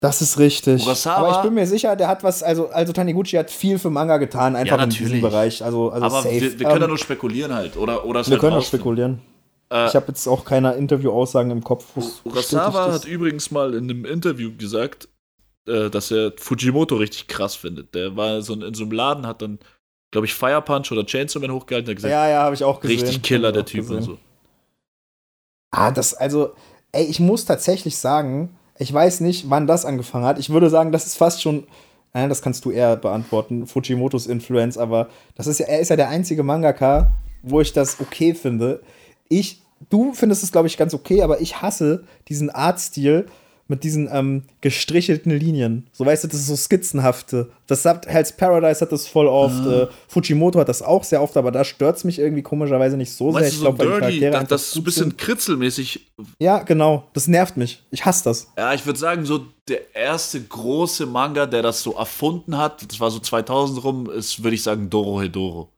Das 0.00 0.22
ist 0.22 0.38
richtig. 0.38 0.84
Urasawa, 0.84 1.28
aber 1.28 1.36
ich 1.36 1.42
bin 1.42 1.54
mir 1.54 1.66
sicher, 1.66 1.94
der 1.94 2.08
hat 2.08 2.24
was, 2.24 2.42
also, 2.42 2.68
also 2.70 2.92
Taniguchi 2.92 3.36
hat 3.36 3.50
viel 3.50 3.78
für 3.78 3.90
Manga 3.90 4.16
getan, 4.16 4.56
einfach 4.56 4.78
ja, 4.78 4.84
in 4.84 4.90
diesem 4.90 5.20
Bereich. 5.20 5.62
Also, 5.62 5.90
also 5.90 6.06
aber 6.06 6.22
safe. 6.22 6.40
Wir, 6.40 6.58
wir 6.58 6.66
können 6.66 6.80
da 6.80 6.88
nur 6.88 6.98
spekulieren 6.98 7.52
halt, 7.52 7.76
oder? 7.76 8.04
oder 8.06 8.26
wir 8.26 8.30
halt 8.32 8.40
können 8.40 8.56
auch 8.56 8.64
spekulieren. 8.64 9.20
Äh, 9.70 9.88
ich 9.88 9.94
habe 9.94 10.06
jetzt 10.08 10.26
auch 10.26 10.44
keine 10.44 10.72
Interview-Aussagen 10.72 11.50
im 11.50 11.62
Kopf. 11.62 11.84
Urasawa 12.24 12.92
hat 12.92 13.04
übrigens 13.04 13.50
mal 13.50 13.74
in 13.74 13.84
einem 13.84 14.04
Interview 14.04 14.50
gesagt, 14.56 15.08
äh, 15.66 15.90
dass 15.90 16.10
er 16.10 16.32
Fujimoto 16.36 16.96
richtig 16.96 17.28
krass 17.28 17.54
findet. 17.54 17.94
Der 17.94 18.16
war 18.16 18.42
so 18.42 18.54
in, 18.54 18.62
in 18.62 18.74
so 18.74 18.84
einem 18.84 18.92
Laden, 18.92 19.26
hat 19.26 19.42
dann, 19.42 19.58
glaube 20.10 20.26
ich, 20.26 20.34
Fire 20.34 20.62
Punch 20.62 20.90
oder 20.92 21.04
Chainsaw 21.04 21.40
Man 21.40 21.52
hochgehalten 21.52 21.88
und 21.88 21.92
hat 21.92 21.96
gesagt, 21.96 22.12
ja, 22.12 22.28
ja, 22.28 22.42
habe 22.42 22.54
ich 22.54 22.64
auch 22.64 22.80
gesehen. 22.80 23.00
Richtig 23.00 23.22
Killer, 23.22 23.52
der 23.52 23.64
Typ 23.64 23.82
gesehen. 23.82 23.96
und 23.96 24.02
so. 24.02 24.18
Ah, 25.70 25.90
das, 25.90 26.14
also, 26.14 26.54
ey, 26.92 27.04
ich 27.04 27.20
muss 27.20 27.44
tatsächlich 27.44 27.96
sagen, 27.96 28.56
ich 28.78 28.92
weiß 28.92 29.20
nicht, 29.20 29.50
wann 29.50 29.66
das 29.66 29.84
angefangen 29.84 30.24
hat. 30.24 30.38
Ich 30.38 30.50
würde 30.50 30.70
sagen, 30.70 30.90
das 30.90 31.06
ist 31.06 31.16
fast 31.16 31.42
schon, 31.42 31.66
nein, 32.12 32.28
das 32.28 32.42
kannst 32.42 32.64
du 32.64 32.70
eher 32.70 32.96
beantworten, 32.96 33.66
Fujimotos 33.66 34.26
Influence, 34.26 34.78
aber 34.78 35.08
das 35.36 35.46
ist 35.46 35.60
ja, 35.60 35.66
er 35.66 35.80
ist 35.80 35.90
ja 35.90 35.96
der 35.96 36.08
einzige 36.08 36.42
Mangaka, 36.42 37.12
wo 37.42 37.60
ich 37.60 37.72
das 37.72 38.00
okay 38.00 38.34
finde. 38.34 38.82
Ich, 39.28 39.62
du 39.90 40.12
findest 40.14 40.42
es, 40.42 40.50
glaube 40.50 40.66
ich, 40.66 40.76
ganz 40.76 40.94
okay, 40.94 41.22
aber 41.22 41.40
ich 41.40 41.62
hasse 41.62 42.04
diesen 42.28 42.50
Artstil, 42.50 43.26
mit 43.70 43.84
diesen 43.84 44.08
ähm, 44.12 44.42
gestrichelten 44.60 45.30
Linien. 45.30 45.86
So 45.92 46.04
weißt 46.04 46.24
du, 46.24 46.28
das 46.28 46.40
ist 46.40 46.48
so 46.48 46.56
skizzenhafte. 46.56 47.50
Das 47.68 47.84
hat 47.84 48.06
Hell's 48.06 48.36
Paradise 48.36 48.80
hat 48.80 48.90
das 48.90 49.06
voll 49.06 49.28
oft. 49.28 49.64
Ah. 49.64 49.82
Äh, 49.82 49.88
Fujimoto 50.08 50.58
hat 50.58 50.68
das 50.68 50.82
auch 50.82 51.04
sehr 51.04 51.22
oft, 51.22 51.36
aber 51.36 51.52
da 51.52 51.64
stört 51.64 51.96
es 51.96 52.04
mich 52.04 52.18
irgendwie 52.18 52.42
komischerweise 52.42 52.96
nicht 52.96 53.12
so 53.12 53.32
weißt 53.32 53.44
sehr. 53.44 53.54
Ich 53.54 53.60
glaube, 53.60 53.82
so 53.82 53.88
weil 53.88 54.10
die 54.12 54.18
Charaktere 54.20 54.44
das 54.44 54.62
ist 54.62 54.70
so 54.72 54.80
ein 54.80 54.84
bisschen 54.84 55.04
sind. 55.10 55.18
kritzelmäßig. 55.18 56.12
Ja, 56.40 56.58
genau. 56.58 57.04
Das 57.12 57.28
nervt 57.28 57.56
mich. 57.56 57.82
Ich 57.92 58.04
hasse 58.04 58.24
das. 58.24 58.52
Ja, 58.58 58.74
ich 58.74 58.84
würde 58.84 58.98
sagen, 58.98 59.24
so 59.24 59.46
der 59.68 59.94
erste 59.94 60.42
große 60.42 61.06
Manga, 61.06 61.46
der 61.46 61.62
das 61.62 61.80
so 61.82 61.94
erfunden 61.94 62.58
hat, 62.58 62.84
das 62.90 62.98
war 62.98 63.12
so 63.12 63.20
2000 63.20 63.84
rum, 63.84 64.10
ist, 64.10 64.42
würde 64.42 64.56
ich 64.56 64.64
sagen, 64.64 64.90
Doro 64.90 65.22
Hedoro. 65.22 65.72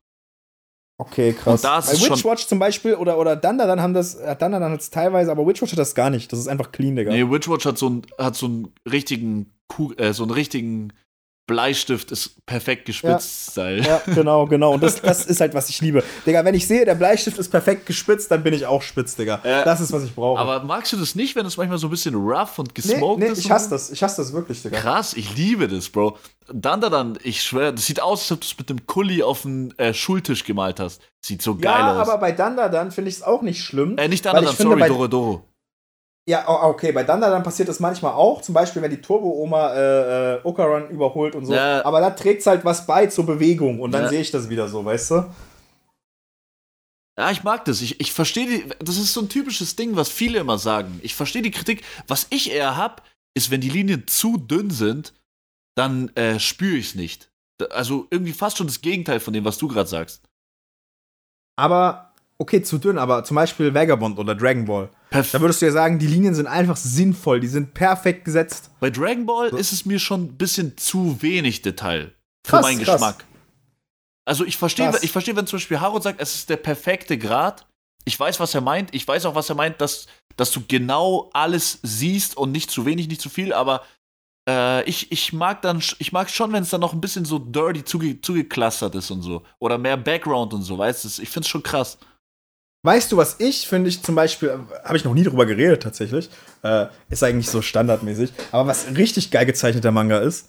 Okay, 1.02 1.32
krass. 1.32 1.62
Bei 1.62 1.78
Witchwatch 1.78 2.46
zum 2.46 2.60
Beispiel 2.60 2.94
oder, 2.94 3.18
oder 3.18 3.34
Dandadan 3.34 3.80
haben 3.80 3.92
das, 3.92 4.14
äh, 4.14 4.36
Dandadan 4.36 4.70
hat 4.72 4.80
es 4.80 4.90
teilweise, 4.90 5.32
aber 5.32 5.46
Witchwatch 5.46 5.72
hat 5.72 5.78
das 5.78 5.96
gar 5.96 6.10
nicht. 6.10 6.32
Das 6.32 6.38
ist 6.38 6.46
einfach 6.46 6.70
clean, 6.70 6.94
Digga. 6.94 7.10
Nee, 7.10 7.28
Witchwatch 7.28 7.66
hat 7.66 7.76
so, 7.76 7.90
ein, 7.90 8.02
hat 8.18 8.36
so 8.36 8.46
einen 8.46 8.68
richtigen, 8.90 9.52
äh, 9.96 10.12
so 10.12 10.22
einen 10.22 10.30
richtigen 10.30 10.92
Bleistift 11.46 12.12
ist 12.12 12.46
perfekt 12.46 12.84
gespitzt, 12.84 13.48
ja, 13.48 13.52
Style. 13.52 13.82
Ja, 13.82 14.02
genau, 14.14 14.46
genau. 14.46 14.74
Und 14.74 14.82
das, 14.82 15.02
das 15.02 15.26
ist 15.26 15.40
halt, 15.40 15.54
was 15.54 15.68
ich 15.68 15.80
liebe. 15.80 16.04
Digga, 16.24 16.44
wenn 16.44 16.54
ich 16.54 16.68
sehe, 16.68 16.84
der 16.84 16.94
Bleistift 16.94 17.36
ist 17.36 17.48
perfekt 17.48 17.84
gespitzt, 17.84 18.30
dann 18.30 18.44
bin 18.44 18.54
ich 18.54 18.64
auch 18.64 18.80
spitz, 18.80 19.16
Digga. 19.16 19.40
Äh, 19.42 19.64
das 19.64 19.80
ist, 19.80 19.92
was 19.92 20.04
ich 20.04 20.14
brauche. 20.14 20.40
Aber 20.40 20.62
magst 20.62 20.92
du 20.92 20.96
das 20.96 21.16
nicht, 21.16 21.34
wenn 21.34 21.44
es 21.44 21.56
manchmal 21.56 21.78
so 21.78 21.88
ein 21.88 21.90
bisschen 21.90 22.14
rough 22.14 22.58
und 22.58 22.74
gesmoked 22.74 23.18
nee, 23.18 23.26
nee, 23.26 23.32
ist? 23.32 23.38
ich 23.38 23.50
hasse 23.50 23.70
das. 23.70 23.90
Ich 23.90 24.02
hasse 24.02 24.22
das 24.22 24.32
wirklich, 24.32 24.62
Digga. 24.62 24.78
Krass, 24.78 25.14
ich 25.14 25.36
liebe 25.36 25.66
das, 25.66 25.88
Bro. 25.88 26.16
Dann, 26.52 26.80
dann, 26.80 26.92
dann, 26.92 27.18
ich 27.24 27.42
schwöre, 27.42 27.74
das 27.74 27.86
sieht 27.86 28.00
aus, 28.00 28.22
als 28.22 28.32
ob 28.32 28.40
du 28.40 28.46
es 28.46 28.58
mit 28.58 28.70
dem 28.70 28.86
Kuli 28.86 29.22
auf 29.22 29.42
den 29.42 29.76
äh, 29.78 29.92
Schultisch 29.92 30.44
gemalt 30.44 30.78
hast. 30.78 31.00
Sieht 31.20 31.42
so 31.42 31.56
geil 31.56 31.72
ja, 31.72 31.90
aus. 31.90 32.06
Ja, 32.06 32.12
aber 32.12 32.20
bei 32.20 32.32
Dandadan 32.32 32.92
finde 32.92 33.10
ich 33.10 33.16
es 33.16 33.22
auch 33.22 33.42
nicht 33.42 33.62
schlimm. 33.62 33.98
Äh, 33.98 34.06
nicht 34.08 34.24
Dandadan, 34.24 34.54
sorry, 34.54 34.86
Doro 34.86 35.08
Doro. 35.08 35.44
Ja, 36.28 36.48
okay, 36.48 36.92
bei 36.92 37.02
Danda 37.02 37.30
dann 37.30 37.42
passiert 37.42 37.68
das 37.68 37.80
manchmal 37.80 38.12
auch, 38.12 38.42
zum 38.42 38.54
Beispiel, 38.54 38.80
wenn 38.80 38.92
die 38.92 39.00
Turbo-Oma 39.00 39.74
äh, 39.74 40.34
äh, 40.34 40.40
Okaran 40.44 40.88
überholt 40.88 41.34
und 41.34 41.46
so. 41.46 41.54
Ja. 41.54 41.84
Aber 41.84 42.00
da 42.00 42.10
trägt 42.10 42.40
es 42.40 42.46
halt 42.46 42.64
was 42.64 42.86
bei 42.86 43.06
zur 43.06 43.26
Bewegung 43.26 43.80
und 43.80 43.90
dann 43.90 44.04
ja. 44.04 44.08
sehe 44.08 44.20
ich 44.20 44.30
das 44.30 44.48
wieder 44.48 44.68
so, 44.68 44.84
weißt 44.84 45.10
du? 45.10 45.24
Ja, 47.18 47.30
ich 47.30 47.42
mag 47.42 47.64
das. 47.64 47.82
Ich, 47.82 48.00
ich 48.00 48.12
verstehe 48.12 48.46
die. 48.46 48.64
Das 48.78 48.96
ist 48.96 49.12
so 49.12 49.20
ein 49.20 49.28
typisches 49.28 49.76
Ding, 49.76 49.96
was 49.96 50.08
viele 50.08 50.38
immer 50.38 50.58
sagen. 50.58 51.00
Ich 51.02 51.14
verstehe 51.14 51.42
die 51.42 51.50
Kritik. 51.50 51.84
Was 52.06 52.26
ich 52.30 52.52
eher 52.52 52.76
hab, 52.76 53.06
ist, 53.34 53.50
wenn 53.50 53.60
die 53.60 53.68
Linien 53.68 54.06
zu 54.06 54.38
dünn 54.38 54.70
sind, 54.70 55.12
dann 55.74 56.08
äh, 56.16 56.38
spüre 56.38 56.76
ich 56.76 56.88
es 56.88 56.94
nicht. 56.94 57.30
Also 57.70 58.06
irgendwie 58.10 58.32
fast 58.32 58.58
schon 58.58 58.66
das 58.66 58.80
Gegenteil 58.80 59.20
von 59.20 59.34
dem, 59.34 59.44
was 59.44 59.58
du 59.58 59.68
gerade 59.68 59.88
sagst. 59.88 60.22
Aber 61.56 62.11
okay, 62.38 62.62
zu 62.62 62.78
dünn, 62.78 62.98
aber 62.98 63.24
zum 63.24 63.34
Beispiel 63.36 63.74
Vagabond 63.74 64.18
oder 64.18 64.34
Dragon 64.34 64.64
Ball. 64.64 64.90
Perf 65.10 65.30
da 65.30 65.40
würdest 65.40 65.62
du 65.62 65.66
ja 65.66 65.72
sagen, 65.72 65.98
die 65.98 66.06
Linien 66.06 66.34
sind 66.34 66.46
einfach 66.46 66.76
sinnvoll, 66.76 67.40
die 67.40 67.48
sind 67.48 67.74
perfekt 67.74 68.24
gesetzt. 68.24 68.70
Bei 68.80 68.90
Dragon 68.90 69.26
Ball 69.26 69.50
so. 69.50 69.56
ist 69.56 69.72
es 69.72 69.84
mir 69.84 69.98
schon 69.98 70.24
ein 70.24 70.36
bisschen 70.36 70.76
zu 70.76 71.20
wenig 71.22 71.62
Detail 71.62 72.12
für 72.44 72.52
krass, 72.52 72.62
meinen 72.62 72.82
krass. 72.82 72.94
Geschmack. 72.94 73.24
Also 74.24 74.44
ich 74.44 74.56
verstehe, 74.56 74.92
ich 75.02 75.12
verstehe, 75.12 75.34
wenn 75.36 75.46
zum 75.46 75.58
Beispiel 75.58 75.80
Haro 75.80 76.00
sagt, 76.00 76.20
es 76.20 76.34
ist 76.34 76.50
der 76.50 76.56
perfekte 76.56 77.18
Grad. 77.18 77.66
Ich 78.04 78.18
weiß, 78.18 78.40
was 78.40 78.54
er 78.54 78.60
meint. 78.60 78.94
Ich 78.94 79.06
weiß 79.06 79.26
auch, 79.26 79.34
was 79.34 79.48
er 79.48 79.54
meint, 79.54 79.80
dass, 79.80 80.06
dass 80.36 80.50
du 80.50 80.62
genau 80.66 81.30
alles 81.32 81.78
siehst 81.82 82.36
und 82.36 82.52
nicht 82.52 82.70
zu 82.70 82.86
wenig, 82.86 83.08
nicht 83.08 83.20
zu 83.20 83.28
viel, 83.28 83.52
aber 83.52 83.82
äh, 84.48 84.84
ich, 84.88 85.12
ich 85.12 85.32
mag 85.32 85.62
dann, 85.62 85.82
ich 85.98 86.12
mag 86.12 86.30
schon, 86.30 86.52
wenn 86.52 86.62
es 86.62 86.70
dann 86.70 86.80
noch 86.80 86.92
ein 86.92 87.00
bisschen 87.00 87.24
so 87.24 87.38
dirty 87.38 87.84
zuge, 87.84 88.20
zugeklustert 88.20 88.94
ist 88.94 89.10
und 89.10 89.22
so. 89.22 89.42
Oder 89.58 89.78
mehr 89.78 89.96
Background 89.96 90.52
und 90.54 90.62
so, 90.62 90.78
weißt 90.78 91.04
du? 91.04 91.22
Ich 91.22 91.28
finde 91.28 91.44
es 91.44 91.48
schon 91.48 91.62
krass. 91.62 91.98
Weißt 92.84 93.12
du, 93.12 93.16
was 93.16 93.36
ich 93.38 93.68
finde 93.68 93.88
ich 93.88 94.02
zum 94.02 94.16
Beispiel, 94.16 94.58
habe 94.82 94.96
ich 94.96 95.04
noch 95.04 95.14
nie 95.14 95.22
drüber 95.22 95.46
geredet 95.46 95.82
tatsächlich, 95.82 96.28
äh, 96.62 96.86
ist 97.10 97.22
eigentlich 97.22 97.48
so 97.48 97.62
standardmäßig, 97.62 98.32
aber 98.50 98.68
was 98.68 98.86
richtig 98.96 99.30
geil 99.30 99.46
gezeichneter 99.46 99.92
Manga 99.92 100.18
ist, 100.18 100.48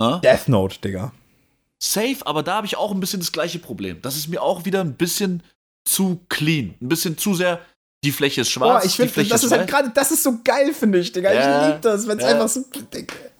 äh? 0.00 0.20
Death 0.20 0.48
Note, 0.48 0.78
Digga. 0.80 1.12
Safe, 1.78 2.18
aber 2.24 2.42
da 2.42 2.56
habe 2.56 2.66
ich 2.66 2.76
auch 2.76 2.92
ein 2.92 3.00
bisschen 3.00 3.20
das 3.20 3.32
gleiche 3.32 3.58
Problem. 3.58 4.00
Das 4.02 4.16
ist 4.16 4.28
mir 4.28 4.42
auch 4.42 4.64
wieder 4.64 4.80
ein 4.80 4.94
bisschen 4.94 5.42
zu 5.84 6.20
clean, 6.28 6.74
ein 6.80 6.88
bisschen 6.88 7.18
zu 7.18 7.34
sehr. 7.34 7.60
Die 8.04 8.12
Fläche 8.12 8.42
ist 8.42 8.50
schwarz. 8.50 8.82
Boah, 8.82 8.86
ich 8.86 8.96
finde, 8.96 9.28
das 9.28 9.42
ist, 9.42 9.52
halt 9.52 9.68
gerade, 9.68 9.90
das 9.94 10.10
ist 10.10 10.22
so 10.22 10.38
geil, 10.44 10.72
finde 10.72 10.98
ich, 10.98 11.12
Digga. 11.12 11.32
Ja, 11.32 11.60
ich 11.60 11.66
liebe 11.66 11.80
das, 11.80 12.06
wenn 12.06 12.18
es 12.18 12.24
ja. 12.24 12.30
einfach 12.30 12.48
so. 12.48 12.64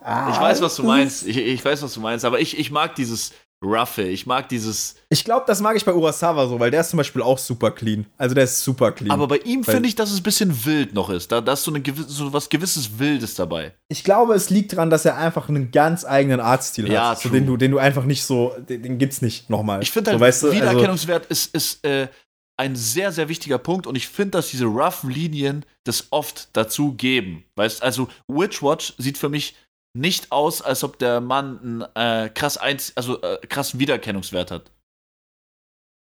Ah, 0.00 0.31
ich 0.33 0.40
weiß, 0.40 0.61
was 0.62 0.76
du 0.76 0.83
meinst. 0.83 1.26
Ich, 1.26 1.37
ich, 1.37 1.64
weiß, 1.64 1.83
was 1.83 1.94
du 1.94 2.00
meinst, 2.00 2.24
aber 2.24 2.40
ich, 2.40 2.59
ich 2.59 2.70
mag 2.70 2.94
dieses 2.94 3.33
Roughe. 3.66 4.02
Ich 4.02 4.26
mag 4.26 4.48
dieses. 4.48 4.94
Ich 5.09 5.24
glaube, 5.24 5.44
das 5.46 5.61
mag 5.61 5.76
ich 5.76 5.85
bei 5.85 5.92
Urasawa 5.92 6.46
so, 6.46 6.61
weil 6.61 6.70
der 6.70 6.81
ist 6.81 6.90
zum 6.90 6.98
Beispiel 6.98 7.22
auch 7.22 7.38
super 7.38 7.70
clean. 7.70 8.07
Also 8.16 8.35
der 8.35 8.44
ist 8.44 8.62
super 8.62 8.92
clean. 8.92 9.11
Aber 9.11 9.26
bei 9.26 9.38
ihm 9.38 9.64
finde 9.64 9.88
ich, 9.88 9.94
dass 9.94 10.11
es 10.11 10.20
ein 10.20 10.22
bisschen 10.22 10.64
wild 10.64 10.94
noch 10.94 11.11
ist. 11.11 11.33
Da, 11.33 11.40
da 11.40 11.52
ist 11.55 11.64
so, 11.64 11.74
eine, 11.74 11.83
so 12.07 12.33
was 12.33 12.48
gewisses 12.48 12.98
Wildes 12.98 13.35
dabei. 13.35 13.74
Ich 13.88 14.05
glaube, 14.05 14.35
es 14.35 14.50
liegt 14.50 14.72
daran, 14.72 14.90
dass 14.90 15.05
er 15.05 15.16
einfach 15.16 15.48
einen 15.48 15.70
ganz 15.70 16.05
eigenen 16.05 16.40
Artstil 16.40 16.90
Ja, 16.90 17.11
hat. 17.11 17.20
So, 17.20 17.29
den, 17.29 17.46
du, 17.46 17.57
den 17.57 17.72
du 17.72 17.79
einfach 17.79 18.05
nicht 18.05 18.24
so, 18.24 18.55
den, 18.68 18.83
den 18.83 18.98
gibt's 18.98 19.22
nicht 19.22 19.50
nochmal. 19.50 19.83
Ich 19.83 19.90
finde 19.90 20.11
so, 20.11 20.12
halt, 20.12 20.20
weißt 20.20 20.42
du, 20.44 20.46
also, 20.48 20.59
Wiedererkennungswert 20.59 21.26
ist, 21.26 21.55
ist 21.55 21.85
äh, 21.85 22.09
ein 22.57 22.74
sehr, 22.74 23.12
sehr 23.12 23.29
wichtiger 23.29 23.59
Punkt 23.59 23.87
und 23.87 23.96
ich 23.96 24.09
finde, 24.09 24.33
dass 24.33 24.48
diese 24.48 24.64
roughen 24.64 25.11
Linien 25.11 25.64
das 25.85 26.09
oft 26.11 26.48
dazu 26.55 26.94
geben. 26.94 27.44
Weißt 27.57 27.83
also 27.83 28.09
Witchwatch 28.29 28.94
sieht 28.98 29.18
für 29.18 29.29
mich 29.29 29.55
nicht 29.96 30.30
aus, 30.32 30.62
als 30.62 30.85
ob 30.85 30.98
der 30.98 31.20
Mann 31.20 31.87
einen 31.94 32.26
äh, 32.26 32.28
krass 32.30 32.59
eins, 32.59 32.92
also 32.96 33.20
äh, 33.22 33.38
krassen 33.48 33.80
Wiedererkennungswert 33.80 34.50
hat. 34.50 34.70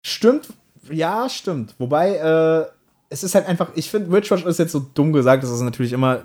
Stimmt, 0.06 0.48
ja, 0.90 1.28
stimmt. 1.28 1.74
Wobei, 1.78 2.16
äh, 2.16 2.66
es 3.08 3.24
ist 3.24 3.34
halt 3.34 3.46
einfach, 3.46 3.70
ich 3.74 3.90
finde, 3.90 4.10
Witchwatch 4.12 4.44
ist 4.44 4.58
jetzt 4.58 4.72
so 4.72 4.80
dumm 4.80 5.12
gesagt, 5.12 5.42
das 5.42 5.50
ist 5.50 5.60
natürlich 5.60 5.92
immer 5.92 6.24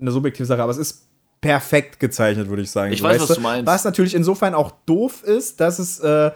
eine 0.00 0.10
subjektive 0.12 0.46
Sache, 0.46 0.62
aber 0.62 0.70
es 0.70 0.78
ist 0.78 1.06
perfekt 1.40 2.00
gezeichnet, 2.00 2.48
würde 2.48 2.62
ich 2.62 2.70
sagen. 2.70 2.92
Ich 2.92 3.00
So, 3.00 3.04
weiß, 3.04 3.20
was 3.28 3.36
du 3.36 3.40
meinst. 3.40 3.66
Was 3.66 3.84
natürlich 3.84 4.14
insofern 4.14 4.54
auch 4.54 4.72
doof 4.86 5.22
ist, 5.24 5.60
dass 5.60 5.78
es, 5.78 6.00
äh, 6.00 6.30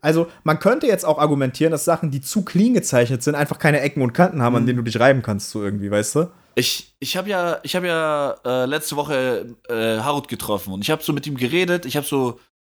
also 0.00 0.26
man 0.42 0.58
könnte 0.58 0.86
jetzt 0.86 1.04
auch 1.04 1.18
argumentieren, 1.18 1.70
dass 1.70 1.84
Sachen, 1.84 2.10
die 2.10 2.20
zu 2.20 2.42
clean 2.44 2.74
gezeichnet 2.74 3.22
sind, 3.22 3.34
einfach 3.36 3.58
keine 3.58 3.80
Ecken 3.80 4.02
und 4.02 4.12
Kanten 4.12 4.42
haben, 4.42 4.52
Mhm. 4.52 4.58
an 4.58 4.66
denen 4.66 4.76
du 4.78 4.82
dich 4.82 5.00
reiben 5.00 5.22
kannst, 5.22 5.50
so 5.50 5.62
irgendwie, 5.62 5.90
weißt 5.90 6.16
du? 6.16 6.26
Ich, 6.56 6.94
ich 7.00 7.16
habe 7.16 7.28
ja, 7.28 7.60
ich 7.62 7.74
habe 7.74 7.86
ja 7.88 8.32
äh, 8.44 8.66
letzte 8.66 8.96
Woche 8.96 9.56
äh, 9.68 9.98
Harut 10.00 10.28
getroffen 10.28 10.72
und 10.72 10.82
ich 10.82 10.90
habe 10.90 11.02
so 11.02 11.12
mit 11.12 11.26
ihm 11.26 11.36
geredet. 11.36 11.84
Ich 11.86 11.96
habe 11.96 12.06
so, 12.06 12.38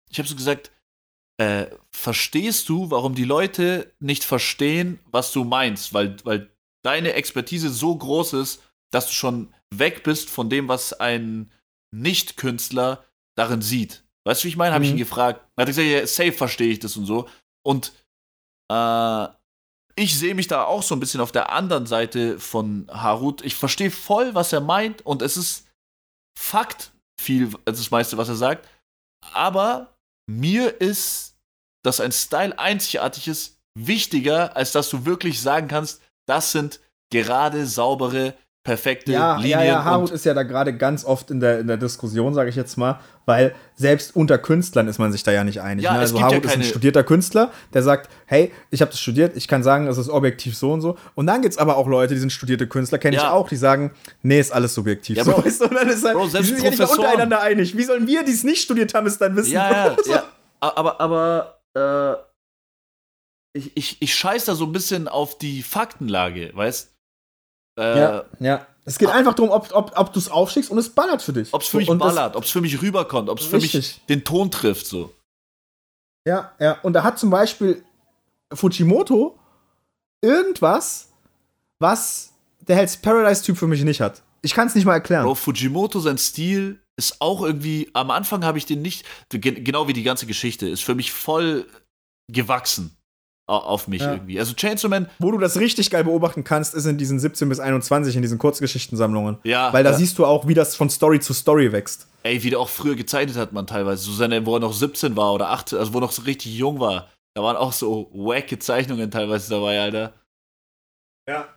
ich 0.09 0.17
habe 0.17 0.27
so 0.29 0.35
gesagt, 0.35 0.71
äh, 1.37 1.65
verstehst 1.91 2.69
du, 2.69 2.89
warum 2.91 3.15
die 3.15 3.25
Leute 3.25 3.93
nicht 3.99 4.23
verstehen, 4.23 4.99
was 5.11 5.31
du 5.33 5.43
meinst, 5.43 5.93
weil, 5.93 6.15
weil 6.23 6.49
deine 6.83 7.13
Expertise 7.13 7.69
so 7.69 7.95
groß 7.95 8.33
ist, 8.33 8.63
dass 8.93 9.07
du 9.07 9.13
schon 9.13 9.53
weg 9.73 10.03
bist 10.03 10.29
von 10.29 10.49
dem, 10.49 10.69
was 10.69 10.93
ein 10.93 11.51
Nicht-Künstler 11.91 13.03
darin 13.35 13.61
sieht. 13.61 14.05
Weißt 14.25 14.41
du, 14.41 14.45
wie 14.45 14.49
ich 14.49 14.57
meine? 14.57 14.73
Habe 14.73 14.85
ich 14.85 14.91
Mhm. 14.91 14.97
ihn 14.97 14.99
gefragt. 14.99 15.41
Er 15.57 15.61
hat 15.63 15.67
gesagt, 15.67 15.87
ja, 15.87 16.07
safe 16.07 16.31
verstehe 16.31 16.71
ich 16.71 16.79
das 16.79 16.95
und 16.95 17.05
so. 17.05 17.27
Und 17.65 17.91
äh, 18.71 19.27
ich 19.95 20.17
sehe 20.17 20.35
mich 20.35 20.47
da 20.47 20.65
auch 20.65 20.83
so 20.83 20.95
ein 20.95 20.99
bisschen 20.99 21.21
auf 21.21 21.31
der 21.31 21.51
anderen 21.51 21.85
Seite 21.85 22.39
von 22.39 22.87
Harut. 22.91 23.43
Ich 23.43 23.55
verstehe 23.55 23.91
voll, 23.91 24.35
was 24.35 24.51
er 24.51 24.61
meint 24.61 25.05
und 25.05 25.21
es 25.21 25.37
ist 25.37 25.65
Fakt 26.37 26.91
viel, 27.19 27.45
also 27.65 27.81
das 27.81 27.91
meiste, 27.91 28.17
was 28.17 28.27
er 28.27 28.35
sagt. 28.35 28.67
Aber 29.33 29.95
mir 30.29 30.81
ist, 30.81 31.37
dass 31.83 32.01
ein 32.01 32.11
Style 32.11 32.59
einzigartig 32.59 33.27
ist, 33.27 33.57
wichtiger, 33.77 34.55
als 34.55 34.73
dass 34.73 34.89
du 34.89 35.05
wirklich 35.05 35.41
sagen 35.41 35.67
kannst, 35.67 36.01
das 36.27 36.51
sind 36.51 36.81
gerade, 37.11 37.65
saubere, 37.65 38.35
perfekte 38.65 39.13
Ja, 39.13 39.35
Linien. 39.37 39.51
ja, 39.51 39.63
ja, 39.63 39.83
Harut 39.85 40.11
ist 40.11 40.25
ja 40.25 40.33
da 40.33 40.43
gerade 40.43 40.75
ganz 40.75 41.05
oft 41.05 41.31
in 41.31 41.39
der, 41.39 41.59
in 41.59 41.67
der 41.67 41.77
Diskussion, 41.77 42.33
sage 42.33 42.49
ich 42.49 42.57
jetzt 42.57 42.75
mal, 42.77 42.99
weil 43.25 43.55
selbst 43.75 44.15
unter 44.15 44.37
Künstlern 44.37 44.87
ist 44.89 44.97
man 44.99 45.11
sich 45.13 45.23
da 45.23 45.31
ja 45.31 45.43
nicht 45.45 45.61
einig. 45.61 45.85
Ja, 45.85 45.91
ne? 45.93 45.97
es 45.99 46.01
Also 46.01 46.15
gibt 46.15 46.21
ja 46.31 46.31
Harut 46.33 46.45
ist 46.45 46.55
ein 46.57 46.63
studierter 46.63 47.03
Künstler, 47.03 47.51
der 47.73 47.83
sagt, 47.83 48.09
hey, 48.25 48.51
ich 48.71 48.81
habe 48.81 48.91
das 48.91 48.99
studiert, 48.99 49.37
ich 49.37 49.47
kann 49.47 49.63
sagen, 49.63 49.87
es 49.87 49.97
ist 49.97 50.09
objektiv 50.09 50.57
so 50.57 50.73
und 50.73 50.81
so. 50.81 50.97
Und 51.13 51.27
dann 51.27 51.41
gibt's 51.41 51.57
aber 51.57 51.77
auch 51.77 51.87
Leute, 51.87 52.15
die 52.15 52.19
sind 52.19 52.31
studierte 52.31 52.67
Künstler, 52.67 52.97
kenne 52.97 53.15
ich 53.15 53.21
Ja. 53.23 53.31
auch, 53.31 53.47
die 53.47 53.55
sagen, 53.55 53.91
nee, 54.23 54.39
ist 54.39 54.51
alles 54.51 54.73
subjektiv. 54.73 55.15
Ja, 55.17 55.23
so, 55.23 55.31
Bro. 55.31 55.41
du? 55.43 55.67
Dann 55.73 55.87
ist 55.87 56.03
halt, 56.03 56.15
Bro, 56.15 56.27
selbst 56.27 56.49
die 56.49 56.55
sind 56.55 56.71
sich 56.71 56.79
ja 56.79 56.85
nicht 56.85 56.97
untereinander 56.97 57.41
einig. 57.41 57.77
Wie 57.77 57.83
sollen 57.83 58.07
wir, 58.07 58.23
die 58.23 58.31
es 58.33 58.43
nicht 58.43 58.61
studiert 58.61 58.93
haben, 58.93 59.05
es 59.07 59.17
dann 59.17 59.35
wissen? 59.35 59.53
Ja, 59.53 59.95
ja. 60.07 60.23
Aber, 60.59 60.99
aber, 60.99 61.59
äh, 61.75 62.15
ich, 63.57 63.77
ich, 63.77 64.01
ich 64.01 64.15
scheiß 64.15 64.45
da 64.45 64.55
so 64.55 64.65
ein 64.65 64.71
bisschen 64.71 65.07
auf 65.07 65.37
die 65.37 65.61
Faktenlage, 65.61 66.51
weißt 66.55 66.94
äh, 67.77 67.99
ja, 67.99 68.25
ja. 68.39 68.67
Es 68.87 68.99
geht 68.99 69.09
einfach 69.09 69.33
darum, 69.33 69.49
ob, 69.51 69.73
ob, 69.73 69.97
ob 69.97 70.13
du 70.13 70.19
es 70.19 70.29
aufschickst 70.29 70.69
und 70.69 70.77
es 70.77 70.89
ballert 70.89 71.21
für 71.21 71.33
dich. 71.33 71.51
Ob 71.53 71.63
es 71.63 71.67
für 71.67 71.77
mich 71.77 71.89
und 71.89 71.97
ballert, 71.97 72.35
ob 72.35 72.43
es 72.43 72.51
für 72.51 72.61
mich 72.61 72.81
rüberkommt, 72.81 73.29
ob 73.29 73.39
es 73.39 73.45
für 73.45 73.57
mich 73.59 74.01
den 74.07 74.23
Ton 74.23 74.51
trifft, 74.51 74.85
so. 74.85 75.11
Ja, 76.27 76.51
ja. 76.59 76.79
Und 76.81 76.93
da 76.93 77.03
hat 77.03 77.17
zum 77.17 77.31
Beispiel 77.31 77.83
Fujimoto 78.53 79.39
irgendwas, 80.21 81.09
was 81.79 82.31
der 82.61 82.75
Hell's 82.75 82.97
Paradise-Typ 82.97 83.57
für 83.57 83.67
mich 83.67 83.83
nicht 83.83 84.01
hat. 84.01 84.21
Ich 84.41 84.53
kann 84.53 84.67
es 84.67 84.75
nicht 84.75 84.85
mal 84.85 84.93
erklären. 84.93 85.23
Bro, 85.25 85.35
Fujimoto, 85.35 85.99
sein 85.99 86.17
Stil 86.19 86.79
ist 86.97 87.19
auch 87.21 87.41
irgendwie, 87.41 87.89
am 87.93 88.11
Anfang 88.11 88.45
habe 88.45 88.57
ich 88.59 88.65
den 88.67 88.81
nicht, 88.81 89.05
ge- 89.29 89.61
genau 89.61 89.87
wie 89.87 89.93
die 89.93 90.03
ganze 90.03 90.27
Geschichte, 90.27 90.69
ist 90.69 90.83
für 90.83 90.95
mich 90.95 91.11
voll 91.11 91.65
gewachsen 92.31 92.95
auf 93.47 93.87
mich 93.87 94.01
Ja. 94.01 94.13
irgendwie. 94.13 94.39
Also 94.39 94.53
Chainsaw 94.53 94.89
Man, 94.89 95.09
Wo 95.19 95.31
du 95.31 95.37
das 95.37 95.59
richtig 95.59 95.89
geil 95.91 96.03
beobachten 96.03 96.43
kannst, 96.43 96.73
ist 96.73 96.85
in 96.85 96.97
diesen 96.97 97.19
17 97.19 97.47
bis 97.47 97.59
21, 97.59 98.15
in 98.15 98.21
diesen 98.21 98.37
Kurzgeschichtensammlungen. 98.39 99.37
ja, 99.43 99.71
Weil 99.71 99.83
da 99.83 99.91
ja, 99.91 99.97
siehst 99.97 100.17
du 100.17 100.25
auch, 100.25 100.47
wie 100.47 100.53
das 100.55 100.75
von 100.75 100.89
Story 100.89 101.19
zu 101.19 101.33
Story 101.33 101.71
wächst. 101.71 102.07
ey, 102.23 102.41
wie 102.41 102.49
der 102.49 102.59
auch 102.59 102.69
früher 102.69 102.95
gezeichnet 102.95 103.37
hat 103.37 103.53
man 103.53 103.67
teilweise, 103.67 104.01
so 104.03 104.11
seine, 104.13 104.45
wo 104.45 104.55
er 104.55 104.59
noch 104.61 104.73
17 104.73 105.15
war 105.15 105.31
oder 105.33 105.51
18, 105.51 105.77
also 105.77 105.93
wo 105.93 105.99
er 105.99 106.01
noch 106.01 106.11
so 106.11 106.23
richtig 106.23 106.55
jung 106.57 106.79
war. 106.79 107.09
Da 107.35 107.43
waren 107.43 107.55
auch 107.57 107.73
so 107.73 108.09
wacke 108.13 108.57
Zeichnungen 108.57 109.11
teilweise 109.11 109.49
dabei, 109.49 109.79
Alter. 109.81 110.13
Ja. 111.29 111.47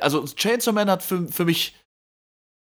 also 0.00 0.24
Chainsaw 0.26 0.72
Man 0.72 0.90
hat 0.90 1.02
für, 1.02 1.26
für 1.28 1.44
mich 1.44 1.74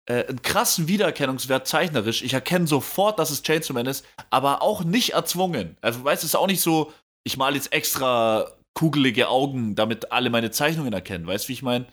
äh, 0.10 0.26
einen 0.28 0.42
krassen 0.42 0.88
Wiedererkennungswert 0.88 1.68
zeichnerisch. 1.68 2.22
Ich 2.22 2.34
erkenne 2.34 2.68
sofort, 2.68 3.20
dass 3.20 3.30
es 3.32 3.44
Chainsaw 3.44 3.74
Man 3.74 3.88
ist, 3.88 4.06
aber 4.30 4.62
auch 4.62 4.84
nicht 4.86 5.14
erzwungen. 5.14 5.76
Also, 5.82 6.04
weißt 6.04 6.24
du, 6.24 6.26
es 6.28 6.32
ist 6.32 6.36
auch 6.36 6.48
nicht 6.48 6.62
so, 6.62 6.94
ich 7.28 7.38
male 7.38 7.56
jetzt 7.56 7.72
extra 7.72 8.52
kugelige 8.74 9.30
Augen, 9.30 9.76
damit 9.76 10.12
alle 10.12 10.30
meine 10.30 10.52
Zeichnungen 10.52 10.94
erkennen. 10.94 11.28
Weißt 11.28 11.46
du, 11.46 11.50
wie 11.50 11.54
ich 11.54 11.64
meine? 11.64 11.86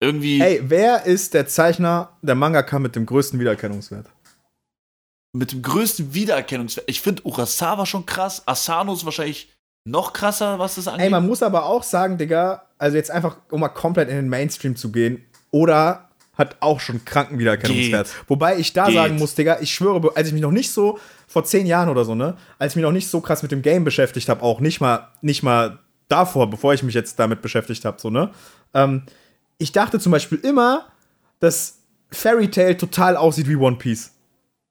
Irgendwie 0.00 0.40
Ey, 0.40 0.60
wer 0.64 1.04
ist 1.04 1.34
der 1.34 1.46
Zeichner, 1.46 2.16
der 2.22 2.34
Mangaka 2.34 2.78
mit 2.78 2.96
dem 2.96 3.06
größten 3.06 3.38
Wiedererkennungswert? 3.38 4.06
mit 5.32 5.52
dem 5.52 5.62
größten 5.62 6.14
Wiedererkennungswert. 6.14 6.88
Ich 6.88 7.00
finde 7.00 7.26
Urasawa 7.26 7.86
schon 7.86 8.06
krass. 8.06 8.46
Asano 8.46 8.92
ist 8.92 9.04
wahrscheinlich 9.04 9.50
noch 9.84 10.12
krasser, 10.12 10.58
was 10.58 10.76
das 10.76 10.88
angeht. 10.88 11.06
Ey, 11.06 11.10
man 11.10 11.26
muss 11.26 11.42
aber 11.42 11.66
auch 11.66 11.82
sagen, 11.82 12.18
Digga, 12.18 12.66
also 12.78 12.96
jetzt 12.96 13.10
einfach, 13.10 13.38
um 13.50 13.60
mal 13.60 13.68
komplett 13.68 14.08
in 14.08 14.16
den 14.16 14.28
Mainstream 14.28 14.76
zu 14.76 14.92
gehen, 14.92 15.24
oder 15.50 16.10
hat 16.42 16.56
auch 16.60 16.80
schon 16.80 17.04
kranken 17.04 17.38
Wiedererkennungswert. 17.38 18.06
Geht. 18.06 18.28
Wobei 18.28 18.58
ich 18.58 18.72
da 18.72 18.86
Geht. 18.86 18.94
sagen 18.94 19.16
muss, 19.16 19.34
Digga, 19.34 19.58
ich 19.60 19.72
schwöre, 19.72 20.14
als 20.14 20.28
ich 20.28 20.34
mich 20.34 20.42
noch 20.42 20.50
nicht 20.50 20.70
so, 20.70 20.98
vor 21.26 21.44
zehn 21.44 21.66
Jahren 21.66 21.88
oder 21.88 22.04
so, 22.04 22.14
ne, 22.14 22.36
als 22.58 22.72
ich 22.72 22.76
mich 22.76 22.82
noch 22.82 22.92
nicht 22.92 23.08
so 23.08 23.20
krass 23.20 23.42
mit 23.42 23.52
dem 23.52 23.62
Game 23.62 23.84
beschäftigt 23.84 24.28
habe, 24.28 24.42
auch 24.42 24.60
nicht 24.60 24.80
mal, 24.80 25.08
nicht 25.22 25.42
mal 25.42 25.78
davor, 26.08 26.50
bevor 26.50 26.74
ich 26.74 26.82
mich 26.82 26.94
jetzt 26.94 27.18
damit 27.18 27.40
beschäftigt 27.40 27.84
habe, 27.86 27.98
so, 28.00 28.10
ne, 28.10 28.30
ähm, 28.74 29.04
ich 29.58 29.72
dachte 29.72 29.98
zum 29.98 30.12
Beispiel 30.12 30.38
immer, 30.38 30.86
dass 31.40 31.78
Fairy 32.10 32.50
Tail 32.50 32.76
total 32.76 33.16
aussieht 33.16 33.48
wie 33.48 33.56
One 33.56 33.76
Piece. 33.76 34.12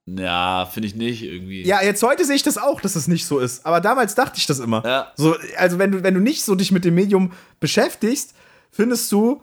ja, 0.05 0.67
finde 0.71 0.87
ich 0.87 0.95
nicht 0.95 1.23
irgendwie. 1.23 1.63
Ja, 1.63 1.81
jetzt 1.81 2.03
heute 2.03 2.25
sehe 2.25 2.35
ich 2.35 2.43
das 2.43 2.57
auch, 2.57 2.81
dass 2.81 2.95
es 2.95 3.07
nicht 3.07 3.25
so 3.25 3.39
ist. 3.39 3.65
Aber 3.65 3.81
damals 3.81 4.15
dachte 4.15 4.37
ich 4.37 4.45
das 4.45 4.59
immer. 4.59 4.83
Ja. 4.85 5.11
So, 5.15 5.35
also 5.57 5.79
wenn 5.79 5.91
du, 5.91 6.03
wenn 6.03 6.13
du 6.13 6.19
nicht 6.19 6.43
so 6.43 6.55
dich 6.55 6.71
mit 6.71 6.85
dem 6.85 6.95
Medium 6.95 7.31
beschäftigst, 7.59 8.35
findest 8.69 9.11
du, 9.11 9.41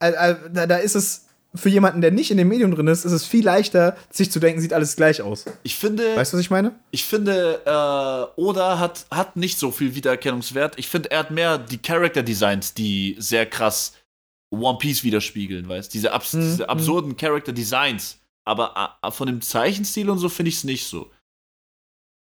äh, 0.00 0.10
äh, 0.10 0.36
da, 0.52 0.66
da 0.66 0.76
ist 0.76 0.96
es 0.96 1.25
für 1.56 1.68
jemanden, 1.68 2.00
der 2.00 2.10
nicht 2.10 2.30
in 2.30 2.36
dem 2.36 2.48
Medium 2.48 2.74
drin 2.74 2.86
ist, 2.86 3.04
ist 3.04 3.12
es 3.12 3.26
viel 3.26 3.44
leichter, 3.44 3.96
sich 4.10 4.30
zu 4.30 4.40
denken, 4.40 4.60
sieht 4.60 4.72
alles 4.72 4.96
gleich 4.96 5.22
aus. 5.22 5.44
Ich 5.62 5.76
finde, 5.76 6.16
Weißt 6.16 6.32
du, 6.32 6.36
was 6.36 6.44
ich 6.44 6.50
meine? 6.50 6.74
Ich 6.90 7.04
finde, 7.04 7.62
äh, 7.64 8.40
Oda 8.40 8.78
hat, 8.78 9.06
hat 9.10 9.36
nicht 9.36 9.58
so 9.58 9.70
viel 9.70 9.94
Wiedererkennungswert. 9.94 10.78
Ich 10.78 10.88
finde, 10.88 11.10
er 11.10 11.20
hat 11.20 11.30
mehr 11.30 11.58
die 11.58 11.78
Character 11.78 12.22
Designs, 12.22 12.74
die 12.74 13.16
sehr 13.18 13.46
krass 13.46 13.94
One 14.50 14.78
Piece 14.78 15.02
widerspiegeln, 15.02 15.68
weißt 15.68 15.92
Diese, 15.92 16.12
abs 16.12 16.34
Mhm, 16.34 16.40
diese 16.40 16.68
absurden 16.68 17.16
Character 17.16 17.52
Designs. 17.52 18.18
Aber 18.44 18.98
äh, 19.02 19.10
von 19.10 19.26
dem 19.26 19.40
Zeichenstil 19.40 20.08
und 20.08 20.18
so 20.18 20.28
finde 20.28 20.50
ich 20.50 20.56
es 20.56 20.64
nicht 20.64 20.86
so. 20.86 21.10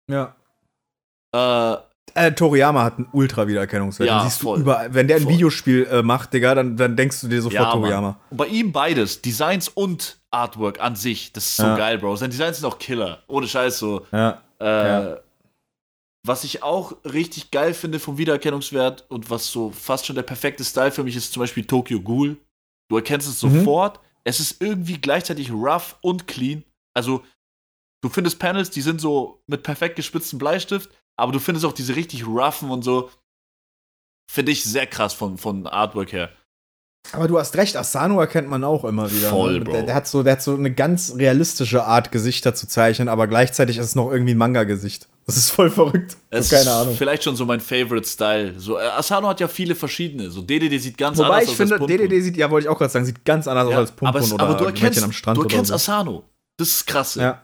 Ja. 0.08 0.36
Äh, 1.34 1.78
Äh, 2.14 2.32
Toriyama 2.32 2.82
hat 2.84 2.98
einen 2.98 3.08
ultra 3.12 3.46
Wiedererkennungswert. 3.46 4.06
Ja, 4.08 4.22
siehst 4.24 4.40
voll. 4.42 4.56
du 4.56 4.62
überall. 4.62 4.92
Wenn 4.92 5.08
der 5.08 5.16
ein 5.16 5.22
Voll. 5.22 5.32
Videospiel 5.32 5.86
äh, 5.90 6.02
macht, 6.02 6.34
Digga, 6.34 6.54
dann, 6.54 6.76
dann 6.76 6.94
denkst 6.96 7.20
du 7.22 7.28
dir 7.28 7.40
sofort 7.40 7.54
ja, 7.62 7.72
Toriyama. 7.72 8.18
Bei 8.30 8.46
ihm 8.48 8.70
beides, 8.72 9.22
Designs 9.22 9.68
und 9.68 10.18
Artwork 10.30 10.80
an 10.80 10.94
sich. 10.94 11.32
Das 11.32 11.46
ist 11.46 11.56
so 11.56 11.62
Ja. 11.62 11.76
geil, 11.76 11.98
Bro. 11.98 12.16
Seine 12.16 12.30
Designs 12.30 12.58
sind 12.58 12.66
auch 12.66 12.78
Killer. 12.78 13.22
Ohne 13.28 13.48
Scheiß 13.48 13.78
so. 13.78 14.06
Ja. 14.12 14.42
Äh, 14.60 14.64
Ja. 14.64 15.16
Was 16.24 16.44
ich 16.44 16.62
auch 16.62 16.94
richtig 17.04 17.50
geil 17.50 17.74
finde 17.74 17.98
vom 17.98 18.16
Wiedererkennungswert 18.16 19.06
und 19.08 19.28
was 19.28 19.48
so 19.50 19.70
fast 19.72 20.06
schon 20.06 20.14
der 20.14 20.22
perfekte 20.22 20.62
Style 20.64 20.92
für 20.92 21.02
mich 21.02 21.16
ist, 21.16 21.32
zum 21.32 21.40
Beispiel 21.40 21.64
Tokyo 21.64 22.00
Ghoul. 22.00 22.36
Du 22.88 22.96
erkennst 22.96 23.26
es 23.28 23.42
Mhm. 23.42 23.58
sofort. 23.60 23.98
Es 24.22 24.38
ist 24.38 24.62
irgendwie 24.62 24.98
gleichzeitig 24.98 25.50
rough 25.50 25.96
und 26.00 26.28
clean. 26.28 26.62
Also, 26.94 27.24
du 28.04 28.08
findest 28.08 28.38
Panels, 28.38 28.70
die 28.70 28.82
sind 28.82 29.00
so 29.00 29.42
mit 29.48 29.64
perfekt 29.64 29.96
gespitztem 29.96 30.38
Bleistift, 30.38 30.90
aber 31.16 31.32
du 31.32 31.38
findest 31.38 31.64
auch 31.66 31.72
diese 31.72 31.96
richtig 31.96 32.26
roughen 32.26 32.70
und 32.70 32.82
so. 32.82 33.10
Finde 34.30 34.52
ich 34.52 34.64
sehr 34.64 34.86
krass 34.86 35.12
von, 35.12 35.36
von 35.36 35.66
Artwork 35.66 36.12
her. 36.12 36.30
Aber 37.10 37.26
du 37.28 37.38
hast 37.38 37.56
recht, 37.56 37.76
Asano 37.76 38.20
erkennt 38.20 38.48
man 38.48 38.62
auch 38.64 38.84
immer 38.84 39.10
wieder. 39.10 39.28
Voll, 39.28 39.58
ne? 39.58 39.64
Bro. 39.64 39.72
Der, 39.72 39.82
der, 39.82 39.94
hat 39.94 40.06
so, 40.06 40.22
der 40.22 40.34
hat 40.34 40.42
so 40.42 40.54
eine 40.54 40.72
ganz 40.72 41.14
realistische 41.16 41.84
Art, 41.84 42.12
Gesichter 42.12 42.54
zu 42.54 42.68
zeichnen, 42.68 43.08
aber 43.08 43.26
gleichzeitig 43.26 43.78
ist 43.78 43.86
es 43.86 43.94
noch 43.94 44.10
irgendwie 44.10 44.34
Manga-Gesicht. 44.34 45.08
Das 45.26 45.36
ist 45.36 45.50
voll 45.50 45.70
verrückt. 45.70 46.16
Es 46.30 46.48
keine 46.48 46.62
ist 46.62 46.68
Ahnung. 46.68 46.96
Vielleicht 46.96 47.24
schon 47.24 47.36
so 47.36 47.44
mein 47.44 47.60
Favorite 47.60 48.08
Style. 48.08 48.58
So, 48.58 48.78
äh, 48.78 48.82
Asano 48.82 49.28
hat 49.28 49.40
ja 49.40 49.48
viele 49.48 49.74
verschiedene. 49.74 50.30
So 50.30 50.42
DDD 50.42 50.78
sieht 50.78 50.96
ganz 50.96 51.18
Wobei 51.18 51.28
anders 51.28 51.44
ich 51.44 51.50
aus 51.50 51.56
finde, 51.56 51.74
als 51.74 51.80
Punpun. 51.80 51.98
DDD 51.98 52.20
sieht, 52.22 52.36
ja, 52.36 52.50
wollte 52.50 52.66
ich 52.66 52.68
auch 52.68 52.78
gerade 52.78 52.90
sagen, 52.92 53.04
sieht 53.04 53.24
ganz 53.24 53.46
anders 53.46 53.68
Ja, 53.68 53.74
aus 53.74 53.80
als 53.80 53.90
Pumpun 53.92 54.08
aber, 54.08 54.18
es, 54.20 54.32
oder 54.32 54.44
aber 54.44 54.54
du 54.54 54.64
erkennst, 54.64 55.02
am 55.02 55.12
Strand 55.12 55.38
du 55.38 55.42
erkennst 55.42 55.68
so. 55.68 55.74
Asano. 55.74 56.24
Das 56.56 56.68
ist 56.68 56.86
krass. 56.86 57.16
Ja. 57.16 57.42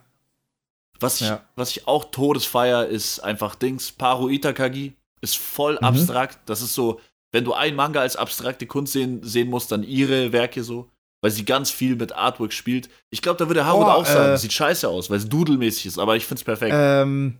Was, 0.99 1.21
ich, 1.21 1.27
Ja. 1.27 1.41
was 1.55 1.71
ich 1.71 1.87
auch 1.87 2.05
todesfeier, 2.11 2.85
ist 2.85 3.19
einfach 3.19 3.55
Dings. 3.55 3.91
Paru 3.91 4.29
Itakagi 4.29 4.93
ist 5.21 5.37
voll 5.37 5.73
Mhm. 5.73 5.85
abstrakt. 5.87 6.39
Das 6.45 6.61
ist 6.61 6.73
so, 6.75 6.99
wenn 7.31 7.43
du 7.45 7.53
einen 7.53 7.75
Manga 7.75 8.01
als 8.01 8.15
abstrakte 8.15 8.65
Kunst 8.65 8.93
sehen, 8.93 9.21
sehen 9.23 9.49
musst, 9.49 9.71
dann 9.71 9.83
ihre 9.83 10.31
Werke 10.31 10.63
so. 10.63 10.89
Weil 11.21 11.31
sie 11.31 11.43
ganz 11.43 11.69
viel 11.69 11.97
mit 11.97 12.13
Artwork 12.15 12.53
spielt. 12.53 12.89
Ich 13.09 13.21
glaube, 13.21 13.37
da 13.37 13.47
würde 13.47 13.65
Harut 13.65 13.85
Oh, 13.87 13.89
auch 13.89 14.05
sagen, 14.05 14.33
äh, 14.35 14.37
sieht 14.37 14.53
scheiße 14.53 14.87
aus, 14.87 15.09
weil 15.09 15.17
es 15.17 15.27
dudelmäßig 15.27 15.87
ist, 15.87 15.99
aber 15.99 16.15
ich 16.15 16.25
find's 16.25 16.45
perfekt. 16.45 16.73
Ähm, 16.73 17.35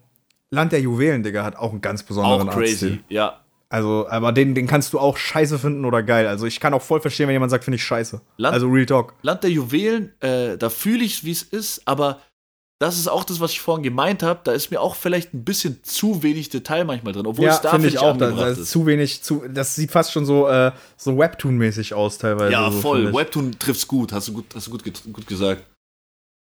Land 0.51 0.74
der 0.74 0.82
Juwelen, 0.82 1.24
Digga, 1.24 1.45
hat 1.45 1.55
auch 1.55 1.72
einen 1.72 1.80
ganz 1.80 2.03
besonderen 2.03 2.49
auch 2.49 2.53
crazy. 2.53 2.72
Artstil. 2.86 2.99
Ja. 3.07 3.39
Also, 3.70 4.07
aber 4.10 4.32
den, 4.34 4.53
den 4.55 4.68
kannst 4.68 4.91
du 4.91 4.99
auch 4.99 5.16
scheiße 5.16 5.60
finden 5.60 5.86
oder 5.86 6.03
geil. 6.03 6.28
Also, 6.28 6.45
ich 6.45 6.60
kann 6.60 6.74
auch 6.74 6.82
voll 6.82 6.99
verstehen, 6.99 7.28
wenn 7.28 7.34
jemand 7.36 7.51
sagt, 7.51 7.64
finde 7.64 7.76
ich 7.76 7.84
scheiße. 7.84 8.20
Land- 8.36 8.53
also, 8.53 8.68
Real 8.68 8.86
Talk. 8.86 9.14
Land 9.22 9.43
der 9.43 9.51
Juwelen, 9.51 10.12
äh, 10.22 10.57
da 10.57 10.70
fühle 10.70 11.03
ich 11.05 11.24
wie 11.24 11.32
es 11.32 11.43
ist, 11.43 11.82
aber 11.86 12.20
das 12.80 12.98
ist 12.98 13.10
auch 13.10 13.26
das, 13.26 13.42
was 13.42 13.52
ich 13.52 13.60
vorhin 13.60 13.84
gemeint 13.84 14.24
habe. 14.24 14.40
Da 14.46 14.54
ist 14.54 14.72
mir 14.72 14.80
auch 14.80 14.96
vielleicht 14.96 15.34
ein 15.34 15.44
bisschen 15.44 15.84
zu 15.84 16.24
wenig 16.24 16.48
Detail 16.50 16.86
manchmal 16.86 17.12
drin, 17.12 17.28
obwohl 17.28 17.46
ja, 17.46 17.56
es 17.56 17.62
da 17.62 17.72
finde 17.72 17.90
ich 17.90 18.00
auch. 18.00 18.16
Da, 18.18 18.32
da 18.32 18.48
ist 18.48 18.72
zu 18.72 18.86
wenig, 18.86 19.22
zu, 19.22 19.44
das 19.50 19.76
sieht 19.76 19.92
fast 19.92 20.14
schon 20.14 20.26
so, 20.26 20.48
äh, 20.48 20.72
so 20.96 21.12
Webtoon-mäßig 21.12 21.94
aus, 21.94 22.18
teilweise. 22.18 22.54
Ja, 22.54 22.72
so, 22.72 22.80
voll. 22.80 23.14
Webtoon 23.14 23.60
trifft's 23.60 23.86
gut, 23.86 24.14
hast 24.14 24.30
du 24.30 24.34
gut, 24.34 24.46
hast 24.56 24.68
du 24.68 24.72
gut, 24.72 24.84
gut 25.12 25.28
gesagt. 25.28 25.64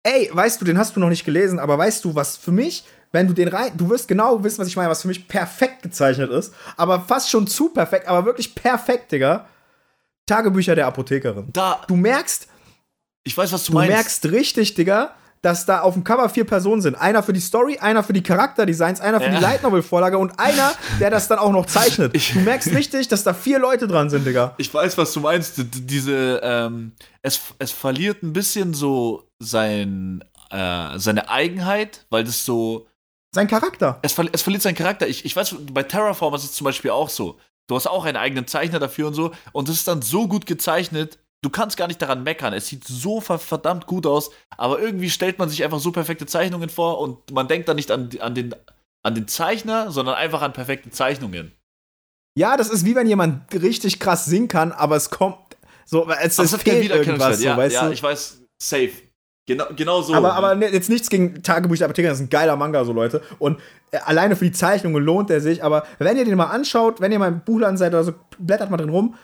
Ey, 0.03 0.31
weißt 0.31 0.61
du, 0.61 0.67
den 0.67 0.77
hast 0.79 0.95
du 0.95 1.01
noch 1.01 1.09
nicht 1.09 1.25
gelesen, 1.25 1.59
aber 1.59 1.79
weißt 1.79 2.05
du, 2.05 2.15
was 2.15 2.37
für 2.37 2.53
mich, 2.53 2.85
wenn 3.11 3.27
du 3.27 3.33
den 3.33 3.49
rein, 3.49 3.73
du 3.77 3.89
wirst 3.89 4.07
genau 4.07 4.45
wissen, 4.45 4.59
was 4.59 4.69
ich 4.69 4.77
meine, 4.77 4.91
was 4.91 5.03
für 5.03 5.09
mich 5.09 5.27
perfekt 5.29 5.83
gezeichnet 5.83 6.31
ist, 6.31 6.53
aber 6.77 7.01
fast 7.01 7.31
schon 7.31 7.47
zu 7.47 7.71
perfekt, 7.71 8.07
aber 8.07 8.27
wirklich 8.27 8.55
perfekt, 8.55 9.13
Digga. 9.13 9.47
Tagebücher 10.27 10.75
der 10.75 10.87
Apothekerin. 10.87 11.49
Da, 11.55 11.81
Du 11.89 11.97
merkst, 11.97 12.49
ich 13.25 13.37
weiß, 13.37 13.51
was 13.51 13.65
du, 13.65 13.73
du 13.73 13.79
meinst. 13.79 13.95
merkst 13.95 14.27
richtig, 14.27 14.75
Digga, 14.75 15.15
dass 15.43 15.67
da 15.67 15.81
auf 15.81 15.95
dem 15.95 16.05
Cover 16.05 16.29
vier 16.29 16.45
Personen 16.45 16.83
sind. 16.83 16.95
Einer 16.97 17.23
für 17.23 17.33
die 17.33 17.41
Story, 17.41 17.79
einer 17.79 18.03
für 18.03 18.13
die 18.13 18.23
Charakterdesigns, 18.23 19.01
einer 19.01 19.21
für 19.21 19.27
Ja. 19.29 19.37
die 19.37 19.43
Light 19.43 19.63
Novel 19.63 19.83
Vorlage 19.83 20.19
und 20.19 20.39
einer, 20.39 20.73
der 21.01 21.11
das 21.11 21.29
dann 21.29 21.39
auch 21.39 21.53
noch 21.53 21.67
zeichnet. 21.67 22.15
Du 22.35 22.41
merkst 22.41 22.73
richtig, 22.73 23.09
dass 23.09 23.23
da 23.25 23.35
vier 23.35 23.59
Leute 23.59 23.87
dran 23.89 24.11
sind, 24.11 24.27
Digga. 24.27 24.55
Ich 24.59 24.73
weiß, 24.73 24.99
was 24.99 25.13
du 25.13 25.21
meinst. 25.21 25.55
Diese, 25.59 26.41
ähm, 26.43 26.93
es, 27.23 27.41
es 27.59 27.71
verliert 27.73 28.23
ein 28.23 28.33
bisschen 28.33 28.75
so 28.75 29.29
sein, 29.39 30.25
äh, 30.51 30.99
seine 30.99 31.29
Eigenheit, 31.29 32.07
weil 32.11 32.25
das 32.25 32.45
so, 32.45 32.87
Sein 33.35 33.47
Charakter. 33.49 33.99
es, 34.03 34.17
verli- 34.17 34.31
es 34.33 34.43
verliert 34.43 34.63
seinen 34.63 34.75
Charakter. 34.75 35.07
Ich, 35.07 35.25
ich 35.25 35.37
weiß, 35.37 35.55
bei 35.73 35.83
Terraform 35.83 36.35
ist 36.35 36.45
es 36.45 36.53
zum 36.53 36.65
Beispiel 36.65 36.91
auch 36.91 37.09
so. 37.11 37.39
Du 37.69 37.77
hast 37.77 37.87
auch 37.87 38.07
einen 38.07 38.17
eigenen 38.17 38.47
Zeichner 38.47 38.79
dafür 38.79 39.09
und 39.09 39.15
so. 39.15 39.31
Und 39.53 39.69
das 39.69 39.77
ist 39.77 39.89
dann 39.89 40.01
so 40.01 40.27
gut 40.27 40.47
gezeichnet, 40.47 41.19
du 41.43 41.51
kannst 41.51 41.77
gar 41.77 41.87
nicht 41.87 42.01
daran 42.03 42.23
meckern. 42.23 42.53
Es 42.53 42.67
sieht 42.67 42.85
so 42.85 43.21
ver 43.21 43.39
verdammt 43.39 43.87
gut 43.87 44.07
aus, 44.07 44.31
aber 44.57 44.81
irgendwie 44.81 45.11
stellt 45.11 45.39
man 45.39 45.49
sich 45.49 45.65
einfach 45.65 45.81
so 45.81 45.93
perfekte 45.93 46.27
Zeichnungen 46.27 46.69
vor 46.69 47.01
und 47.01 47.31
man 47.33 47.49
denkt 47.49 47.69
dann 47.69 47.77
nicht 47.77 47.91
an, 47.91 48.11
an, 48.21 48.35
den, 48.35 48.55
an 49.03 49.15
den 49.15 49.29
Zeichner, 49.29 49.91
sondern 49.91 50.17
einfach 50.17 50.43
an 50.43 50.53
perfekte 50.53 50.91
Zeichnungen. 50.91 51.53
Ja, 52.37 52.57
das 52.57 52.71
ist 52.71 52.85
wie 52.85 52.95
wenn 52.95 53.09
jemand 53.09 53.53
richtig 53.53 53.99
krass 53.99 54.25
singen 54.25 54.49
kann, 54.49 54.73
aber 54.73 54.97
es 54.97 55.11
kommt 55.11 55.39
so, 55.85 56.09
es, 56.09 56.39
es 56.39 56.55
fehlt 56.57 56.91
irgendwas, 56.91 57.39
so, 57.39 57.45
ja, 57.45 57.57
weißt 57.57 57.75
ja, 57.75 57.87
du? 57.87 57.93
ich 57.93 58.03
weiß, 58.03 58.43
safe. 58.63 58.93
Genau, 59.49 59.65
genau 59.75 60.03
so. 60.03 60.13
aber, 60.13 60.35
aber 60.35 60.55
ne, 60.55 60.69
jetzt 60.69 60.91
nichts 60.91 61.09
gegen 61.09 61.43
Tagebuch 61.43 61.79
der 61.79 61.87
Apotheker, 61.87 62.11
das 62.11 62.19
ist 62.19 62.27
ein 62.27 62.31
geiler 62.31 62.55
Manga, 62.57 62.85
so 62.85 62.93
Leute. 62.93 63.23
Und 63.39 63.59
äh, 63.91 63.97
alleine 64.05 64.37
für 64.37 64.45
die 64.45 64.53
Zeichnungen 64.53 65.03
lohnt 65.03 65.31
er 65.31 65.41
sich. 65.41 65.65
Aber 65.65 65.87
wenn 65.99 66.19
ihr 66.19 66.27
den 66.27 66.37
mal 66.37 66.49
anschaut, 66.49 67.01
wenn 67.01 67.11
ihr 67.11 67.19
mal 67.19 67.29
im 67.29 67.41
Buchladen 67.41 67.79
seid 67.79 67.95
oder 67.95 68.05
so, 68.05 68.13
blättert 68.39 68.71
mal 68.71 68.77
drin 68.77 68.91
rum, 68.91 69.15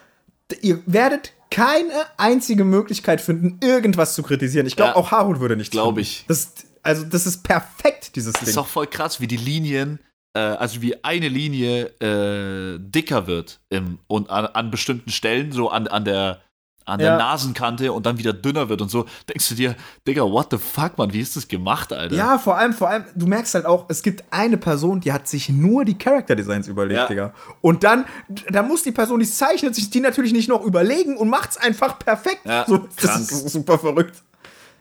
ihr 0.61 0.83
werdet 0.87 1.33
keine 1.51 1.93
einzige 2.17 2.65
Möglichkeit 2.65 3.21
finden, 3.21 3.59
irgendwas 3.63 4.15
zu 4.15 4.23
kritisieren. 4.23 4.67
Ich 4.67 4.77
glaube, 4.77 4.91
Ja. 4.93 4.97
auch 4.97 5.11
Harut 5.11 5.41
würde 5.41 5.57
nicht. 5.57 5.71
Glaub 5.71 5.87
finden. 5.95 6.01
ich. 6.01 6.25
Das, 6.27 6.39
ist- 6.41 6.67
also, 6.83 7.05
das 7.05 7.27
ist 7.27 7.43
perfekt, 7.45 8.17
dieses 8.17 8.33
Das 8.35 8.43
ist 8.43 8.55
Ding. 8.57 8.59
auch 8.63 8.67
voll 8.67 8.87
krass, 8.87 9.21
wie 9.21 9.27
die 9.27 9.37
Linien, 9.37 10.01
äh, 10.37 10.41
also 10.41 10.83
wie 10.83 11.03
eine 11.05 11.29
Linie 11.29 11.87
äh, 12.01 12.79
dicker 12.81 13.27
wird 13.27 13.61
im, 13.71 14.01
und 14.07 14.29
an, 14.31 14.47
an 14.47 14.71
bestimmten 14.71 15.11
Stellen, 15.11 15.53
so 15.53 15.71
an, 15.71 15.87
an 15.87 16.05
der 16.05 16.41
an 16.87 16.99
der 16.99 17.13
Ja. 17.13 17.17
Nasenkante 17.19 17.93
und 17.93 18.05
dann 18.07 18.19
wieder 18.19 18.33
dünner 18.33 18.69
wird 18.69 18.83
und 18.83 18.91
so, 18.91 19.07
denkst 19.29 19.49
du 19.49 19.55
dir, 19.55 19.75
Digga, 20.07 20.23
what 20.23 20.49
the 20.51 20.59
fuck, 20.59 20.99
Mann, 20.99 21.13
wie 21.13 21.21
ist 21.21 21.35
das 21.37 21.49
gemacht, 21.49 21.93
Alter? 21.93 22.15
Ja, 22.15 22.39
vor 22.39 22.59
allem, 22.59 22.73
vor 22.73 22.89
allem, 22.91 23.05
du 23.15 23.27
merkst 23.27 23.55
halt 23.55 23.67
auch, 23.67 23.87
es 23.89 24.03
gibt 24.03 24.25
eine 24.31 24.57
Person, 24.59 25.01
die 25.01 25.13
hat 25.13 25.27
sich 25.27 25.49
nur 25.49 25.85
die 25.85 25.97
Character 25.97 26.37
Designs 26.37 26.69
überlegt, 26.69 26.99
Ja. 27.01 27.07
Digga. 27.07 27.35
Und 27.61 27.85
dann, 27.85 28.05
da 28.51 28.63
muss 28.63 28.83
die 28.83 28.93
Person, 28.93 29.21
die 29.21 29.27
zeichnet, 29.27 29.75
sich 29.75 29.91
die 29.91 30.01
natürlich 30.01 30.33
nicht 30.33 30.49
noch 30.49 30.63
überlegen 30.65 31.17
und 31.17 31.29
macht's 31.31 31.57
einfach 31.57 31.99
perfekt. 31.99 32.41
Ja, 32.45 32.65
so, 32.67 32.87
das 33.01 33.21
ist 33.31 33.49
super 33.51 33.79
verrückt. 33.79 34.23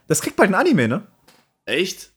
Das 0.08 0.22
kriegt 0.22 0.36
bald 0.36 0.50
ein 0.50 0.56
Anime, 0.56 0.88
ne? 0.88 1.04
Echt? 1.66 2.12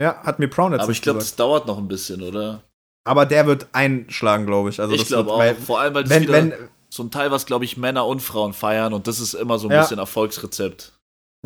Ja, 0.00 0.22
hat 0.22 0.38
mir 0.38 0.48
Brown 0.48 0.72
jetzt 0.72 0.82
Aber 0.82 0.92
ich 0.92 1.02
glaube, 1.02 1.18
das 1.18 1.34
dauert 1.36 1.66
noch 1.66 1.78
ein 1.78 1.88
bisschen, 1.88 2.22
oder? 2.22 2.62
Aber 3.04 3.24
der 3.24 3.46
wird 3.46 3.66
einschlagen, 3.72 4.46
glaube 4.46 4.70
ich. 4.70 4.80
Also 4.80 4.92
ich 4.94 5.00
das 5.00 5.08
glaube 5.08 5.26
wird, 5.26 5.34
auch. 5.34 5.38
weil- 5.38 5.54
Vor 5.54 5.80
allem, 5.80 5.94
weil 5.94 6.08
wenn, 6.08 6.22
wieder 6.22 6.32
wenn, 6.32 6.52
so 6.96 7.02
ein 7.02 7.10
Teil, 7.10 7.30
was, 7.30 7.46
glaube 7.46 7.64
ich, 7.64 7.76
Männer 7.76 8.06
und 8.06 8.20
Frauen 8.20 8.52
feiern 8.52 8.92
und 8.92 9.06
das 9.06 9.20
ist 9.20 9.34
immer 9.34 9.58
so 9.58 9.68
ein 9.68 9.72
Ja. 9.74 9.82
bisschen 9.82 9.98
Erfolgsrezept. 9.98 10.92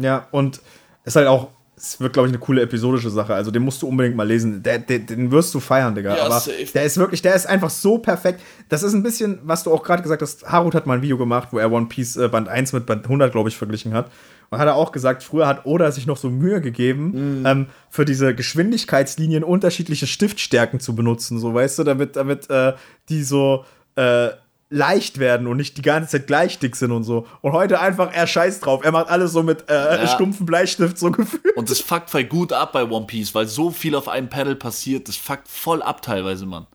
Ja, 0.00 0.28
und 0.30 0.60
ist 1.04 1.16
halt 1.16 1.26
auch, 1.26 1.48
es 1.76 1.98
wird, 1.98 2.12
glaube 2.12 2.28
ich, 2.28 2.34
eine 2.34 2.38
coole 2.40 2.60
episodische 2.60 3.08
Sache. 3.10 3.34
Also 3.34 3.50
den 3.50 3.62
musst 3.62 3.80
du 3.80 3.88
unbedingt 3.88 4.14
mal 4.14 4.26
lesen. 4.26 4.62
Der, 4.62 4.78
der, 4.78 4.98
den 4.98 5.30
wirst 5.30 5.54
du 5.54 5.60
feiern, 5.60 5.94
Digga. 5.94 6.14
Ja, 6.14 6.24
Aber 6.26 6.38
safe. 6.38 6.66
der 6.74 6.84
ist 6.84 6.98
wirklich, 6.98 7.22
der 7.22 7.34
ist 7.34 7.46
einfach 7.46 7.70
so 7.70 7.96
perfekt. 7.98 8.40
Das 8.68 8.82
ist 8.82 8.92
ein 8.92 9.02
bisschen, 9.02 9.38
was 9.44 9.62
du 9.62 9.72
auch 9.72 9.82
gerade 9.82 10.02
gesagt 10.02 10.20
hast. 10.20 10.44
Harut 10.46 10.74
hat 10.74 10.86
mal 10.86 10.94
ein 10.98 11.02
Video 11.02 11.16
gemacht, 11.16 11.48
wo 11.52 11.58
er 11.58 11.72
One 11.72 11.86
Piece 11.86 12.16
äh, 12.16 12.28
Band 12.28 12.48
1 12.48 12.74
mit 12.74 12.84
Band 12.84 13.04
100, 13.04 13.32
glaube 13.32 13.48
ich, 13.48 13.56
verglichen 13.56 13.94
hat. 13.94 14.10
Und 14.50 14.58
hat 14.58 14.66
er 14.66 14.74
auch 14.74 14.92
gesagt, 14.92 15.22
früher 15.22 15.46
hat 15.46 15.64
Oda 15.64 15.90
sich 15.90 16.06
noch 16.06 16.18
so 16.18 16.28
Mühe 16.28 16.60
gegeben, 16.60 17.40
Mhm. 17.40 17.46
ähm, 17.46 17.66
für 17.88 18.04
diese 18.04 18.34
Geschwindigkeitslinien 18.34 19.42
unterschiedliche 19.44 20.06
Stiftstärken 20.06 20.80
zu 20.80 20.94
benutzen, 20.94 21.38
so 21.38 21.54
weißt 21.54 21.78
du, 21.78 21.84
damit, 21.84 22.16
damit 22.16 22.50
äh, 22.50 22.74
die 23.08 23.22
so 23.22 23.64
äh, 23.96 24.28
leicht 24.72 25.18
werden 25.18 25.46
und 25.48 25.56
nicht 25.56 25.76
die 25.76 25.82
ganze 25.82 26.10
Zeit 26.12 26.26
gleich 26.28 26.58
dick 26.60 26.76
sind 26.76 26.92
und 26.92 27.02
so. 27.02 27.26
Und 27.42 27.52
heute 27.52 27.80
einfach, 27.80 28.12
er 28.12 28.26
scheißt 28.28 28.64
drauf. 28.64 28.84
Er 28.84 28.92
macht 28.92 29.08
alles 29.08 29.32
so 29.32 29.42
mit 29.42 29.68
äh, 29.68 29.74
Ja. 30.02 30.06
stumpfen 30.06 30.46
Bleistift 30.46 30.96
so 30.96 31.10
gefühlt. 31.12 31.56
Und 31.56 31.68
das 31.70 31.80
fuckt 31.80 32.08
voll 32.08 32.24
gut 32.24 32.52
ab 32.52 32.72
bei 32.72 32.84
One 32.84 33.06
Piece, 33.06 33.34
weil 33.34 33.46
so 33.48 33.70
viel 33.70 33.94
auf 33.96 34.08
einem 34.08 34.28
Panel 34.28 34.54
passiert, 34.54 35.08
das 35.08 35.16
fuckt 35.16 35.48
voll 35.48 35.82
ab 35.82 36.02
teilweise, 36.02 36.46
Mann. 36.46 36.66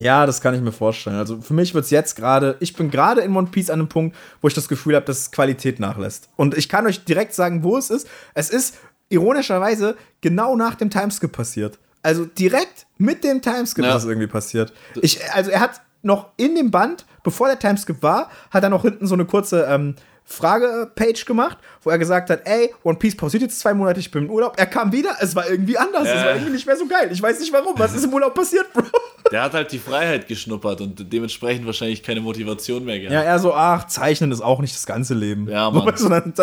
Ja, 0.00 0.26
das 0.26 0.40
kann 0.40 0.54
ich 0.54 0.60
mir 0.60 0.72
vorstellen. 0.72 1.16
Also 1.16 1.40
für 1.40 1.54
mich 1.54 1.74
wird 1.74 1.84
es 1.84 1.90
jetzt 1.90 2.14
gerade, 2.14 2.56
ich 2.60 2.72
bin 2.74 2.88
gerade 2.90 3.20
in 3.20 3.34
One 3.36 3.48
Piece 3.48 3.68
an 3.68 3.80
einem 3.80 3.88
Punkt, 3.88 4.16
wo 4.40 4.46
ich 4.48 4.54
das 4.54 4.68
Gefühl 4.68 4.94
habe, 4.94 5.04
dass 5.04 5.32
Qualität 5.32 5.80
nachlässt. 5.80 6.28
Und 6.36 6.56
ich 6.56 6.68
kann 6.68 6.86
euch 6.86 7.04
direkt 7.04 7.34
sagen, 7.34 7.64
wo 7.64 7.76
es 7.76 7.90
ist. 7.90 8.08
Es 8.32 8.48
ist 8.48 8.76
ironischerweise 9.08 9.96
genau 10.20 10.54
nach 10.56 10.76
dem 10.76 10.88
Timeskip 10.88 11.32
passiert. 11.32 11.78
Also 12.02 12.24
direkt 12.26 12.86
mit 12.96 13.24
dem 13.24 13.42
Timeskip 13.42 13.84
Ja. 13.84 13.96
ist 13.96 14.04
irgendwie 14.04 14.28
passiert. 14.28 14.72
Ich, 15.02 15.18
also 15.32 15.50
er 15.50 15.60
hat 15.60 15.80
noch 16.08 16.30
in 16.36 16.56
dem 16.56 16.72
Band, 16.72 17.06
bevor 17.22 17.46
der 17.46 17.58
Timeskip 17.60 18.02
war, 18.02 18.30
hat 18.50 18.64
er 18.64 18.70
noch 18.70 18.82
hinten 18.82 19.06
so 19.06 19.14
eine 19.14 19.24
kurze 19.26 19.62
ähm, 19.70 19.94
Frage-Page 20.24 21.24
gemacht, 21.24 21.56
wo 21.82 21.88
er 21.90 21.98
gesagt 21.98 22.28
hat, 22.28 22.40
ey, 22.44 22.74
One 22.82 22.98
Piece 22.98 23.16
pausiert 23.16 23.42
jetzt 23.42 23.60
zwei 23.60 23.72
Monate, 23.72 24.00
ich 24.00 24.10
bin 24.10 24.24
im 24.24 24.30
Urlaub. 24.30 24.54
Er 24.58 24.66
kam 24.66 24.92
wieder, 24.92 25.16
es 25.20 25.34
war 25.34 25.48
irgendwie 25.48 25.78
anders, 25.78 26.02
es 26.02 26.08
Ja. 26.08 26.24
war 26.24 26.30
irgendwie 26.34 26.52
nicht 26.52 26.66
mehr 26.66 26.76
so 26.76 26.86
geil. 26.86 27.08
Ich 27.12 27.22
weiß 27.22 27.40
nicht 27.40 27.52
warum, 27.52 27.78
was 27.78 27.94
ist 27.94 28.04
im 28.04 28.12
Urlaub 28.12 28.34
passiert, 28.34 28.70
Bro? 28.74 28.82
Der 29.32 29.42
hat 29.42 29.54
halt 29.54 29.72
die 29.72 29.78
Freiheit 29.78 30.26
geschnuppert 30.28 30.80
und 30.80 31.12
dementsprechend 31.12 31.64
wahrscheinlich 31.66 32.02
keine 32.02 32.20
Motivation 32.20 32.84
mehr 32.84 32.98
gehabt. 32.98 33.12
Ja, 33.14 33.22
er 33.22 33.38
so, 33.38 33.54
ach, 33.54 33.86
Zeichnen 33.86 34.32
ist 34.32 34.40
auch 34.40 34.60
nicht 34.60 34.74
das 34.74 34.84
ganze 34.86 35.14
Leben. 35.14 35.48
Ja, 35.48 35.70
Mann. 35.72 35.94
dann- 36.08 36.34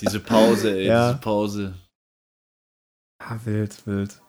Diese 0.00 0.20
Pause, 0.20 0.70
ey, 0.78 0.86
Ja. 0.86 1.08
diese 1.10 1.20
Pause. 1.20 1.74
Ah, 3.20 3.36
wild, 3.44 3.74
wild. 3.86 4.20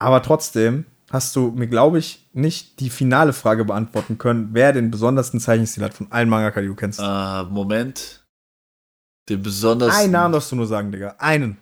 Aber 0.00 0.22
trotzdem 0.22 0.84
hast 1.12 1.36
du 1.36 1.50
mir, 1.50 1.68
glaube 1.68 1.98
ich, 1.98 2.26
nicht 2.32 2.80
die 2.80 2.90
finale 2.90 3.34
Frage 3.34 3.64
beantworten 3.64 4.16
können, 4.18 4.48
wer 4.52 4.72
den 4.72 4.90
besondersten 4.90 5.38
Zeichenstil 5.38 5.84
hat 5.84 5.94
von 5.94 6.10
allen 6.10 6.28
Mangaka, 6.28 6.62
die 6.62 6.66
du 6.66 6.74
kennst. 6.74 6.98
Äh, 6.98 7.42
Moment. 7.44 8.24
Den 9.28 9.42
besonders. 9.42 9.94
Einen 9.94 10.12
Namen 10.12 10.32
darfst 10.32 10.50
du 10.50 10.56
nur 10.56 10.66
sagen, 10.66 10.90
Digga. 10.90 11.14
Einen. 11.18 11.58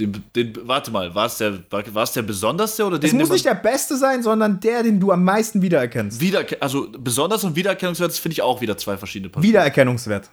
Den, 0.00 0.24
den, 0.34 0.56
warte 0.66 0.90
mal, 0.90 1.14
war 1.14 1.26
es 1.26 1.36
der, 1.36 1.70
war, 1.70 1.84
war's 1.94 2.14
der 2.14 2.22
besonderste 2.22 2.84
oder 2.86 2.98
den, 2.98 3.08
Es 3.08 3.12
muss 3.14 3.28
den 3.28 3.34
nicht 3.34 3.44
der 3.44 3.54
Beste 3.54 3.96
sein, 3.96 4.22
sondern 4.22 4.58
der, 4.58 4.82
den 4.82 4.98
du 4.98 5.12
am 5.12 5.22
meisten 5.22 5.60
wiedererkennst. 5.60 6.18
Wieder, 6.18 6.44
also 6.60 6.90
besonders 6.98 7.44
und 7.44 7.54
Wiedererkennungswert, 7.54 8.10
das 8.10 8.18
finde 8.18 8.32
ich 8.32 8.42
auch 8.42 8.62
wieder 8.62 8.76
zwei 8.78 8.96
verschiedene 8.96 9.30
Schuhe. 9.32 9.42
Wiedererkennungswert. 9.42 10.30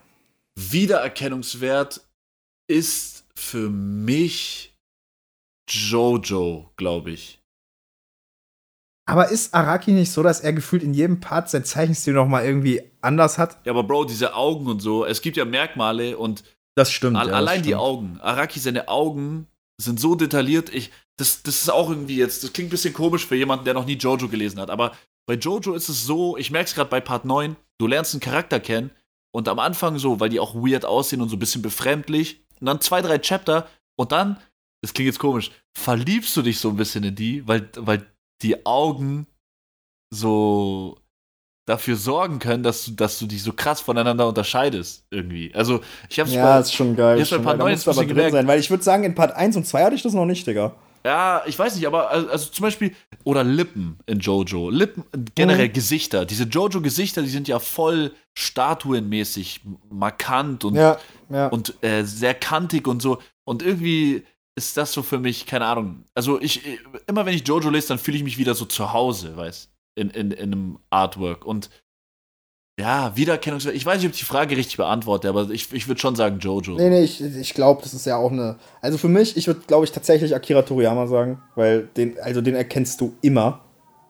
Wiedererkennungswert 0.55 2.01
ist 2.67 3.25
für 3.35 3.69
mich 3.69 4.77
Jojo, 5.69 6.71
glaube 6.77 7.11
ich. 7.11 7.38
Aber 9.10 9.30
ist 9.30 9.55
Araki 9.55 9.91
nicht 9.91 10.12
so, 10.12 10.22
dass 10.22 10.39
er 10.41 10.53
gefühlt 10.53 10.84
in 10.84 10.93
jedem 10.93 11.20
Part 11.20 11.49
sein 11.49 11.66
Zeichenstil 11.66 12.14
noch 12.14 12.28
mal 12.28 12.45
irgendwie 12.45 12.82
anders 13.01 13.39
hat? 13.39 13.57
Ja, 13.66 13.72
aber 13.72 13.84
Bro, 13.84 14.05
diese 14.05 14.36
Augen 14.36 14.68
und 14.68 14.82
so, 14.82 15.03
es 15.03 15.22
gibt 15.22 15.36
ja 15.36 15.45
Merkmale 15.45 16.16
und 16.16 16.43
das 16.76 16.91
stimmt. 16.91 17.18
Al 17.18 17.30
ja, 17.30 17.34
allein 17.34 17.57
das 17.57 17.64
die 17.64 17.70
stimmt. 17.70 17.82
Augen. 17.82 18.20
Araki, 18.22 18.60
seine 18.60 18.88
Augen 18.88 19.47
sind 19.82 19.99
so 19.99 20.14
detailliert. 20.14 20.74
Ich, 20.74 20.91
das, 21.18 21.41
das 21.41 21.62
ist 21.62 21.70
auch 21.70 21.89
irgendwie 21.89 22.18
jetzt, 22.18 22.43
das 22.43 22.53
klingt 22.53 22.68
ein 22.68 22.72
bisschen 22.72 22.93
komisch 22.93 23.26
für 23.26 23.36
jemanden, 23.36 23.66
der 23.66 23.74
noch 23.74 23.86
nie 23.86 23.97
Jojo 23.97 24.28
gelesen 24.28 24.60
hat. 24.60 24.70
Aber 24.70 24.91
bei 25.26 25.34
Jojo 25.34 25.74
ist 25.74 25.89
es 25.89 26.05
so, 26.05 26.38
ich 26.38 26.51
merke 26.51 26.68
es 26.68 26.76
gerade 26.76 26.89
bei 26.89 27.01
Part 27.01 27.26
9, 27.26 27.55
du 27.80 27.88
lernst 27.88 28.14
einen 28.14 28.22
Charakter 28.22 28.60
kennen 28.60 28.91
und 29.32 29.47
am 29.47 29.57
Anfang 29.57 29.97
so, 29.97 30.20
weil 30.20 30.30
die 30.30 30.39
auch 30.39 30.53
weird 30.53 30.86
aussehen 30.86 31.22
und 31.22 31.30
so 31.30 31.36
ein 31.36 31.39
bisschen 31.39 31.64
befremdlich. 31.64 32.45
Und 32.60 32.68
dann 32.68 32.80
zwei, 32.80 33.01
drei 33.01 33.18
Chapter 33.18 33.68
und 33.95 34.12
dann, 34.12 34.38
das 34.84 34.93
klingt 34.93 35.07
jetzt 35.07 35.20
komisch, 35.20 35.51
verliebst 35.74 36.38
du 36.38 36.43
dich 36.43 36.60
so 36.60 36.70
ein 36.70 36.78
bisschen 36.78 37.03
in 37.03 37.16
die, 37.16 37.47
weil, 37.47 37.70
weil 37.76 38.05
die 38.41 38.65
Augen 38.65 39.27
so 40.13 40.97
dafür 41.67 41.95
sorgen 41.95 42.39
können, 42.39 42.63
dass 42.63 42.85
du, 42.85 42.91
dass 42.91 43.19
du 43.19 43.27
die 43.27 43.37
so 43.37 43.53
krass 43.53 43.79
voneinander 43.79 44.27
unterscheidest 44.27 45.05
irgendwie. 45.11 45.53
Also 45.53 45.81
ich 46.09 46.19
hab's 46.19 46.33
Ja, 46.33 46.55
bei, 46.55 46.59
ist 46.61 46.73
schon 46.73 46.95
geil. 46.95 47.19
Ich 47.21 47.29
schon 47.29 47.43
Part 47.43 47.57
geil. 47.59 47.59
Da 47.59 47.63
9 47.65 47.73
musst 47.73 47.85
du 47.85 47.91
aber 47.91 47.99
drin 47.99 48.07
gemerkt. 48.09 48.31
sein, 48.33 48.47
weil 48.47 48.59
ich 48.59 48.69
würde 48.71 48.83
sagen, 48.83 49.03
in 49.03 49.13
Part 49.13 49.33
1 49.35 49.55
und 49.55 49.67
2 49.67 49.83
hatte 49.83 49.95
ich 49.95 50.01
das 50.01 50.13
noch 50.13 50.25
nicht, 50.25 50.47
Digga. 50.47 50.73
Ja, 51.05 51.43
ich 51.45 51.57
weiß 51.57 51.75
nicht, 51.75 51.85
aber 51.87 52.09
also, 52.09 52.27
also 52.29 52.49
zum 52.49 52.63
Beispiel, 52.63 52.93
oder 53.23 53.43
Lippen 53.43 53.99
in 54.05 54.19
Jojo. 54.19 54.69
Lippen, 54.69 55.05
generell 55.35 55.69
Mhm. 55.69 55.73
Gesichter. 55.73 56.25
Diese 56.25 56.43
Jojo-Gesichter, 56.45 57.21
die 57.21 57.29
sind 57.29 57.47
ja 57.47 57.59
voll 57.59 58.11
statuenmäßig 58.37 59.61
markant 59.89 60.65
und, 60.65 60.75
Ja, 60.75 60.97
ja. 61.29 61.47
und 61.47 61.75
äh, 61.83 62.03
sehr 62.03 62.33
kantig 62.33 62.87
und 62.87 63.01
so. 63.01 63.19
Und 63.45 63.61
irgendwie 63.63 64.25
ist 64.68 64.78
das 64.78 64.91
so 64.91 65.01
für 65.01 65.20
mich, 65.20 65.45
keine 65.45 65.66
Ahnung. 65.66 66.03
Also 66.14 66.39
ich, 66.39 66.62
immer 67.07 67.26
wenn 67.26 67.34
ich 67.34 67.47
Jojo 67.47 67.70
lese, 67.70 67.89
dann 67.89 67.99
fühle 67.99 68.18
ich 68.18 68.24
mich 68.24 68.38
wieder 68.38 68.55
so 68.55 68.66
zu 68.66 68.93
Hause, 68.93 69.36
weißt 69.36 69.70
in, 69.95 70.10
in, 70.12 70.32
in 70.32 70.53
einem 70.53 70.80
Artwork. 70.89 71.45
Und 71.45 71.70
ja, 72.80 73.16
Wiedererkennungswert. 73.16 73.76
Ich 73.76 73.86
weiß 73.86 73.97
nicht, 73.97 74.07
ob 74.07 74.14
ich 74.14 74.20
die 74.20 74.26
Frage 74.26 74.55
richtig 74.55 74.78
beantworte, 74.78 75.28
aber 75.28 75.49
ich, 75.49 75.74
ich 75.74 75.88
würde 75.89 75.99
schon 75.99 76.16
sagen 76.16 76.39
Jojo. 76.39 76.76
Nee, 76.76 76.89
nee, 76.89 77.03
ich, 77.03 77.22
ich 77.22 77.53
glaube, 77.53 77.82
das 77.84 77.93
ist 77.93 78.05
ja 78.05 78.16
auch 78.16 78.32
eine. 78.32 78.57
Also 78.82 78.97
für 78.97 79.10
mich, 79.10 79.36
ich 79.36 79.47
würde, 79.47 79.62
glaube 79.68 79.84
ich, 79.84 79.91
tatsächlich 79.91 80.34
Akira 80.34 80.62
Toriyama 80.62 81.07
sagen, 81.07 81.41
weil 81.55 81.89
den, 81.97 82.18
also 82.22 82.39
den 82.39 82.55
erkennst 82.55 83.01
du 83.01 83.14
immer. 83.22 83.66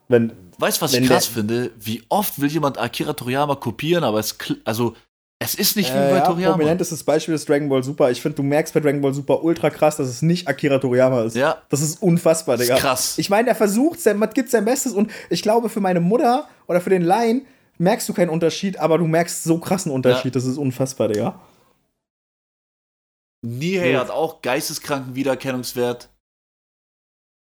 Wenn. 0.07 0.33
Weißt 0.59 0.77
du, 0.77 0.81
was 0.83 0.93
ich 0.93 1.07
krass 1.07 1.25
finde? 1.25 1.71
Wie 1.79 2.03
oft 2.09 2.39
will 2.39 2.49
jemand 2.49 2.77
Akira 2.77 3.13
Toriyama 3.13 3.55
kopieren, 3.55 4.03
aber 4.03 4.19
es, 4.19 4.37
also, 4.65 4.93
es 5.41 5.55
ist 5.55 5.75
nicht 5.77 5.93
wie 5.93 5.97
Äh, 5.97 6.11
bei 6.11 6.17
ja, 6.17 6.25
Toriyama. 6.25 6.55
prominentestes 6.55 7.03
Beispiel 7.03 7.33
ist 7.33 7.47
Dragon 7.47 7.69
Ball 7.69 7.81
Super. 7.83 8.11
Ich 8.11 8.21
finde, 8.21 8.35
du 8.35 8.43
merkst 8.43 8.73
bei 8.73 8.79
Dragon 8.81 9.01
Ball 9.01 9.13
Super 9.13 9.41
ultra 9.43 9.69
krass, 9.69 9.95
dass 9.97 10.07
es 10.07 10.21
nicht 10.21 10.47
Akira 10.47 10.79
Toriyama 10.79 11.23
ist. 11.23 11.35
Ja. 11.35 11.61
Das 11.69 11.81
ist 11.81 12.01
unfassbar, 12.01 12.57
Das 12.57 12.63
ist 12.63 12.69
Digga. 12.69 12.79
krass. 12.81 13.17
Ich 13.17 13.29
meine, 13.29 13.45
der 13.45 13.55
versucht, 13.55 14.01
sein, 14.01 14.19
gibt 14.33 14.49
sein 14.49 14.65
Bestes 14.65 14.93
und 14.93 15.09
ich 15.29 15.41
glaube, 15.41 15.69
für 15.69 15.79
meine 15.79 15.99
Mutter 16.01 16.47
oder 16.67 16.81
für 16.81 16.89
den 16.89 17.01
Laien 17.03 17.45
merkst 17.77 18.07
du 18.09 18.13
keinen 18.13 18.29
Unterschied, 18.29 18.77
aber 18.77 18.97
du 18.97 19.07
merkst 19.07 19.43
so 19.45 19.57
krassen 19.59 19.91
Unterschied. 19.93 20.35
Das 20.35 20.43
ist 20.45 20.57
unfassbar, 20.57 21.07
Digga. 21.07 21.39
Nihei 23.41 23.91
Ja. 23.91 24.01
hat 24.01 24.09
auch 24.09 24.41
geisteskranken 24.41 25.15
Wiedererkennungswert. 25.15 26.09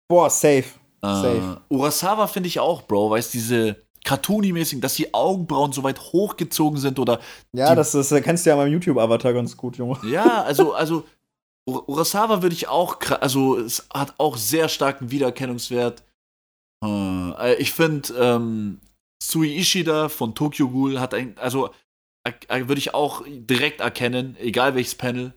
Boah, 0.10 0.30
safe. 0.30 0.66
Äh, 1.02 1.08
Safe. 1.08 1.62
Urasawa 1.70 2.28
finde 2.28 2.48
ich 2.48 2.60
auch, 2.60 2.82
Bro. 2.82 3.12
Weißt 3.12 3.34
diese 3.34 3.78
Cartoony-mäßigen, 4.10 4.82
dass 4.82 4.96
die 4.96 5.14
Augenbrauen 5.14 5.72
so 5.72 5.84
weit 5.84 6.00
hochgezogen 6.00 6.80
sind 6.80 6.98
oder. 6.98 7.20
Ja, 7.54 7.76
das, 7.76 7.92
das 7.92 8.10
kennst 8.24 8.46
du 8.46 8.50
ja 8.50 8.56
meinem 8.56 8.74
YouTube-Avatar 8.74 9.34
ganz 9.34 9.56
gut, 9.56 9.78
Junge. 9.78 10.00
Ja, 10.10 10.44
also, 10.44 10.74
also. 10.74 11.06
Ur- 11.70 11.88
Urasawa 11.88 12.42
würde 12.42 12.56
ich 12.56 12.68
auch. 12.68 12.98
Also, 13.22 13.60
es 13.60 13.88
hat 13.94 14.16
auch 14.18 14.38
sehr 14.38 14.70
starken 14.70 15.12
Wiedererkennungswert. 15.12 16.04
Äh, 16.84 17.56
ich 17.56 17.72
finde, 17.74 18.14
ähm, 18.18 18.80
Sui 19.22 19.56
Ishida 19.58 20.10
von 20.10 20.34
Tokyo 20.34 20.70
Ghoul 20.70 21.00
hat 21.00 21.14
ein. 21.14 21.38
Also, 21.38 21.70
äh, 22.24 22.68
würde 22.68 22.80
ich 22.80 22.96
auch 22.96 23.24
direkt 23.28 23.82
erkennen, 23.82 24.36
egal 24.40 24.74
welches 24.74 24.96
Panel. 24.96 25.34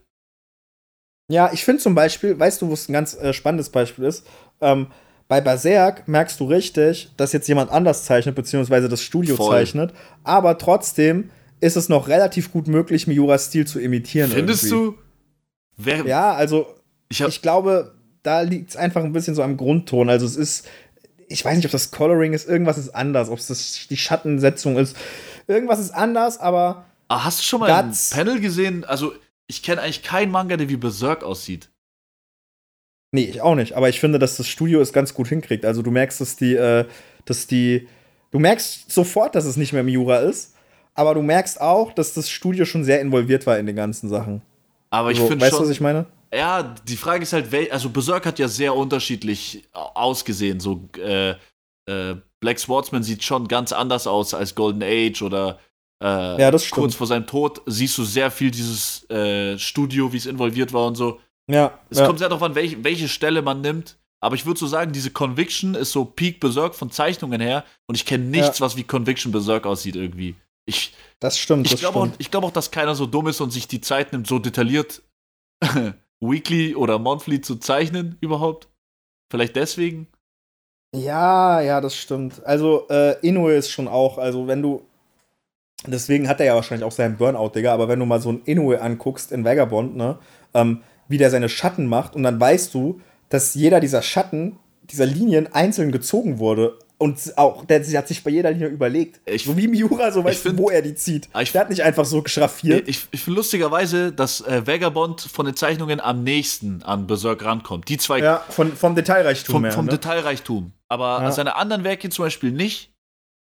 Ja, 1.31 1.53
ich 1.53 1.63
finde 1.63 1.81
zum 1.83 1.93
Beispiel, 1.95 2.39
weißt 2.39 2.61
du, 2.61 2.69
wo 2.69 2.73
es 2.73 2.89
ein 2.89 2.93
ganz 2.93 3.13
äh, 3.13 3.33
spannendes 3.33 3.69
Beispiel 3.69 4.05
ist? 4.05 4.25
Ähm, 4.59 4.87
bei 5.33 5.41
Berserk 5.41 6.07
merkst 6.07 6.39
du 6.39 6.45
richtig, 6.45 7.11
dass 7.17 7.33
jetzt 7.33 7.47
jemand 7.47 7.71
anders 7.71 8.05
zeichnet, 8.05 8.35
beziehungsweise 8.35 8.87
das 8.87 9.01
Studio 9.01 9.35
Voll. 9.35 9.49
zeichnet, 9.51 9.91
aber 10.23 10.59
trotzdem 10.59 11.31
ist 11.59 11.75
es 11.75 11.89
noch 11.89 12.07
relativ 12.07 12.51
gut 12.51 12.67
möglich, 12.67 13.07
Miuras 13.07 13.45
Stil 13.45 13.65
zu 13.65 13.79
imitieren. 13.79 14.29
Findest 14.29 14.65
irgendwie. 14.65 14.91
du? 14.91 14.97
Wer, 15.77 16.05
Ja, 16.05 16.33
also 16.33 16.67
ich 17.09 17.21
ich 17.21 17.41
glaube, 17.41 17.95
da 18.21 18.41
liegt 18.41 18.69
es 18.69 18.75
einfach 18.75 19.03
ein 19.03 19.11
bisschen 19.13 19.33
so 19.33 19.41
am 19.41 19.57
Grundton. 19.57 20.09
Also 20.09 20.27
es 20.27 20.35
ist, 20.35 20.67
ich 21.29 21.43
weiß 21.43 21.55
nicht, 21.55 21.65
ob 21.65 21.71
das 21.71 21.89
Coloring 21.89 22.33
ist, 22.33 22.47
irgendwas 22.47 22.77
ist 22.77 22.93
anders, 22.93 23.29
ob 23.29 23.39
es 23.39 23.47
das, 23.47 23.87
die 23.89 23.97
Schattensetzung 23.97 24.77
ist. 24.77 24.95
Irgendwas 25.47 25.79
ist 25.79 25.91
anders, 25.91 26.39
aber 26.39 26.85
Ah, 27.07 27.23
hast 27.25 27.39
du 27.39 27.43
schon 27.43 27.59
mal 27.59 27.71
ein. 27.71 27.93
Panel 28.11 28.39
gesehen? 28.39 28.85
Also, 28.85 29.13
ich 29.47 29.61
kenne 29.61 29.81
eigentlich 29.81 30.03
keinen 30.03 30.31
Manga, 30.31 30.57
der 30.57 30.69
wie 30.69 30.77
Berserk 30.77 31.23
aussieht. 31.23 31.69
Nee, 33.13 33.25
ich 33.25 33.41
auch 33.41 33.53
nicht. 33.55 33.73
Aber 33.73 33.89
ich 33.89 33.99
finde, 33.99 34.17
dass 34.17 34.37
das 34.37 34.47
Studio 34.47 34.81
es 34.81 34.91
ganz 34.91 35.13
gut 35.13 35.27
hinkriegt. 35.27 35.65
Also 35.65 35.83
du 35.83 35.91
merkst, 35.91 36.19
dass 36.19 36.35
die, 36.35 36.55
äh, 36.55 36.85
dass 37.25 37.45
die, 37.45 37.87
du 38.31 38.39
merkst 38.39 38.91
sofort, 38.91 39.35
dass 39.35 39.45
es 39.45 39.55
nicht 39.55 39.71
mehr 39.71 39.83
Miura 39.83 40.17
ist. 40.17 40.55
Aber 40.95 41.13
du 41.13 41.21
merkst 41.21 41.61
auch, 41.61 41.93
dass 41.93 42.13
das 42.15 42.29
Studio 42.29 42.65
schon 42.65 42.83
sehr 42.83 43.01
involviert 43.01 43.45
war 43.45 43.57
in 43.59 43.67
den 43.67 43.75
ganzen 43.75 44.09
Sachen. 44.09 44.41
Aber 44.89 45.11
ich 45.11 45.19
So, 45.19 45.27
finde 45.27 45.45
weißt 45.45 45.53
du, 45.53 45.59
was 45.61 45.69
ich 45.69 45.81
meine? 45.81 46.05
Ja, 46.33 46.75
die 46.87 46.97
Frage 46.97 47.21
ist 47.21 47.33
halt, 47.33 47.47
also 47.71 47.89
Berserk 47.89 48.25
hat 48.25 48.39
ja 48.39 48.47
sehr 48.47 48.75
unterschiedlich 48.75 49.63
au- 49.73 49.91
ausgesehen. 49.93 50.59
So, 50.59 50.89
äh, 50.97 51.35
äh, 51.85 52.15
Black 52.39 52.59
Swordsman 52.59 53.03
sieht 53.03 53.23
schon 53.23 53.47
ganz 53.47 53.71
anders 53.71 54.07
aus 54.07 54.33
als 54.33 54.55
Golden 54.55 54.81
Age 54.83 55.21
oder 55.21 55.59
äh, 56.03 56.41
Ja, 56.41 56.49
kurz 56.71 56.95
vor 56.95 57.07
seinem 57.07 57.27
Tod 57.27 57.61
siehst 57.67 57.97
du 57.97 58.03
sehr 58.03 58.31
viel 58.31 58.49
dieses 58.49 59.07
äh, 59.09 59.57
Studio, 59.59 60.11
wie 60.13 60.17
es 60.17 60.25
involviert 60.25 60.73
war 60.73 60.87
und 60.87 60.95
so. 60.95 61.19
Ja. 61.49 61.79
Es 61.89 61.99
ja. 61.99 62.05
kommt 62.05 62.19
sehr 62.19 62.29
darauf 62.29 62.43
an, 62.43 62.55
welche, 62.55 62.83
welche 62.83 63.07
Stelle 63.07 63.41
man 63.41 63.61
nimmt. 63.61 63.97
Aber 64.21 64.35
ich 64.35 64.45
würde 64.45 64.59
so 64.59 64.67
sagen, 64.67 64.93
diese 64.93 65.11
Conviction 65.11 65.75
ist 65.75 65.91
so 65.91 66.05
Peak 66.05 66.39
Berserk 66.39 66.75
von 66.75 66.89
Zeichnungen 66.91 67.41
her 67.41 67.65
und 67.87 67.95
ich 67.95 68.05
kenne 68.05 68.23
nichts, 68.23 68.61
was 68.61 68.77
wie 68.77 68.85
Conviction 68.85 69.33
Berserk 69.33 69.65
aussieht 69.65 69.97
irgendwie. 69.97 70.35
Ich, 70.65 70.93
das 71.19 71.37
stimmt. 71.37 71.69
ich 71.69 71.77
glaube 71.77 71.99
auch, 71.99 72.07
glaub 72.31 72.43
auch, 72.45 72.51
dass 72.51 72.71
keiner 72.71 72.95
so 72.95 73.05
dumm 73.05 73.27
ist 73.27 73.41
und 73.41 73.51
sich 73.51 73.67
die 73.67 73.81
Zeit 73.81 74.13
nimmt, 74.13 74.27
so 74.27 74.39
detailliert 74.39 75.01
weekly 76.21 76.75
oder 76.75 76.99
monthly 76.99 77.41
zu 77.41 77.57
zeichnen 77.57 78.17
überhaupt. 78.21 78.69
Vielleicht 79.29 79.57
deswegen. 79.57 80.07
Ja, 80.95 81.59
ja, 81.59 81.81
das 81.81 81.95
stimmt. 81.95 82.45
Also, 82.45 82.87
äh, 82.89 83.19
Inoue 83.27 83.55
ist 83.55 83.71
schon 83.71 83.87
auch, 83.87 84.17
also 84.17 84.47
wenn 84.47 84.61
du. 84.61 84.85
Deswegen 85.85 86.29
hat 86.29 86.39
er 86.39 86.45
ja 86.45 86.55
wahrscheinlich 86.55 86.85
auch 86.85 86.93
seinen 86.93 87.17
Burnout, 87.17 87.49
Digga, 87.49 87.73
aber 87.73 87.89
wenn 87.89 87.99
du 87.99 88.05
mal 88.05 88.21
so 88.21 88.31
ein 88.31 88.41
Inoue 88.45 88.79
anguckst 88.79 89.33
in 89.33 89.43
Vagabond, 89.43 89.97
ne, 89.97 90.17
ähm, 90.53 90.81
wie 91.07 91.17
der 91.17 91.29
seine 91.29 91.49
Schatten 91.49 91.87
macht, 91.87 92.15
und 92.15 92.23
dann 92.23 92.39
weißt 92.39 92.73
du, 92.73 93.01
dass 93.29 93.53
jeder 93.55 93.79
dieser 93.79 94.01
Schatten, 94.01 94.57
dieser 94.83 95.05
Linien 95.05 95.51
einzeln 95.53 95.91
gezogen 95.91 96.39
wurde. 96.39 96.77
Und 96.99 97.19
auch, 97.37 97.65
der, 97.65 97.79
der 97.81 97.97
hat 97.97 98.07
sich 98.07 98.23
bei 98.23 98.29
jeder 98.29 98.51
Linie 98.51 98.67
überlegt. 98.67 99.19
Ich- 99.25 99.43
so 99.43 99.57
wie 99.57 99.67
Miura, 99.67 100.11
so 100.11 100.23
weißt 100.23 100.41
find- 100.43 100.57
du, 100.59 100.63
wo 100.63 100.69
er 100.69 100.81
die 100.81 100.95
zieht. 100.95 101.27
Ich- 101.41 101.51
der 101.51 101.61
hat 101.61 101.69
nicht 101.69 101.81
einfach 101.81 102.05
so 102.05 102.21
geschraffiert. 102.21 102.87
Ich, 102.87 103.07
ich 103.11 103.21
finde 103.21 103.37
lustigerweise, 103.39 104.13
dass 104.13 104.39
äh, 104.41 104.65
Vagabond 104.65 105.19
von 105.19 105.45
den 105.45 105.55
Zeichnungen 105.55 105.99
am 105.99 106.23
nächsten 106.23 106.81
an 106.83 107.07
Berserk 107.07 107.43
rankommt. 107.43 107.89
Die 107.89 107.97
zwei 107.97 108.19
ja, 108.19 108.37
von, 108.49 108.71
vom 108.73 108.95
Detailreichtum 108.95 109.51
vom, 109.53 109.63
her. 109.65 109.73
vom 109.73 109.85
ne? 109.85 109.91
Detailreichtum. 109.91 110.71
Aber 110.87 111.23
Ja. 111.23 111.31
seine 111.31 111.55
anderen 111.57 111.83
Werke 111.83 112.09
zum 112.09 112.23
Beispiel 112.25 112.51
nicht. 112.51 112.91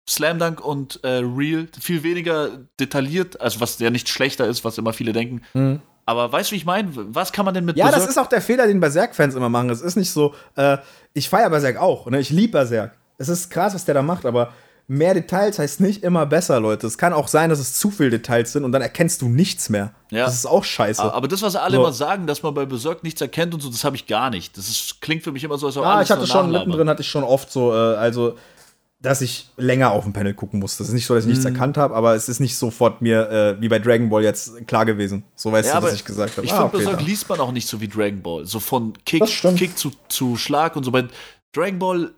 Slam 0.09 0.39
Dunk 0.39 0.59
und 0.65 0.99
äh, 1.03 1.21
Real 1.23 1.67
viel 1.79 2.03
weniger 2.03 2.49
detailliert, 2.79 3.39
also 3.39 3.59
was 3.61 3.79
ja 3.79 3.89
nicht 3.89 4.09
schlechter 4.09 4.47
ist, 4.47 4.65
was 4.65 4.77
immer 4.77 4.93
viele 4.93 5.13
denken. 5.13 5.41
Mhm. 5.53 5.81
Aber 6.05 6.31
weißt 6.31 6.49
du, 6.51 6.53
wie 6.53 6.57
ich 6.57 6.65
meine? 6.65 6.89
Was 6.93 7.31
kann 7.31 7.45
man 7.45 7.53
denn 7.53 7.65
mit 7.65 7.77
Ja, 7.77 7.85
das 7.85 7.95
Berserk? 7.95 8.09
ist 8.09 8.17
auch 8.17 8.27
der 8.27 8.41
Fehler, 8.41 8.67
den 8.67 8.79
Berserk-Fans 8.79 9.35
immer 9.35 9.49
machen. 9.49 9.69
Es 9.69 9.81
ist 9.81 9.95
nicht 9.95 10.11
so, 10.11 10.33
äh, 10.55 10.77
ich 11.13 11.29
feiere 11.29 11.49
Berserk 11.49 11.77
auch, 11.77 12.07
ne? 12.07 12.19
ich 12.19 12.29
liebe 12.29 12.53
Berserk. 12.53 12.91
Es 13.17 13.29
ist 13.29 13.49
krass, 13.49 13.73
was 13.73 13.85
der 13.85 13.93
da 13.95 14.01
macht, 14.01 14.25
aber 14.25 14.51
mehr 14.87 15.13
Details 15.13 15.59
heißt 15.59 15.79
nicht 15.79 16.03
immer 16.03 16.25
besser, 16.25 16.59
Leute. 16.59 16.87
Es 16.87 16.97
kann 16.97 17.13
auch 17.13 17.29
sein, 17.29 17.49
dass 17.49 17.59
es 17.59 17.73
zu 17.75 17.89
viele 17.89 18.09
Details 18.09 18.51
sind 18.51 18.65
und 18.65 18.73
dann 18.73 18.81
erkennst 18.81 19.21
du 19.21 19.29
nichts 19.29 19.69
mehr. 19.69 19.91
Ja. 20.11 20.25
Das 20.25 20.33
ist 20.35 20.45
auch 20.45 20.65
scheiße. 20.65 21.01
aber 21.13 21.27
das, 21.29 21.41
was 21.41 21.55
alle 21.55 21.75
So. 21.77 21.81
immer 21.81 21.93
sagen, 21.93 22.27
dass 22.27 22.43
man 22.43 22.53
bei 22.53 22.65
Berserk 22.65 23.01
nichts 23.03 23.21
erkennt 23.21 23.53
und 23.53 23.61
so, 23.61 23.69
das 23.69 23.85
habe 23.85 23.95
ich 23.95 24.07
gar 24.07 24.29
nicht. 24.29 24.57
Das 24.57 24.67
ist, 24.67 24.99
klingt 24.99 25.23
für 25.23 25.31
mich 25.31 25.43
immer 25.45 25.57
so, 25.57 25.67
als 25.67 25.77
ob 25.77 25.85
ah, 25.85 25.95
alles 25.95 26.09
ich 26.09 26.15
hatte 26.15 26.27
schon, 26.27 26.51
mittendrin 26.51 26.89
hatte 26.89 27.01
ich 27.01 27.07
schon 27.07 27.23
oft 27.23 27.49
so, 27.49 27.71
äh, 27.71 27.75
also, 27.95 28.35
dass 29.03 29.19
ich 29.21 29.49
länger 29.57 29.91
auf 29.91 30.05
dem 30.05 30.13
Panel 30.13 30.33
gucken 30.33 30.59
musste. 30.59 30.81
Es 30.81 30.89
ist 30.89 30.95
nicht 30.95 31.05
so, 31.05 31.13
dass 31.13 31.25
ich 31.25 31.29
nichts 31.29 31.43
Mhm. 31.43 31.51
erkannt 31.53 31.77
habe, 31.77 31.93
aber 31.93 32.15
es 32.15 32.29
ist 32.29 32.39
nicht 32.39 32.55
sofort 32.55 33.01
mir, 33.01 33.29
äh, 33.29 33.61
wie 33.61 33.67
bei 33.67 33.77
Dragon 33.77 34.09
Ball 34.09 34.23
jetzt, 34.23 34.65
klar 34.65 34.85
gewesen. 34.85 35.23
So 35.35 35.51
weißt 35.51 35.69
Ja, 35.69 35.79
du, 35.81 35.87
was 35.87 35.93
ich 35.93 36.05
gesagt 36.05 36.37
habe. 36.37 36.47
Ich 36.47 36.53
Ah, 36.53 36.61
finde, 36.61 36.67
okay, 36.67 36.77
Berserk 36.77 36.99
da. 36.99 37.05
liest 37.05 37.29
man 37.29 37.39
auch 37.41 37.51
nicht 37.51 37.67
so 37.67 37.79
wie 37.81 37.87
Dragon 37.89 38.21
Ball. 38.23 38.45
So 38.45 38.59
von 38.61 38.93
Kick, 39.05 39.19
Das 39.19 39.31
stimmt. 39.31 39.59
Kick 39.59 39.77
zu, 39.77 39.91
zu 40.07 40.37
Schlag 40.37 40.75
und 40.77 40.85
so. 40.85 40.91
Bei 40.91 41.05
Dragon 41.53 41.77
Ball, 41.79 42.11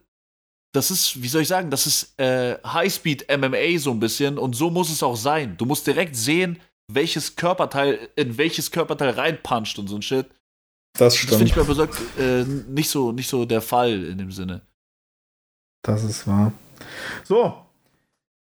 das 0.74 0.92
ist, 0.92 1.22
wie 1.24 1.28
soll 1.28 1.42
ich 1.42 1.48
sagen, 1.48 1.72
das 1.72 1.88
ist 1.88 2.20
äh, 2.20 2.58
Highspeed 2.66 3.26
MMA 3.36 3.80
so 3.80 3.90
ein 3.92 4.00
bisschen 4.00 4.38
und 4.38 4.56
so 4.56 4.70
muss 4.70 4.92
es 4.92 5.02
auch 5.02 5.18
sein. 5.18 5.58
Du 5.58 5.66
musst 5.66 5.88
direkt 5.88 6.16
sehen, 6.16 6.60
welches 6.94 7.36
Körperteil 7.36 7.98
in 8.16 8.38
welches 8.38 8.70
Körperteil 8.70 9.10
reinpuncht 9.10 9.80
und 9.80 9.88
so 9.88 9.96
ein 9.96 10.04
Shit. 10.04 10.28
Das 10.98 11.14
Das 11.14 11.16
finde 11.16 11.36
stimmt. 11.36 11.50
ich 11.50 11.56
bei 11.56 11.64
Berserk 11.64 11.98
äh, 12.20 12.44
nicht, 12.44 12.90
so, 12.92 13.12
nicht 13.12 13.28
so 13.28 13.44
der 13.46 13.62
Fall 13.62 14.04
in 14.06 14.20
dem 14.20 14.32
Sinne. 14.32 14.62
Das 15.82 16.04
ist 16.04 16.28
wahr. 16.28 16.54
So, 17.24 17.54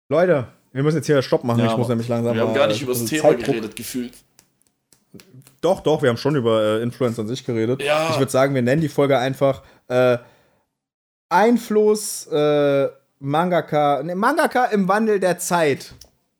Leute, 0.09 0.47
wir 0.71 0.83
müssen 0.83 0.97
jetzt 0.97 1.05
hier 1.05 1.21
Stopp 1.21 1.43
machen. 1.43 1.59
Ja, 1.59 1.71
ich 1.71 1.77
muss 1.77 1.87
nämlich 1.87 2.07
langsam. 2.07 2.35
Wir 2.35 2.41
haben 2.41 2.53
gar 2.53 2.67
nicht 2.67 2.81
über 2.81 2.93
das 2.93 3.05
Thema 3.05 3.23
Zeitdruck. 3.23 3.45
geredet, 3.45 3.75
gefühlt. 3.75 4.13
Doch, 5.61 5.79
doch, 5.79 6.01
wir 6.01 6.09
haben 6.09 6.17
schon 6.17 6.35
über 6.35 6.61
äh, 6.61 6.81
Influencer 6.81 7.21
an 7.21 7.27
sich 7.27 7.45
geredet. 7.45 7.81
Ja. 7.81 8.09
Ich 8.11 8.19
würde 8.19 8.31
sagen, 8.31 8.53
wir 8.53 8.61
nennen 8.61 8.81
die 8.81 8.89
Folge 8.89 9.17
einfach 9.17 9.61
äh, 9.87 10.17
Einfluss 11.29 12.27
äh, 12.27 12.89
Mangaka, 13.19 14.03
ne, 14.03 14.15
Mangaka 14.15 14.65
im 14.65 14.87
Wandel 14.87 15.19
der 15.19 15.39
Zeit. 15.39 15.93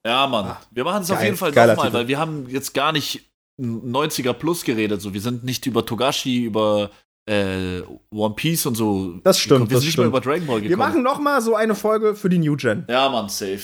Ja, 0.05 0.27
Mann. 0.27 0.57
Wir 0.71 0.83
machen 0.83 1.03
es 1.03 1.11
auf 1.11 1.23
jeden 1.23 1.37
Fall 1.37 1.51
nochmal, 1.51 1.93
weil 1.93 2.07
wir 2.07 2.19
haben 2.19 2.49
jetzt 2.49 2.73
gar 2.73 2.91
nicht 2.91 3.29
90er 3.59 4.33
plus 4.33 4.65
geredet. 4.65 5.01
So. 5.01 5.13
Wir 5.13 5.21
sind 5.21 5.43
nicht 5.43 5.65
über 5.65 5.85
Togashi, 5.85 6.43
über 6.43 6.89
äh, 7.25 7.81
One 8.11 8.35
Piece 8.35 8.65
und 8.65 8.75
so. 8.75 9.13
Das 9.23 9.39
stimmt, 9.39 9.69
Wir 9.69 9.75
das 9.75 9.79
sind 9.79 9.85
nicht 9.87 9.93
stimmt. 9.93 10.11
mal 10.11 10.17
über 10.17 10.21
Dragon 10.21 10.45
Ball 10.47 10.55
gekommen. 10.57 10.69
Wir 10.69 10.77
machen 10.77 11.03
noch 11.03 11.19
mal 11.19 11.41
so 11.41 11.55
eine 11.55 11.75
Folge 11.75 12.15
für 12.15 12.29
die 12.29 12.37
New 12.39 12.55
Gen. 12.57 12.85
Ja, 12.89 13.09
Mann, 13.09 13.29
safe. 13.29 13.61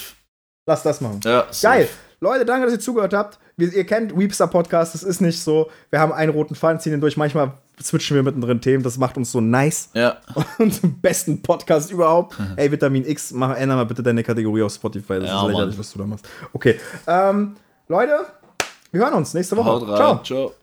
Lass 0.66 0.84
das 0.84 1.02
machen. 1.02 1.20
Ja, 1.24 1.48
safe. 1.52 1.78
Geil. 1.80 1.90
Leute, 2.22 2.46
danke, 2.46 2.66
dass 2.66 2.74
ihr 2.74 2.80
zugehört 2.82 3.14
habt. 3.14 3.40
Wir, 3.56 3.74
ihr 3.74 3.86
kennt 3.86 4.18
Weepstar 4.18 4.50
Podcast, 4.50 4.94
das 4.94 5.04
ist 5.04 5.22
nicht 5.22 5.40
so. 5.42 5.70
Wir 5.90 6.00
haben 6.02 6.12
einen 6.12 6.32
roten 6.34 6.54
Faden, 6.54 6.80
ziehen 6.80 6.94
ihn 6.94 7.00
durch. 7.02 7.16
Manchmal 7.16 7.54
switchen 7.82 8.16
wir 8.16 8.24
mittendrin 8.24 8.60
Themen, 8.60 8.84
das 8.84 8.98
macht 8.98 9.16
uns 9.16 9.32
so 9.32 9.40
nice. 9.40 9.90
Ja. 9.94 10.18
Unseren 10.58 11.00
besten 11.00 11.42
Podcast 11.42 11.92
überhaupt. 11.92 12.36
Ey, 12.58 12.70
Vitamin 12.72 13.06
X, 13.06 13.32
mach, 13.32 13.56
ändere 13.56 13.78
mal 13.78 13.84
bitte 13.86 14.04
deine 14.04 14.22
Kategorie 14.24 14.64
auf 14.64 14.74
Spotify. 14.74 15.20
Das 15.20 15.30
Ja, 15.30 15.42
ist 15.44 15.48
lächerlich, 15.54 15.80
was 15.80 15.92
du 15.94 16.00
da 16.00 16.06
machst. 16.06 16.28
Okay. 16.52 16.78
Ähm, 17.08 17.56
Leute, 17.88 18.20
wir 18.92 19.00
hören 19.02 19.14
uns 19.14 19.34
nächste 19.34 19.56
Woche. 19.56 19.70
Haut 19.70 19.88
rein. 19.88 19.96
Ciao. 19.96 20.24
Ciao. 20.24 20.54